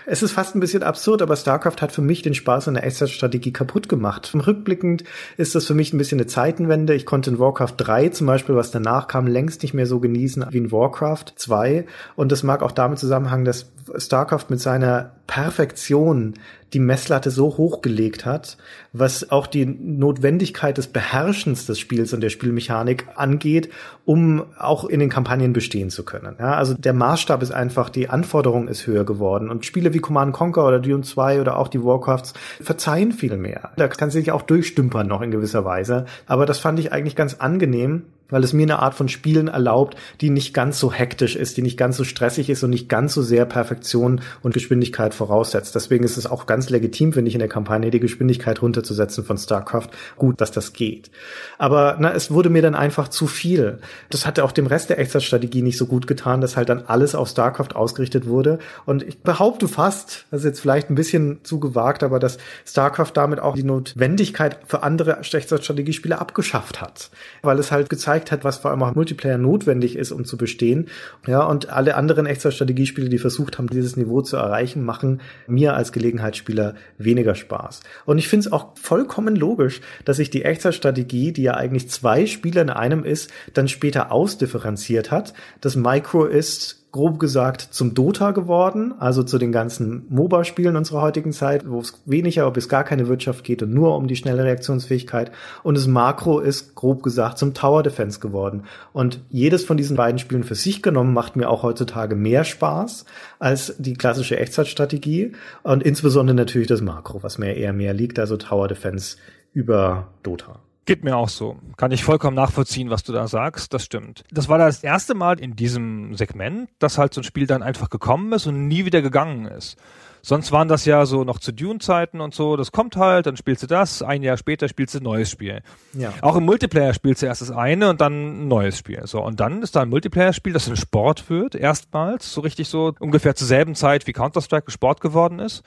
[0.07, 2.85] es ist fast ein bisschen absurd, aber StarCraft hat für mich den Spaß an der
[2.85, 4.33] Echtzeitstrategie kaputt gemacht.
[4.35, 5.05] Rückblickend
[5.37, 6.95] ist das für mich ein bisschen eine Zeitenwende.
[6.95, 10.47] Ich konnte in Warcraft 3 zum Beispiel, was danach kam, längst nicht mehr so genießen
[10.51, 11.87] wie in Warcraft 2.
[12.17, 16.35] Und das mag auch damit zusammenhängen, dass StarCraft mit seiner Perfektion
[16.75, 18.59] die Messlatte so hochgelegt hat,
[18.93, 23.71] was auch die Notwendigkeit des Beherrschens des Spiels und der Spielmechanik angeht,
[24.05, 26.37] um auch in den Kampagnen bestehen zu können.
[26.39, 28.34] Ja, also der Maßstab ist einfach, die Anforderung
[28.69, 32.35] ist höher geworden und Spiele wie Command Conquer oder Dune 2 oder auch die Warcrafts
[32.61, 33.71] verzeihen viel mehr.
[33.77, 36.07] Da kann sich auch durchstümpern noch in gewisser Weise.
[36.27, 39.97] Aber das fand ich eigentlich ganz angenehm, weil es mir eine Art von Spielen erlaubt,
[40.21, 43.15] die nicht ganz so hektisch ist, die nicht ganz so stressig ist und nicht ganz
[43.15, 45.75] so sehr Perfektion und Geschwindigkeit voraussetzt.
[45.75, 49.39] Deswegen ist es auch ganz legitim, finde ich, in der Kampagne die Geschwindigkeit runterzusetzen von
[49.39, 49.89] StarCraft.
[50.17, 51.11] Gut, dass das geht.
[51.59, 53.79] Aber na, es wurde mir dann einfach zu viel.
[54.11, 57.15] Das hatte auch dem Rest der Echtzeitstrategie nicht so gut getan, dass halt dann alles
[57.15, 58.59] auf StarCraft ausgerichtet wurde.
[58.87, 63.13] Und ich behaupte fast, das ist jetzt vielleicht ein bisschen zu gewagt, aber dass StarCraft
[63.15, 67.11] damit auch die Notwendigkeit für andere Echtzeitstrategiespiele abgeschafft hat.
[67.43, 70.37] Weil es halt gezeigt gezeigt hat, was vor allem auch Multiplayer notwendig ist, um zu
[70.37, 70.87] bestehen.
[71.27, 75.75] Ja, und alle anderen extra Strategiespiele, die versucht haben, dieses Niveau zu erreichen, machen mir
[75.75, 77.81] als Gelegenheitsspieler weniger Spaß.
[78.07, 82.27] Und ich finde es auch vollkommen logisch, dass sich die Echtzeitstrategie, die ja eigentlich zwei
[82.27, 85.35] Spieler in einem ist, dann später ausdifferenziert hat.
[85.61, 91.33] Das Micro ist grob gesagt zum Dota geworden, also zu den ganzen MOBA-Spielen unserer heutigen
[91.33, 95.33] Zeit, wo es weniger bis gar keine Wirtschaft geht und nur um die schnelle Reaktionsfähigkeit.
[95.65, 98.63] Und das Makro ist grob gesagt zum Tower Defense geworden.
[98.93, 103.07] Und jedes von diesen beiden Spielen für sich genommen macht mir auch heutzutage mehr Spaß
[103.41, 105.33] als die klassische Echtzeitstrategie
[105.65, 109.17] und insbesondere natürlich das Makro, was mir eher mehr liegt, also Tower Defense
[109.53, 110.61] über Dota.
[110.87, 111.57] Geht mir auch so.
[111.77, 113.73] Kann ich vollkommen nachvollziehen, was du da sagst.
[113.73, 114.25] Das stimmt.
[114.31, 117.89] Das war das erste Mal in diesem Segment, dass halt so ein Spiel dann einfach
[117.89, 119.77] gekommen ist und nie wieder gegangen ist.
[120.21, 122.57] Sonst waren das ja so noch zu Dune-Zeiten und so.
[122.57, 125.61] Das kommt halt, dann spielst du das, ein Jahr später spielst du ein neues Spiel.
[125.93, 126.15] Ja.
[126.23, 129.03] Auch im Multiplayer spielst du erst das eine und dann ein neues Spiel.
[129.05, 132.95] So, und dann ist da ein Multiplayer-Spiel, das ein Sport wird, erstmals, so richtig so
[133.01, 135.63] ungefähr zur selben Zeit wie Counter-Strike Sport geworden ist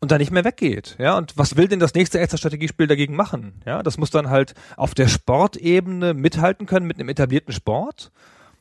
[0.00, 0.96] und dann nicht mehr weggeht.
[0.98, 3.60] Ja, und was will denn das nächste Extra-Strategiespiel dagegen machen?
[3.66, 8.12] Ja, das muss dann halt auf der Sportebene mithalten können mit einem etablierten Sport.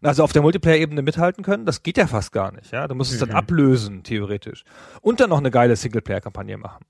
[0.01, 2.72] Also auf der Multiplayer-Ebene mithalten können, das geht ja fast gar nicht.
[2.72, 3.35] Ja, du musst es dann mhm.
[3.35, 4.64] ablösen, theoretisch.
[5.01, 6.85] Und dann noch eine geile Singleplayer-Kampagne machen.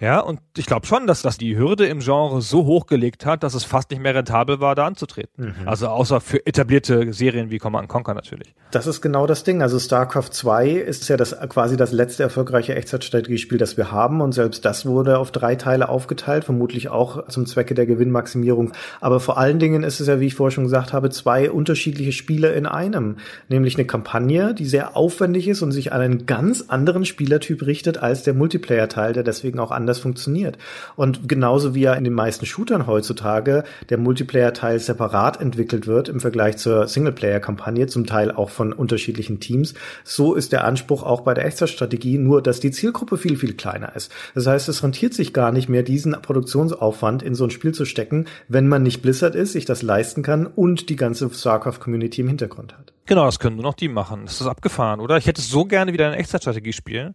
[0.00, 3.54] Ja, und ich glaube schon, dass das die Hürde im Genre so hochgelegt hat, dass
[3.54, 5.54] es fast nicht mehr rentabel war, da anzutreten.
[5.58, 5.68] Mhm.
[5.68, 8.54] Also außer für etablierte Serien wie Command Conquer natürlich.
[8.70, 9.62] Das ist genau das Ding.
[9.62, 14.20] Also StarCraft 2 ist ja das quasi das letzte erfolgreiche Echtzeitstrategiespiel, das wir haben.
[14.20, 18.72] Und selbst das wurde auf drei Teile aufgeteilt, vermutlich auch zum Zwecke der Gewinnmaximierung.
[19.00, 22.12] Aber vor allen Dingen ist es ja, wie ich vorher schon gesagt habe, zwei unterschiedliche
[22.12, 23.16] Spiele in einem.
[23.48, 27.98] Nämlich eine Kampagne, die sehr aufwendig ist und sich an einen ganz anderen Spielertyp richtet
[27.98, 30.56] als der Multiplayer-Teil, der deswegen auch anders funktioniert.
[30.96, 36.20] Und genauso wie ja in den meisten Shootern heutzutage der Multiplayer-Teil separat entwickelt wird im
[36.20, 39.74] Vergleich zur Singleplayer-Kampagne, zum Teil auch von unterschiedlichen Teams,
[40.04, 43.94] so ist der Anspruch auch bei der Echtzeitstrategie, nur dass die Zielgruppe viel, viel kleiner
[43.94, 44.10] ist.
[44.34, 47.84] Das heißt, es rentiert sich gar nicht mehr, diesen Produktionsaufwand in so ein Spiel zu
[47.84, 52.28] stecken, wenn man nicht Blizzard ist, sich das leisten kann und die ganze StarCraft-Community im
[52.28, 52.94] Hintergrund hat.
[53.06, 54.22] Genau, das können nur noch die machen.
[54.24, 55.18] Das ist abgefahren, oder?
[55.18, 57.14] Ich hätte so gerne wieder eine Echtzeitstrategie spielen.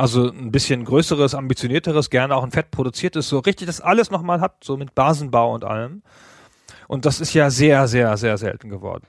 [0.00, 4.40] Also ein bisschen größeres, ambitionierteres, gerne auch ein fett produziertes, so richtig das alles nochmal
[4.40, 6.00] hat, so mit Basenbau und allem.
[6.88, 9.04] Und das ist ja sehr, sehr, sehr selten geworden.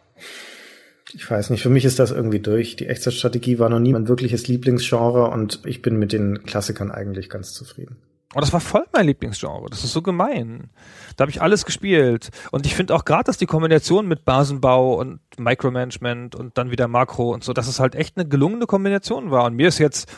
[1.14, 2.76] Ich weiß nicht, für mich ist das irgendwie durch.
[2.76, 7.30] Die Echtzeitstrategie war noch nie mein wirkliches Lieblingsgenre und ich bin mit den Klassikern eigentlich
[7.30, 7.96] ganz zufrieden.
[8.36, 9.68] Oh, das war voll mein Lieblingsgenre.
[9.70, 10.72] Das ist so gemein.
[11.16, 12.32] Da habe ich alles gespielt.
[12.52, 16.90] Und ich finde auch gerade, dass die Kombination mit Basenbau und Micromanagement und dann wieder
[16.90, 19.46] Makro und so, dass es halt echt eine gelungene Kombination war.
[19.46, 20.12] Und mir ist jetzt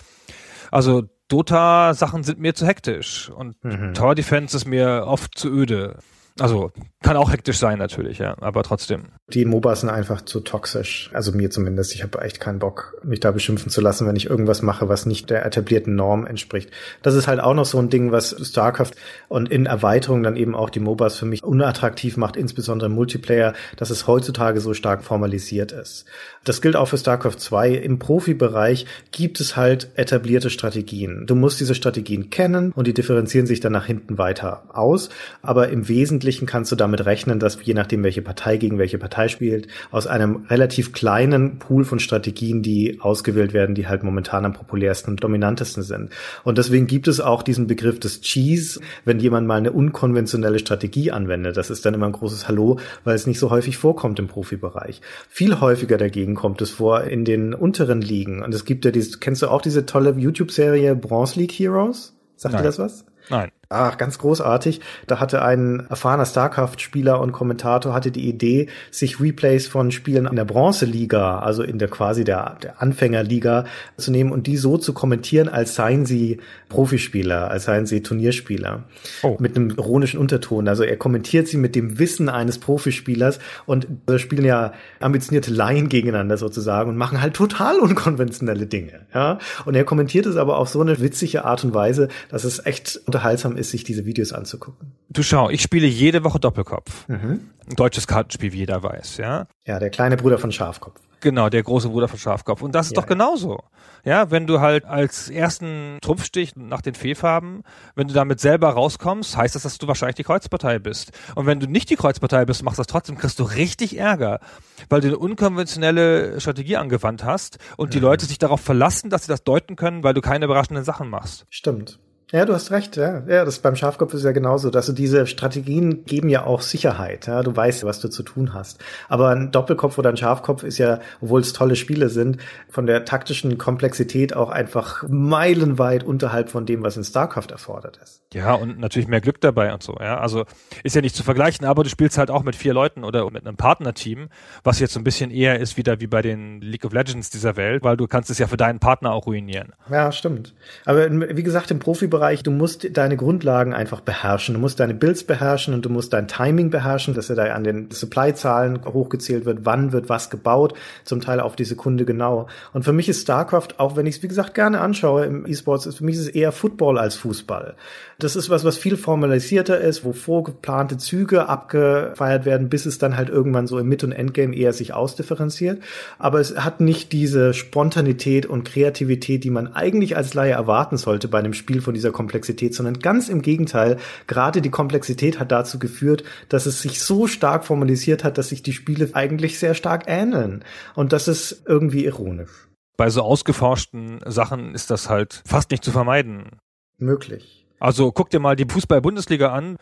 [0.74, 3.94] also Dota-Sachen sind mir zu hektisch und mhm.
[3.94, 6.00] Tower Defense ist mir oft zu öde.
[6.40, 6.72] Also
[7.02, 9.10] kann auch hektisch sein natürlich, ja, aber trotzdem.
[9.30, 11.10] Die MOBAs sind einfach zu toxisch.
[11.14, 11.96] Also mir zumindest.
[11.96, 15.06] Ich habe echt keinen Bock, mich da beschimpfen zu lassen, wenn ich irgendwas mache, was
[15.06, 16.72] nicht der etablierten Norm entspricht.
[17.04, 18.92] Das ist halt auch noch so ein Ding, was StarCraft
[19.30, 23.54] und in Erweiterung dann eben auch die MOBAs für mich unattraktiv macht, insbesondere im Multiplayer,
[23.78, 26.04] dass es heutzutage so stark formalisiert ist.
[26.44, 27.76] Das gilt auch für StarCraft 2.
[27.76, 31.26] Im Profibereich gibt es halt etablierte Strategien.
[31.28, 35.08] Du musst diese Strategien kennen und die differenzieren sich dann nach hinten weiter aus.
[35.42, 39.13] Aber im Wesentlichen kannst du damit rechnen, dass je nachdem, welche Partei gegen welche Partei
[39.14, 44.44] Partei spielt, aus einem relativ kleinen Pool von Strategien, die ausgewählt werden, die halt momentan
[44.44, 46.10] am populärsten und dominantesten sind.
[46.44, 51.12] Und deswegen gibt es auch diesen Begriff des Cheese, wenn jemand mal eine unkonventionelle Strategie
[51.12, 51.58] anwendet.
[51.58, 55.02] Das ist dann immer ein großes Hallo, weil es nicht so häufig vorkommt im Profibereich.
[55.30, 58.42] Viel häufiger dagegen kommt es vor in den unteren Ligen.
[58.42, 62.16] Und es gibt ja dieses, kennst du auch diese tolle YouTube-Serie Bronze League Heroes?
[62.36, 63.06] Sagt dir das was?
[63.30, 63.52] Nein.
[63.70, 64.82] Ach, ganz großartig.
[65.08, 70.36] Da hatte ein erfahrener StarCraft-Spieler und Kommentator hatte die Idee, sich Replays von Spielen in
[70.36, 73.66] der Bronzeliga, also in der quasi der, der Anfängerliga
[73.98, 78.84] zu nehmen und die so zu kommentieren, als seien sie Profispieler, als seien sie Turnierspieler.
[79.24, 79.38] Oh.
[79.40, 80.68] Mit einem ironischen Unterton.
[80.68, 85.90] Also er kommentiert sie mit dem Wissen eines Profispielers und da spielen ja ambitionierte Laien
[85.90, 89.08] gegeneinander sozusagen und machen halt total unkonventionelle Dinge.
[89.14, 89.40] Ja?
[89.66, 93.02] Und er kommentiert es aber auf so eine witzige Art und Weise, dass es echt
[93.06, 94.92] unterhaltsam ist, sich diese Videos anzugucken.
[95.10, 97.08] Du schau, ich spiele jede Woche Doppelkopf.
[97.10, 99.48] Ein deutsches Kartenspiel, wie jeder weiß, ja.
[99.66, 101.00] Ja, der kleine Bruder von Schafkopf.
[101.22, 102.62] Genau, der große Bruder von Schafkopf.
[102.62, 103.64] Und das ist Ja, doch genauso.
[104.04, 107.64] Ja, wenn du halt als ersten Trumpfstich nach den Fehlfarben,
[107.96, 111.14] wenn du damit selber rauskommst, heißt das, dass du wahrscheinlich die Kreuzpartei bist.
[111.36, 114.42] Und wenn du nicht die Kreuzpartei bist, machst das trotzdem, kriegst du richtig Ärger,
[114.90, 119.30] weil du eine unkonventionelle Strategie angewandt hast und die Leute sich darauf verlassen, dass sie
[119.30, 121.46] das deuten können, weil du keine überraschenden Sachen machst.
[121.50, 122.00] Stimmt.
[122.34, 123.22] Ja, du hast recht, ja.
[123.28, 127.28] Ja, das beim Schafkopf ist ja genauso, dass du diese Strategien geben ja auch Sicherheit,
[127.28, 127.44] ja.
[127.44, 128.84] Du weißt, was du zu tun hast.
[129.08, 132.38] Aber ein Doppelkopf oder ein Schafkopf ist ja, obwohl es tolle Spiele sind,
[132.70, 138.24] von der taktischen Komplexität auch einfach meilenweit unterhalb von dem, was in StarCraft erfordert ist.
[138.34, 140.18] Ja, und natürlich mehr Glück dabei und so, ja.
[140.18, 140.46] Also
[140.84, 143.46] ist ja nicht zu vergleichen, aber du spielst halt auch mit vier Leuten oder mit
[143.46, 144.30] einem Partnerteam,
[144.64, 147.58] was jetzt so ein bisschen eher ist wieder wie bei den League of Legends dieser
[147.58, 149.74] Welt, weil du kannst es ja für deinen Partner auch ruinieren.
[149.92, 150.56] Ja, stimmt.
[150.86, 154.56] Aber wie gesagt, im Profibereich, du musst deine Grundlagen einfach beherrschen.
[154.56, 157.64] Du musst deine Builds beherrschen und du musst dein Timing beherrschen, dass er da an
[157.64, 160.74] den Supply-Zahlen hochgezählt wird, wann wird was gebaut,
[161.04, 162.48] zum Teil auf die Sekunde genau.
[162.74, 165.96] Und für mich ist StarCraft, auch wenn ich es, wie gesagt, gerne anschaue im E-Sports,
[165.96, 167.76] für mich ist es eher Football als Fußball.
[168.20, 173.18] Das ist was, was viel formalisierter ist, wo vorgeplante Züge abgefeiert werden, bis es dann
[173.18, 175.82] halt irgendwann so im Mid- und Endgame eher sich ausdifferenziert.
[176.20, 181.28] Aber es hat nicht diese Spontanität und Kreativität, die man eigentlich als Laie erwarten sollte
[181.28, 183.98] bei einem Spiel von dieser Komplexität, sondern ganz im Gegenteil.
[184.28, 188.64] Gerade die Komplexität hat dazu geführt, dass es sich so stark formalisiert hat, dass sich
[188.64, 190.64] die Spiele eigentlich sehr stark ähneln.
[190.96, 192.70] Und das ist irgendwie ironisch.
[192.96, 196.52] Bei so ausgeforschten Sachen ist das halt fast nicht zu vermeiden.
[196.98, 197.66] Möglich.
[197.84, 199.76] Also guck dir mal die Fußball-Bundesliga an.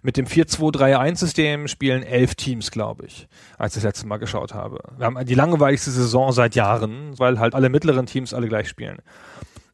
[0.00, 3.28] Mit dem 4-2-3-1-System spielen elf Teams, glaube ich,
[3.58, 4.78] als ich das letzte Mal geschaut habe.
[4.96, 9.00] Wir haben die langweiligste Saison seit Jahren, weil halt alle mittleren Teams alle gleich spielen.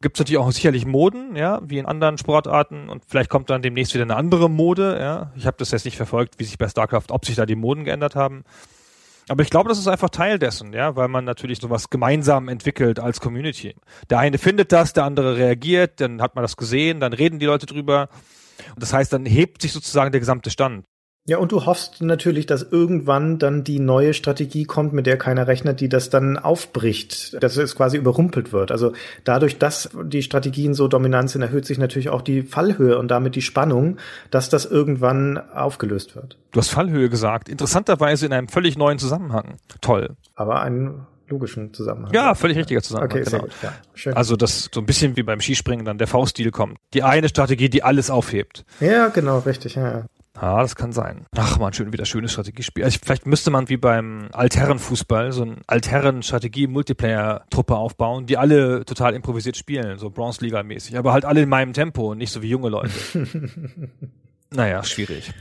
[0.01, 3.61] Gibt es natürlich auch sicherlich Moden, ja, wie in anderen Sportarten und vielleicht kommt dann
[3.61, 5.31] demnächst wieder eine andere Mode, ja.
[5.35, 7.83] Ich habe das jetzt nicht verfolgt, wie sich bei StarCraft, ob sich da die Moden
[7.83, 8.43] geändert haben.
[9.27, 12.99] Aber ich glaube, das ist einfach Teil dessen, ja, weil man natürlich sowas gemeinsam entwickelt
[12.99, 13.75] als Community.
[14.09, 17.45] Der eine findet das, der andere reagiert, dann hat man das gesehen, dann reden die
[17.45, 18.09] Leute drüber.
[18.73, 20.85] Und das heißt, dann hebt sich sozusagen der gesamte Stand.
[21.29, 25.45] Ja, und du hoffst natürlich, dass irgendwann dann die neue Strategie kommt, mit der keiner
[25.45, 28.71] rechnet, die das dann aufbricht, dass es quasi überrumpelt wird.
[28.71, 28.93] Also
[29.25, 33.35] dadurch, dass die Strategien so dominant sind, erhöht sich natürlich auch die Fallhöhe und damit
[33.35, 33.97] die Spannung,
[34.31, 36.39] dass das irgendwann aufgelöst wird.
[36.51, 37.47] Du hast Fallhöhe gesagt.
[37.47, 39.57] Interessanterweise in einem völlig neuen Zusammenhang.
[39.81, 40.15] Toll.
[40.33, 42.11] Aber einen logischen Zusammenhang.
[42.11, 43.11] Ja, völlig richtiger Zusammenhang.
[43.11, 43.51] Okay, sehr genau.
[43.51, 43.61] gut.
[43.61, 44.13] Ja, schön.
[44.15, 46.79] Also das so ein bisschen wie beim Skispringen dann der V-Stil kommt.
[46.95, 48.65] Die eine Strategie, die alles aufhebt.
[48.79, 49.75] ja, genau, richtig.
[49.75, 50.05] Ja, ja.
[50.41, 51.25] Ah, das kann sein.
[51.35, 52.85] Ach man, schön wieder schönes Strategiespiel.
[52.85, 59.57] Also vielleicht müsste man wie beim Altherrenfußball so ein Altherren-Strategie-Multiplayer-Truppe aufbauen, die alle total improvisiert
[59.57, 62.89] spielen, so Bronze-Liga-mäßig, aber halt alle in meinem Tempo und nicht so wie junge Leute.
[64.49, 65.33] naja, schwierig.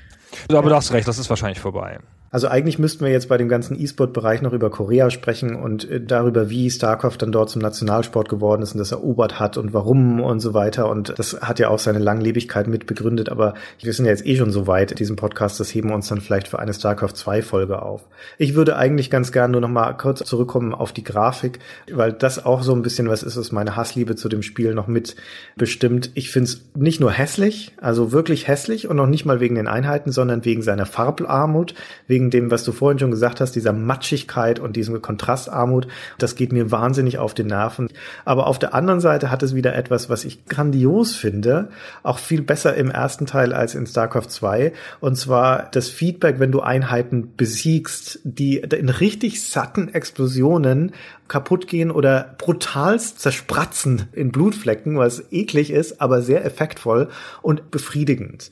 [0.48, 2.00] Aber du hast recht, das ist wahrscheinlich vorbei.
[2.30, 6.00] Also eigentlich müssten wir jetzt bei dem ganzen E-Sport-Bereich noch über Korea sprechen und äh,
[6.00, 10.20] darüber, wie StarCraft dann dort zum Nationalsport geworden ist und das erobert hat und warum
[10.20, 10.90] und so weiter.
[10.90, 13.30] Und das hat ja auch seine Langlebigkeit mit begründet.
[13.30, 15.94] Aber wir sind ja jetzt eh schon so weit in diesem Podcast, das heben wir
[15.94, 18.06] uns dann vielleicht für eine StarCraft 2 Folge auf.
[18.36, 21.60] Ich würde eigentlich ganz gern nur noch mal kurz zurückkommen auf die Grafik,
[21.90, 24.86] weil das auch so ein bisschen was ist, was meine Hassliebe zu dem Spiel noch
[24.86, 25.16] mit
[25.56, 26.10] bestimmt.
[26.14, 29.66] Ich finde es nicht nur hässlich, also wirklich hässlich und noch nicht mal wegen den
[29.66, 31.74] Einheiten, sondern wegen seiner Farbarmut,
[32.06, 35.88] wegen dem, was du vorhin schon gesagt hast, dieser Matschigkeit und diesem Kontrastarmut.
[36.18, 37.88] Das geht mir wahnsinnig auf den Nerven.
[38.24, 41.70] Aber auf der anderen Seite hat es wieder etwas, was ich grandios finde,
[42.02, 44.72] auch viel besser im ersten Teil als in StarCraft 2.
[45.00, 50.92] Und zwar das Feedback, wenn du Einheiten besiegst, die in richtig satten Explosionen
[51.28, 57.08] kaputt gehen oder brutalst zerspratzen in Blutflecken, was eklig ist, aber sehr effektvoll
[57.42, 58.50] und befriedigend.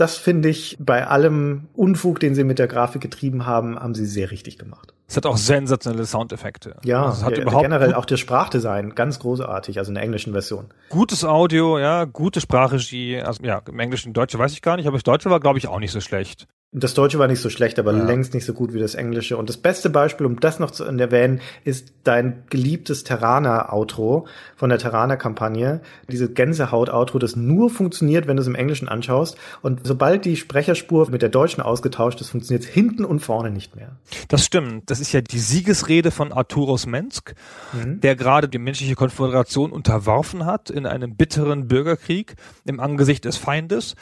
[0.00, 4.06] Das finde ich, bei allem Unfug, den sie mit der Grafik getrieben haben, haben sie
[4.06, 4.94] sehr richtig gemacht.
[5.06, 6.76] Es hat auch sensationelle Soundeffekte.
[6.84, 10.04] Ja, also es hat ja, überhaupt generell auch das Sprachdesign, ganz großartig, also in der
[10.04, 10.68] englischen Version.
[10.88, 13.20] gutes Audio, ja, gute Sprachregie.
[13.20, 15.68] Also ja, im Englischen, Deutsche weiß ich gar nicht, aber das Deutsche war, glaube ich,
[15.68, 16.46] auch nicht so schlecht.
[16.72, 18.04] Das Deutsche war nicht so schlecht, aber Ja.
[18.04, 19.36] längst nicht so gut wie das Englische.
[19.36, 24.78] Und das beste Beispiel, um das noch zu erwähnen, ist dein geliebtes Terraner-Outro von der
[24.78, 25.80] Terraner-Kampagne.
[26.08, 29.36] Diese Gänsehaut-Outro, das nur funktioniert, wenn du es im Englischen anschaust.
[29.62, 33.74] Und sobald die Sprecherspur mit der deutschen ausgetauscht ist, funktioniert es hinten und vorne nicht
[33.74, 33.96] mehr.
[34.28, 34.88] Das stimmt.
[34.90, 37.34] Das ist ja die Siegesrede von Arturos Mensk,
[37.72, 43.96] der gerade die menschliche Konföderation unterworfen hat in einem bitteren Bürgerkrieg im Angesicht des Feindes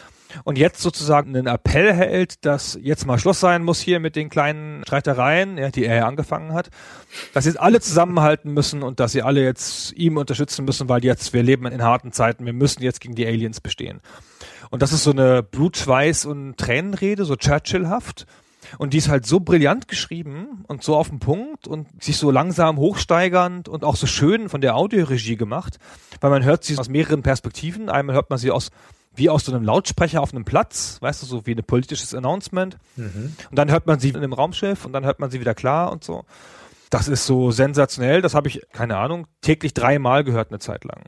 [0.45, 4.29] und jetzt sozusagen einen Appell hält, dass jetzt mal Schluss sein muss hier mit den
[4.29, 6.71] kleinen Streitereien, ja, die er ja angefangen hat,
[7.35, 11.33] dass jetzt alle zusammenhalten müssen und dass sie alle jetzt ihm unterstützen müssen, weil jetzt
[11.33, 14.01] wir leben in harten Zeiten, wir müssen jetzt gegen die Aliens bestehen.
[14.71, 18.27] Und das ist so eine Blutschweiß- und Tränenrede, so Churchill-haft.
[18.77, 22.31] Und die ist halt so brillant geschrieben und so auf den Punkt und sich so
[22.31, 25.79] langsam hochsteigernd und auch so schön von der Audioregie gemacht,
[26.21, 27.89] weil man hört sie aus mehreren Perspektiven.
[27.89, 28.71] Einmal hört man sie aus
[29.19, 32.79] wie aus so einem Lautsprecher auf einem Platz, weißt du, so wie ein politisches Announcement.
[32.97, 35.93] Und dann hört man sie in einem Raumschiff und dann hört man sie wieder klar
[35.93, 36.25] und so.
[36.91, 38.23] Das ist so sensationell.
[38.23, 41.03] Das habe ich, keine Ahnung, täglich dreimal gehört eine Zeit lang.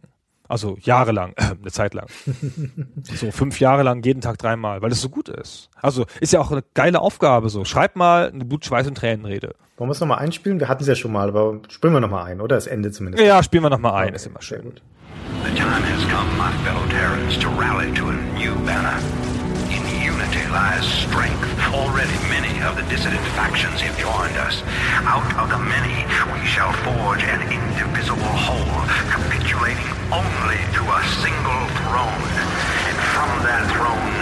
[0.51, 2.09] Also jahrelang, äh, eine Zeit lang.
[3.05, 5.71] so fünf Jahre lang, jeden Tag dreimal, weil es so gut ist.
[5.81, 7.65] Also ist ja auch eine geile Aufgabe so.
[7.65, 9.55] Schreib mal eine Blut, Schweiß und Tränenrede.
[9.77, 10.59] Wollen wir es nochmal einspielen?
[10.59, 12.57] Wir hatten es ja schon mal, aber spielen wir nochmal ein, oder?
[12.57, 13.25] Das Ende zumindest.
[13.25, 14.63] Ja, spielen wir nochmal ein, ist immer Sehr schön.
[14.63, 14.83] gut.
[15.43, 18.95] The time has come, my fellow Terrans, to rally to a new banner.
[19.75, 21.43] In unity lies strength.
[21.75, 24.63] Already many of the dissident factions have joined us.
[25.03, 31.65] Out of the many, we shall forge an indivisible whole, capitulating only to a single
[31.83, 32.23] throne.
[32.87, 34.17] And from that throne,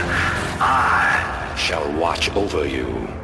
[0.61, 3.18] I shall watch over you.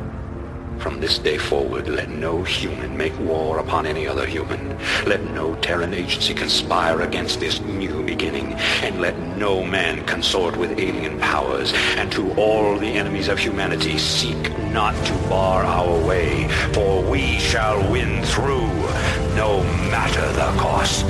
[0.84, 4.76] From this day forward, let no human make war upon any other human.
[5.06, 8.52] Let no Terran agency conspire against this new beginning.
[8.82, 11.72] And let no man consort with alien powers.
[11.96, 14.36] And to all the enemies of humanity, seek
[14.74, 18.68] not to bar our way, for we shall win through,
[19.36, 21.06] no matter the cost.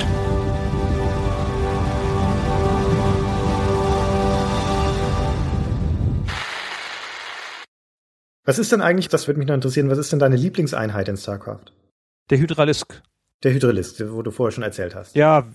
[8.45, 11.17] Was ist denn eigentlich, das würde mich noch interessieren, was ist denn deine Lieblingseinheit in
[11.17, 11.73] StarCraft?
[12.29, 13.01] Der Hydralisk.
[13.43, 15.15] Der Hydralist, wo du vorher schon erzählt hast.
[15.15, 15.47] Ja,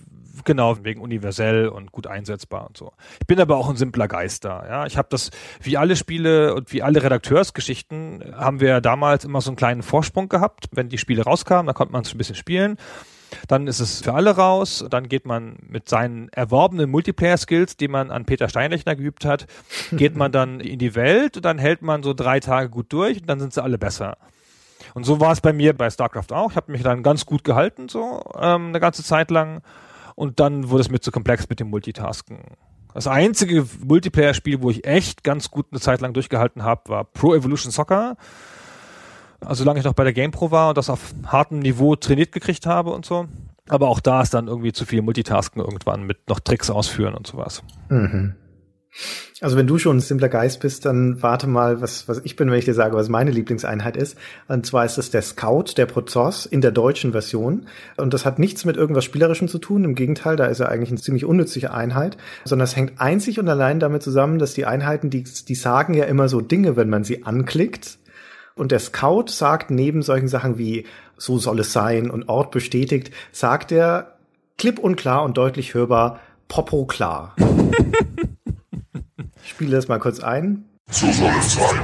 [0.43, 2.91] genau, wegen universell und gut einsetzbar und so.
[3.21, 4.65] Ich bin aber auch ein simpler Geister.
[4.67, 5.31] Ja, ich habe das
[5.61, 10.27] wie alle Spiele und wie alle Redakteursgeschichten haben wir damals immer so einen kleinen Vorsprung
[10.27, 12.77] gehabt, wenn die Spiele rauskamen, da konnte man es ein bisschen spielen.
[13.47, 14.85] Dann ist es für alle raus.
[14.89, 19.47] Dann geht man mit seinen erworbenen Multiplayer-Skills, die man an Peter Steinlechner geübt hat,
[19.91, 23.21] geht man dann in die Welt und dann hält man so drei Tage gut durch
[23.21, 24.17] und dann sind sie alle besser.
[24.93, 26.51] Und so war es bei mir bei StarCraft auch.
[26.51, 29.61] Ich habe mich dann ganz gut gehalten, so ähm, eine ganze Zeit lang.
[30.15, 32.39] Und dann wurde es mir zu komplex mit dem Multitasken.
[32.93, 37.33] Das einzige Multiplayer-Spiel, wo ich echt ganz gut eine Zeit lang durchgehalten habe, war Pro
[37.33, 38.17] Evolution Soccer.
[39.45, 42.65] Also solange ich noch bei der GamePro war und das auf hartem Niveau trainiert gekriegt
[42.65, 43.25] habe und so.
[43.67, 47.27] Aber auch da ist dann irgendwie zu viel Multitasken irgendwann mit noch Tricks ausführen und
[47.27, 47.63] sowas.
[47.89, 48.35] Mhm.
[49.39, 52.51] Also wenn du schon ein simpler Geist bist, dann warte mal, was, was ich bin,
[52.51, 54.17] wenn ich dir sage, was meine Lieblingseinheit ist.
[54.47, 57.65] Und zwar ist es der Scout, der Prozess in der deutschen Version.
[57.97, 59.83] Und das hat nichts mit irgendwas Spielerischem zu tun.
[59.83, 62.17] Im Gegenteil, da ist er eigentlich eine ziemlich unnützliche Einheit.
[62.43, 66.03] Sondern es hängt einzig und allein damit zusammen, dass die Einheiten, die, die sagen ja
[66.03, 67.97] immer so Dinge, wenn man sie anklickt.
[68.55, 70.85] Und der Scout sagt neben solchen Sachen wie
[71.17, 74.15] so soll es sein und Ort bestätigt, sagt er
[74.57, 77.35] klipp und klar und deutlich hörbar Popo klar.
[79.43, 80.65] Ich spiele das mal kurz ein.
[80.89, 81.81] So soll es sein.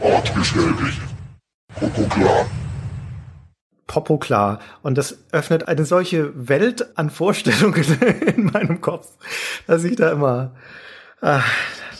[0.00, 1.00] Ort bestätigt.
[1.74, 2.46] Popo klar.
[3.86, 4.60] Popo klar.
[4.82, 7.84] Und das öffnet eine solche Welt an Vorstellungen
[8.26, 9.08] in meinem Kopf,
[9.66, 10.54] dass ich da immer,
[11.20, 11.42] ah,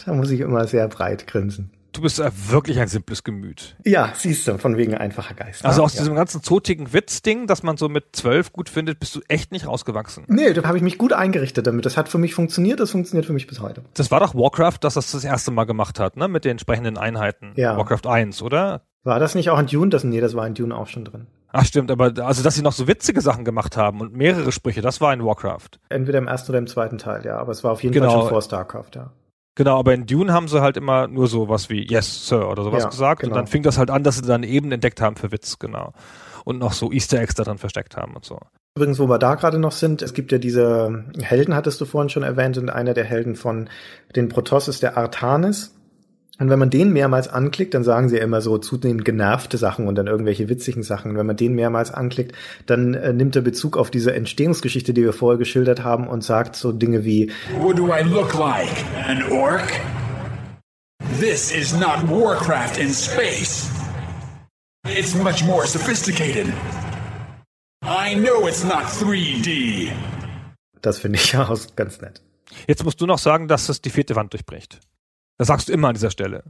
[0.06, 1.70] da muss ich immer sehr breit grinsen.
[2.00, 3.76] Du bist äh, wirklich ein simples Gemüt.
[3.84, 5.66] Ja, siehst du, von wegen einfacher Geist.
[5.66, 6.00] Also aus ja.
[6.00, 9.66] diesem ganzen zotigen Witz-Ding, das man so mit zwölf gut findet, bist du echt nicht
[9.66, 10.24] rausgewachsen.
[10.26, 11.84] Nee, da habe ich mich gut eingerichtet damit.
[11.84, 13.82] Das hat für mich funktioniert, das funktioniert für mich bis heute.
[13.92, 16.26] Das war doch Warcraft, das das das erste Mal gemacht hat, ne?
[16.26, 17.52] Mit den entsprechenden Einheiten.
[17.56, 17.76] Ja.
[17.76, 18.80] Warcraft 1, oder?
[19.04, 19.90] War das nicht auch in Dune?
[19.90, 21.26] Das, nee, das war in Dune auch schon drin.
[21.52, 24.80] Ach stimmt, aber also dass sie noch so witzige Sachen gemacht haben und mehrere Sprüche,
[24.80, 25.68] das war in Warcraft.
[25.90, 27.36] Entweder im ersten oder im zweiten Teil, ja.
[27.36, 28.10] Aber es war auf jeden Genau.
[28.10, 29.10] Fall schon vor StarCraft, ja.
[29.56, 32.62] Genau, aber in Dune haben sie halt immer nur so was wie Yes, Sir oder
[32.62, 33.20] sowas Ja, gesagt.
[33.22, 33.32] genau.
[33.32, 35.92] Und dann fing das halt an, dass sie dann eben entdeckt haben für Witz, genau.
[36.44, 38.38] Und noch so Easter Eggs da drin versteckt haben und so.
[38.76, 42.08] Übrigens, wo wir da gerade noch sind, es gibt ja diese Helden, hattest du vorhin
[42.08, 43.68] schon erwähnt, und einer der Helden von
[44.14, 45.74] den Protoss ist der Artanis.
[46.40, 49.86] Und wenn man den mehrmals anklickt, dann sagen sie ja immer so zunehmend genervte Sachen
[49.86, 51.10] und dann irgendwelche witzigen Sachen.
[51.10, 52.34] Und wenn man den mehrmals anklickt,
[52.64, 56.56] dann äh, nimmt er Bezug auf diese Entstehungsgeschichte, die wir vorher geschildert haben und sagt
[56.56, 58.72] so Dinge wie, What do I look like?
[59.06, 59.70] An orc?
[61.20, 63.70] This is not Warcraft in space.
[64.86, 66.46] It's much more sophisticated.
[67.82, 69.90] I know it's not 3D.
[70.80, 72.22] das finde ich ja auch ganz nett.
[72.66, 74.80] Jetzt musst du noch sagen, dass es die vierte Wand durchbricht.
[75.40, 76.42] Das sagst du immer an dieser Stelle.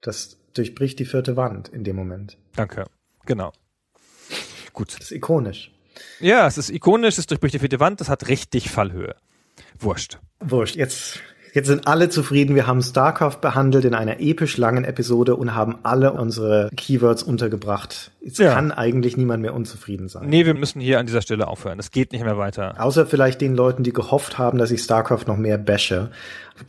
[0.00, 2.38] Das durchbricht die vierte Wand in dem Moment.
[2.54, 2.86] Danke.
[3.26, 3.52] Genau.
[4.72, 4.94] Gut.
[4.94, 5.70] Das ist ikonisch.
[6.20, 9.16] Ja, es ist ikonisch, es durchbricht die vierte Wand, das hat richtig Fallhöhe.
[9.78, 10.18] Wurscht.
[10.40, 11.20] Wurscht, jetzt,
[11.52, 12.54] jetzt sind alle zufrieden.
[12.54, 18.12] Wir haben StarCraft behandelt in einer episch langen Episode und haben alle unsere Keywords untergebracht.
[18.22, 18.54] Jetzt Ja.
[18.54, 20.26] kann eigentlich niemand mehr unzufrieden sein.
[20.30, 21.78] Nee, wir müssen hier an dieser Stelle aufhören.
[21.78, 22.80] Es geht nicht mehr weiter.
[22.82, 26.10] Außer vielleicht den Leuten, die gehofft haben, dass ich StarCraft noch mehr bashe.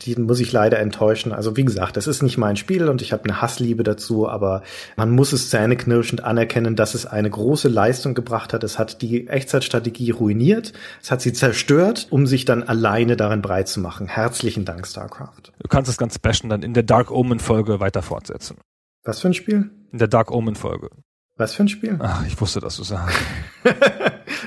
[0.02, 1.32] Die muss ich leider enttäuschen.
[1.32, 4.62] Also wie gesagt, das ist nicht mein Spiel und ich habe eine Hassliebe dazu, aber
[4.96, 8.64] man muss es zähneknirschend anerkennen, dass es eine große Leistung gebracht hat.
[8.64, 13.68] Es hat die Echtzeitstrategie ruiniert, es hat sie zerstört, um sich dann alleine darin breit
[13.68, 14.06] zu machen.
[14.06, 15.52] Herzlichen Dank, StarCraft.
[15.58, 18.56] Du kannst das ganze Bashen dann in der Dark Omen Folge weiter fortsetzen.
[19.04, 19.70] Was für ein Spiel?
[19.92, 20.90] In der Dark Omen Folge.
[21.36, 21.96] Was für ein Spiel?
[22.00, 23.16] Ach, ich wusste, dass du sagst.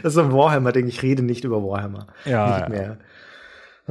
[0.04, 0.88] Das ist ein Warhammer-Ding.
[0.88, 2.08] Ich rede nicht über Warhammer.
[2.26, 2.98] Ja, Nicht ja.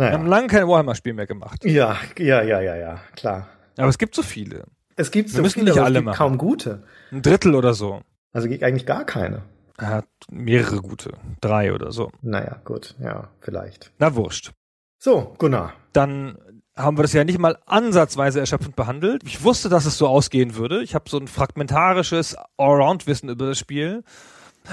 [0.01, 0.09] Mehr.
[0.11, 0.37] Wir haben Naja.
[0.37, 1.65] lange kein Warhammer-Spiel mehr gemacht.
[1.65, 3.49] Ja, ja, ja, ja, ja, klar.
[3.77, 4.65] Aber es gibt so viele.
[4.97, 6.17] Es gibt Wir so müssen viele, nicht alle es gibt machen.
[6.19, 6.83] kaum gute.
[7.13, 8.01] Ein Drittel oder so.
[8.33, 9.43] Also eigentlich gar keine.
[9.79, 11.13] Er hat mehrere gute.
[11.41, 12.11] Drei oder so.
[12.21, 13.93] Naja, gut, ja, vielleicht.
[13.99, 14.53] Na, wurscht.
[14.99, 15.73] So, Gunnar.
[15.95, 16.37] Dann
[16.77, 19.23] haben wir das ja nicht mal ansatzweise erschöpfend behandelt.
[19.25, 20.83] Ich wusste, dass es so ausgehen würde.
[20.83, 24.05] Ich habe so ein fragmentarisches Allround-Wissen über das Spiel.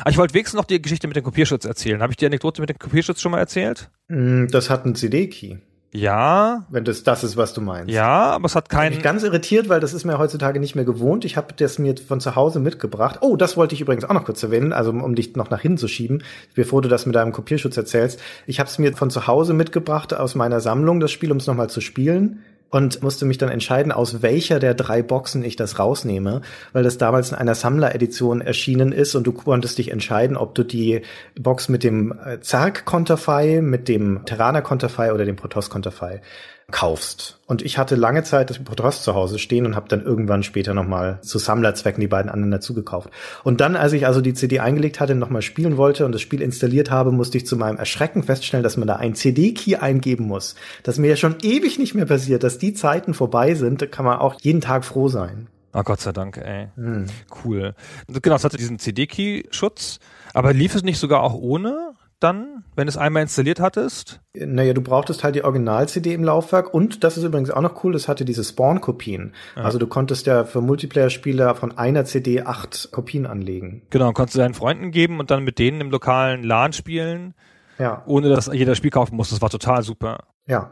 [0.02, 2.02] Aber ich wollte wenigstens noch die Geschichte mit dem Kopierschutz erzählen.
[2.02, 3.90] Habe ich die Anekdote mit dem Kopierschutz schon mal erzählt?
[4.10, 5.58] Mm, Das hat einen CD-Key,
[5.94, 7.90] Ja, wenn das das ist, was du meinst.
[7.92, 9.02] ja, aber es hat Ich bin keinen.
[9.02, 11.26] ganz irritiert, weil das ist mir heutzutage nicht mehr gewohnt.
[11.26, 13.20] Ich habe das mir von zu Hause mitgebracht.
[13.22, 15.78] Oh, das wollte ich übrigens auch noch kurz erwähnen, also um dich noch nach hinten
[15.78, 16.22] zu schieben,
[16.54, 18.20] bevor du das mit deinem Kopierschutz erzählst.
[18.46, 21.48] Ich habe es mir von zu Hause mitgebracht aus meiner Sammlung, das Spiel, um es
[21.48, 22.44] nochmal zu spielen.
[22.70, 26.42] Und musste mich dann entscheiden, aus welcher der drei Boxen ich das rausnehme,
[26.74, 30.64] weil das damals in einer Sammleredition erschienen ist und du konntest dich entscheiden, ob du
[30.64, 31.02] die
[31.40, 36.22] Box mit dem äh, Zerg-Konterfei, mit dem Terraner-Konterfei oder dem Protoss-Konterfei
[36.70, 37.40] kaufst.
[37.46, 40.74] Und ich hatte lange Zeit das Protoss zu Hause stehen und habe dann irgendwann später
[40.74, 43.10] nochmal zu Sammlerzwecken die beiden anderen dazu gekauft.
[43.46, 46.22] Und dann, als ich also die CD eingelegt hatte und nochmal spielen wollte und das
[46.22, 50.28] Spiel installiert habe, musste ich zu meinem Erschrecken feststellen, dass man da einen CD-Key eingeben
[50.28, 50.56] muss.
[50.84, 54.04] Das mir ja schon ewig nicht mehr passiert, dass die Zeiten vorbei sind, da kann
[54.04, 55.48] man auch jeden Tag froh sein.
[55.74, 56.68] Oh Gott sei Dank, ey.
[56.76, 57.06] Hm.
[57.46, 57.76] Cool.
[58.08, 60.00] Genau, es hatte diesen CD-Key-Schutz.
[60.34, 64.22] Aber lief es nicht sogar auch ohne dann, wenn es einmal installiert hattest?
[64.36, 67.94] Naja, du brauchtest halt die Original-CD im Laufwerk und das ist übrigens auch noch cool,
[67.94, 69.34] das hatte diese Spawn-Kopien.
[69.56, 73.84] Also du konntest ja für Multiplayer-Spieler von einer CD acht Kopien anlegen.
[73.90, 77.34] Genau, konntest du deinen Freunden geben und dann mit denen im lokalen LAN spielen,
[77.78, 79.30] Ja, ohne dass jeder Spiel kaufen muss.
[79.30, 80.24] Das war total super.
[80.46, 80.72] ja.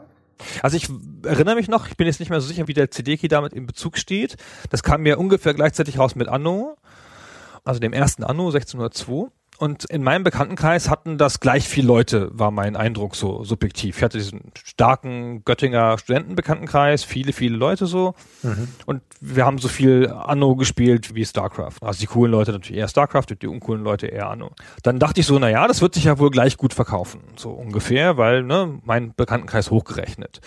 [0.62, 0.90] Also ich
[1.24, 3.64] erinnere mich noch, ich bin jetzt nicht mehr so sicher, wie der CD-Key damit in
[3.66, 4.36] Bezug steht.
[4.68, 6.76] Das kam mir ungefähr gleichzeitig raus mit Anno,
[7.64, 9.30] also dem ersten Anno 1602.
[9.58, 13.96] Und in meinem Bekanntenkreis hatten das gleich viele Leute, war mein Eindruck so subjektiv.
[13.96, 18.14] Ich hatte diesen starken Göttinger Studentenbekanntenkreis, viele, viele Leute so.
[18.86, 21.76] Und wir haben so viel Anno gespielt wie StarCraft.
[21.80, 24.50] Also die coolen Leute natürlich eher StarCraft und die uncoolen Leute eher Anno.
[24.82, 27.20] Dann dachte ich so, na ja, das wird sich ja wohl gleich gut verkaufen.
[27.36, 30.40] So ungefähr, weil, ne, mein Bekanntenkreis hochgerechnet.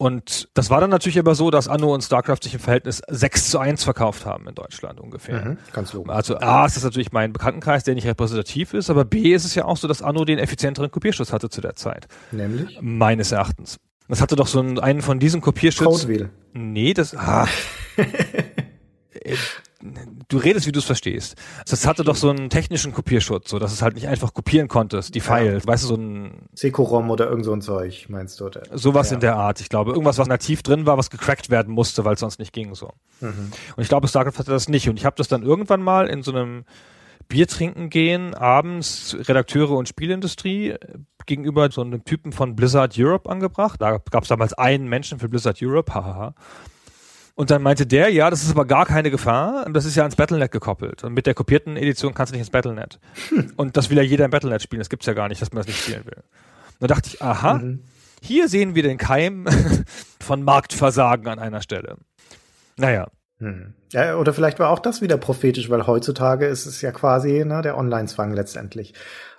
[0.00, 3.50] Und das war dann natürlich aber so, dass Anno und StarCraft sich im Verhältnis 6
[3.50, 5.44] zu 1 verkauft haben in Deutschland ungefähr.
[5.44, 6.10] Mhm, ganz logisch.
[6.10, 9.54] Also A ist das natürlich mein Bekanntenkreis, der nicht repräsentativ ist, aber B ist es
[9.54, 12.08] ja auch so, dass Anno den effizienteren Kopierschutz hatte zu der Zeit.
[12.32, 13.78] Nämlich Meines Erachtens.
[14.08, 16.00] Das hatte doch so einen, einen von diesen Kopierschutz.
[16.00, 16.30] Codewheel.
[16.54, 17.14] Nee, das.
[17.14, 17.46] Ah.
[20.28, 21.36] Du redest, wie du es verstehst.
[21.66, 25.14] Das hatte doch so einen technischen Kopierschutz, so dass es halt nicht einfach kopieren konntest,
[25.14, 25.66] die Files.
[25.66, 28.46] Weißt du, so ein Sekorom oder irgend so ein Zeug, meinst du?
[28.46, 28.62] Oder?
[28.72, 29.14] sowas Ja.
[29.14, 29.60] in der Art.
[29.60, 32.52] Ich glaube, irgendwas, was nativ drin war, was gecrackt werden musste, weil es sonst nicht
[32.52, 32.92] ging so.
[33.20, 33.52] Mhm.
[33.76, 34.88] Und ich glaube, StarCraft hatte das nicht.
[34.88, 36.64] Und ich habe das dann irgendwann mal in so einem
[37.28, 40.78] Bier trinken gehen, abends Redakteure und Spielindustrie äh,
[41.26, 43.80] gegenüber so einem Typen von Blizzard Europe angebracht.
[43.80, 46.34] Da gab es damals einen Menschen für Blizzard Europe, hahaha.
[47.40, 50.14] Und dann meinte der, ja, das ist aber gar keine Gefahr, das ist ja ans
[50.14, 51.04] Battlenet gekoppelt.
[51.04, 53.00] Und mit der kopierten Edition kannst du nicht ins Battlenet.
[53.56, 55.60] Und das will ja jeder im Battlenet spielen, das gibt's ja gar nicht, dass man
[55.60, 56.18] das nicht spielen will.
[56.18, 57.62] Und da dachte ich, aha,
[58.20, 59.46] Hier sehen wir den Keim
[60.20, 61.96] von Marktversagen an einer Stelle.
[62.76, 63.08] Naja.
[63.38, 63.72] Hm.
[63.92, 67.62] Ja, oder vielleicht war auch das wieder prophetisch, weil heutzutage ist es ja quasi ne,
[67.62, 68.92] der Online-Zwang letztendlich.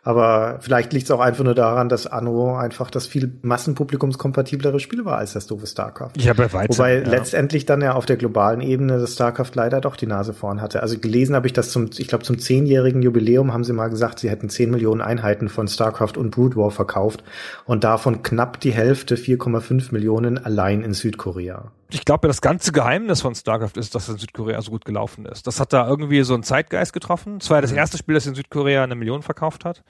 [0.03, 5.05] Aber vielleicht liegt es auch einfach nur daran, dass Anno einfach das viel massenpublikumskompatiblere Spiel
[5.05, 6.13] war als das doofe StarCraft.
[6.17, 7.07] Ja, bei weitem, Wobei ja.
[7.07, 10.81] letztendlich dann ja auf der globalen Ebene das StarCraft leider doch die Nase vorn hatte.
[10.81, 14.17] Also gelesen habe ich das zum, ich glaube zum zehnjährigen Jubiläum haben sie mal gesagt,
[14.17, 17.23] sie hätten 10 Millionen Einheiten von StarCraft und Brood War verkauft
[17.65, 21.71] und davon knapp die Hälfte, 4,5 Millionen allein in Südkorea.
[21.93, 25.25] Ich glaube, das ganze Geheimnis von StarCraft ist, dass es in Südkorea so gut gelaufen
[25.25, 25.45] ist.
[25.45, 27.39] Das hat da irgendwie so einen Zeitgeist getroffen.
[27.39, 29.83] Das war ja das erste Spiel, das in Südkorea eine Million verkauft hat.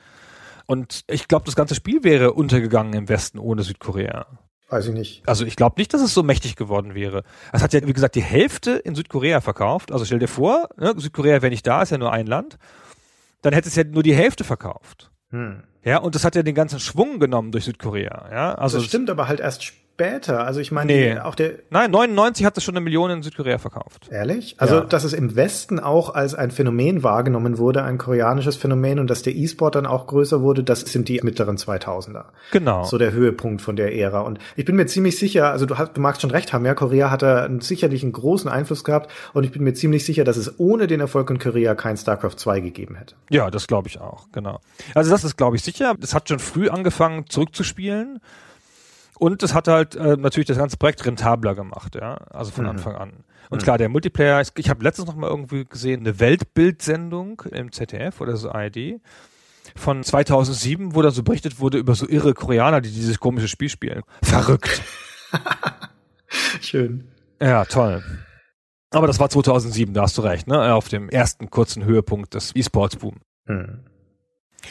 [0.72, 4.26] Und ich glaube, das ganze Spiel wäre untergegangen im Westen ohne Südkorea.
[4.70, 5.28] Weiß ich nicht.
[5.28, 7.24] Also ich glaube nicht, dass es so mächtig geworden wäre.
[7.52, 9.92] Es hat ja, wie gesagt, die Hälfte in Südkorea verkauft.
[9.92, 12.58] Also stell dir vor, ne, Südkorea wäre nicht da, ist ja nur ein Land.
[13.42, 15.12] Dann hätte es ja nur die Hälfte verkauft.
[15.32, 15.62] Hm.
[15.84, 18.30] Ja, und das hat ja den ganzen Schwung genommen durch Südkorea.
[18.32, 20.46] Ja, also das stimmt aber halt erst später.
[20.46, 21.20] Also ich meine, Nee.
[21.20, 24.08] auch der Nein, 99 hat es schon eine Million in Südkorea verkauft.
[24.12, 24.56] Ehrlich?
[24.58, 24.82] Also, Ja.
[24.82, 29.22] dass es im Westen auch als ein Phänomen wahrgenommen wurde, ein koreanisches Phänomen und dass
[29.22, 32.26] der E-Sport dann auch größer wurde, das sind die mittleren 2000er.
[32.52, 32.84] Genau.
[32.84, 34.22] So der Höhepunkt von der Ära.
[34.22, 36.74] Und ich bin mir ziemlich sicher, also du, hast, du magst schon recht haben, ja,
[36.74, 40.38] Korea hat da sicherlich einen großen Einfluss gehabt und ich bin mir ziemlich sicher, dass
[40.38, 43.16] es ohne den Erfolg in Korea kein StarCraft 2 gegeben hätte.
[43.30, 44.60] Ja, das glaube ich auch, genau.
[44.96, 45.96] Also das ist, glaube ich, sicher.
[46.02, 48.20] Es hat schon früh angefangen, zurückzuspielen.
[49.22, 52.72] Und es hat halt äh, natürlich das ganze Projekt rentabler gemacht, ja, also von Mhm.
[52.72, 53.14] Anfang an.
[53.52, 57.72] Und klar, der Multiplayer, ich, ich habe letztens noch mal irgendwie gesehen, eine Weltbildsendung im
[57.72, 59.00] ZDF oder so ARD
[59.76, 63.70] von 2007, wo dann so berichtet wurde über so irre Koreaner, die dieses komische Spiel
[63.70, 64.02] spielen.
[64.24, 64.82] Verrückt.
[66.62, 67.08] Schön.
[67.40, 68.04] Ja, toll.
[68.90, 70.74] Aber das war 2007, da hast du recht, ne?
[70.74, 73.18] Auf dem ersten kurzen Höhepunkt des E-Sports-Boom.
[73.46, 73.82] Hm.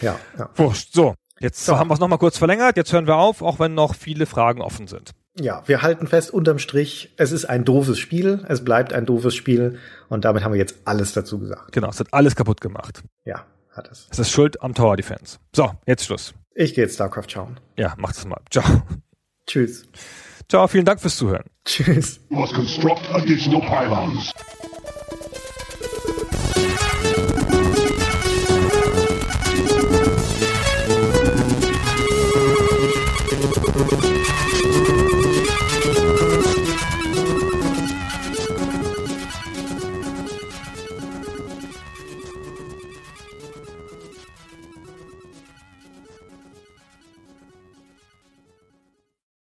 [0.00, 0.50] Ja, ja.
[0.56, 0.92] Wurscht.
[0.92, 2.76] So, jetzt haben wir es nochmal kurz verlängert.
[2.76, 5.12] Jetzt hören wir auf, auch wenn noch viele Fragen offen sind.
[5.38, 9.34] Ja, wir halten fest, unterm Strich, es ist ein doofes Spiel, es bleibt ein doofes
[9.34, 11.72] Spiel und damit haben wir jetzt alles dazu gesagt.
[11.72, 13.02] Genau, es hat alles kaputt gemacht.
[13.24, 14.08] Ja, hat es.
[14.10, 15.38] Es ist Schuld am Tower Defense.
[15.54, 16.34] So, jetzt Schluss.
[16.54, 17.60] Ich gehe jetzt StarCraft schauen.
[17.76, 18.40] Ja, macht es mal.
[18.50, 18.64] Ciao.
[19.46, 19.86] Tschüss.
[20.48, 21.44] Ciao, vielen Dank fürs Zuhören.
[21.64, 22.20] Tschüss.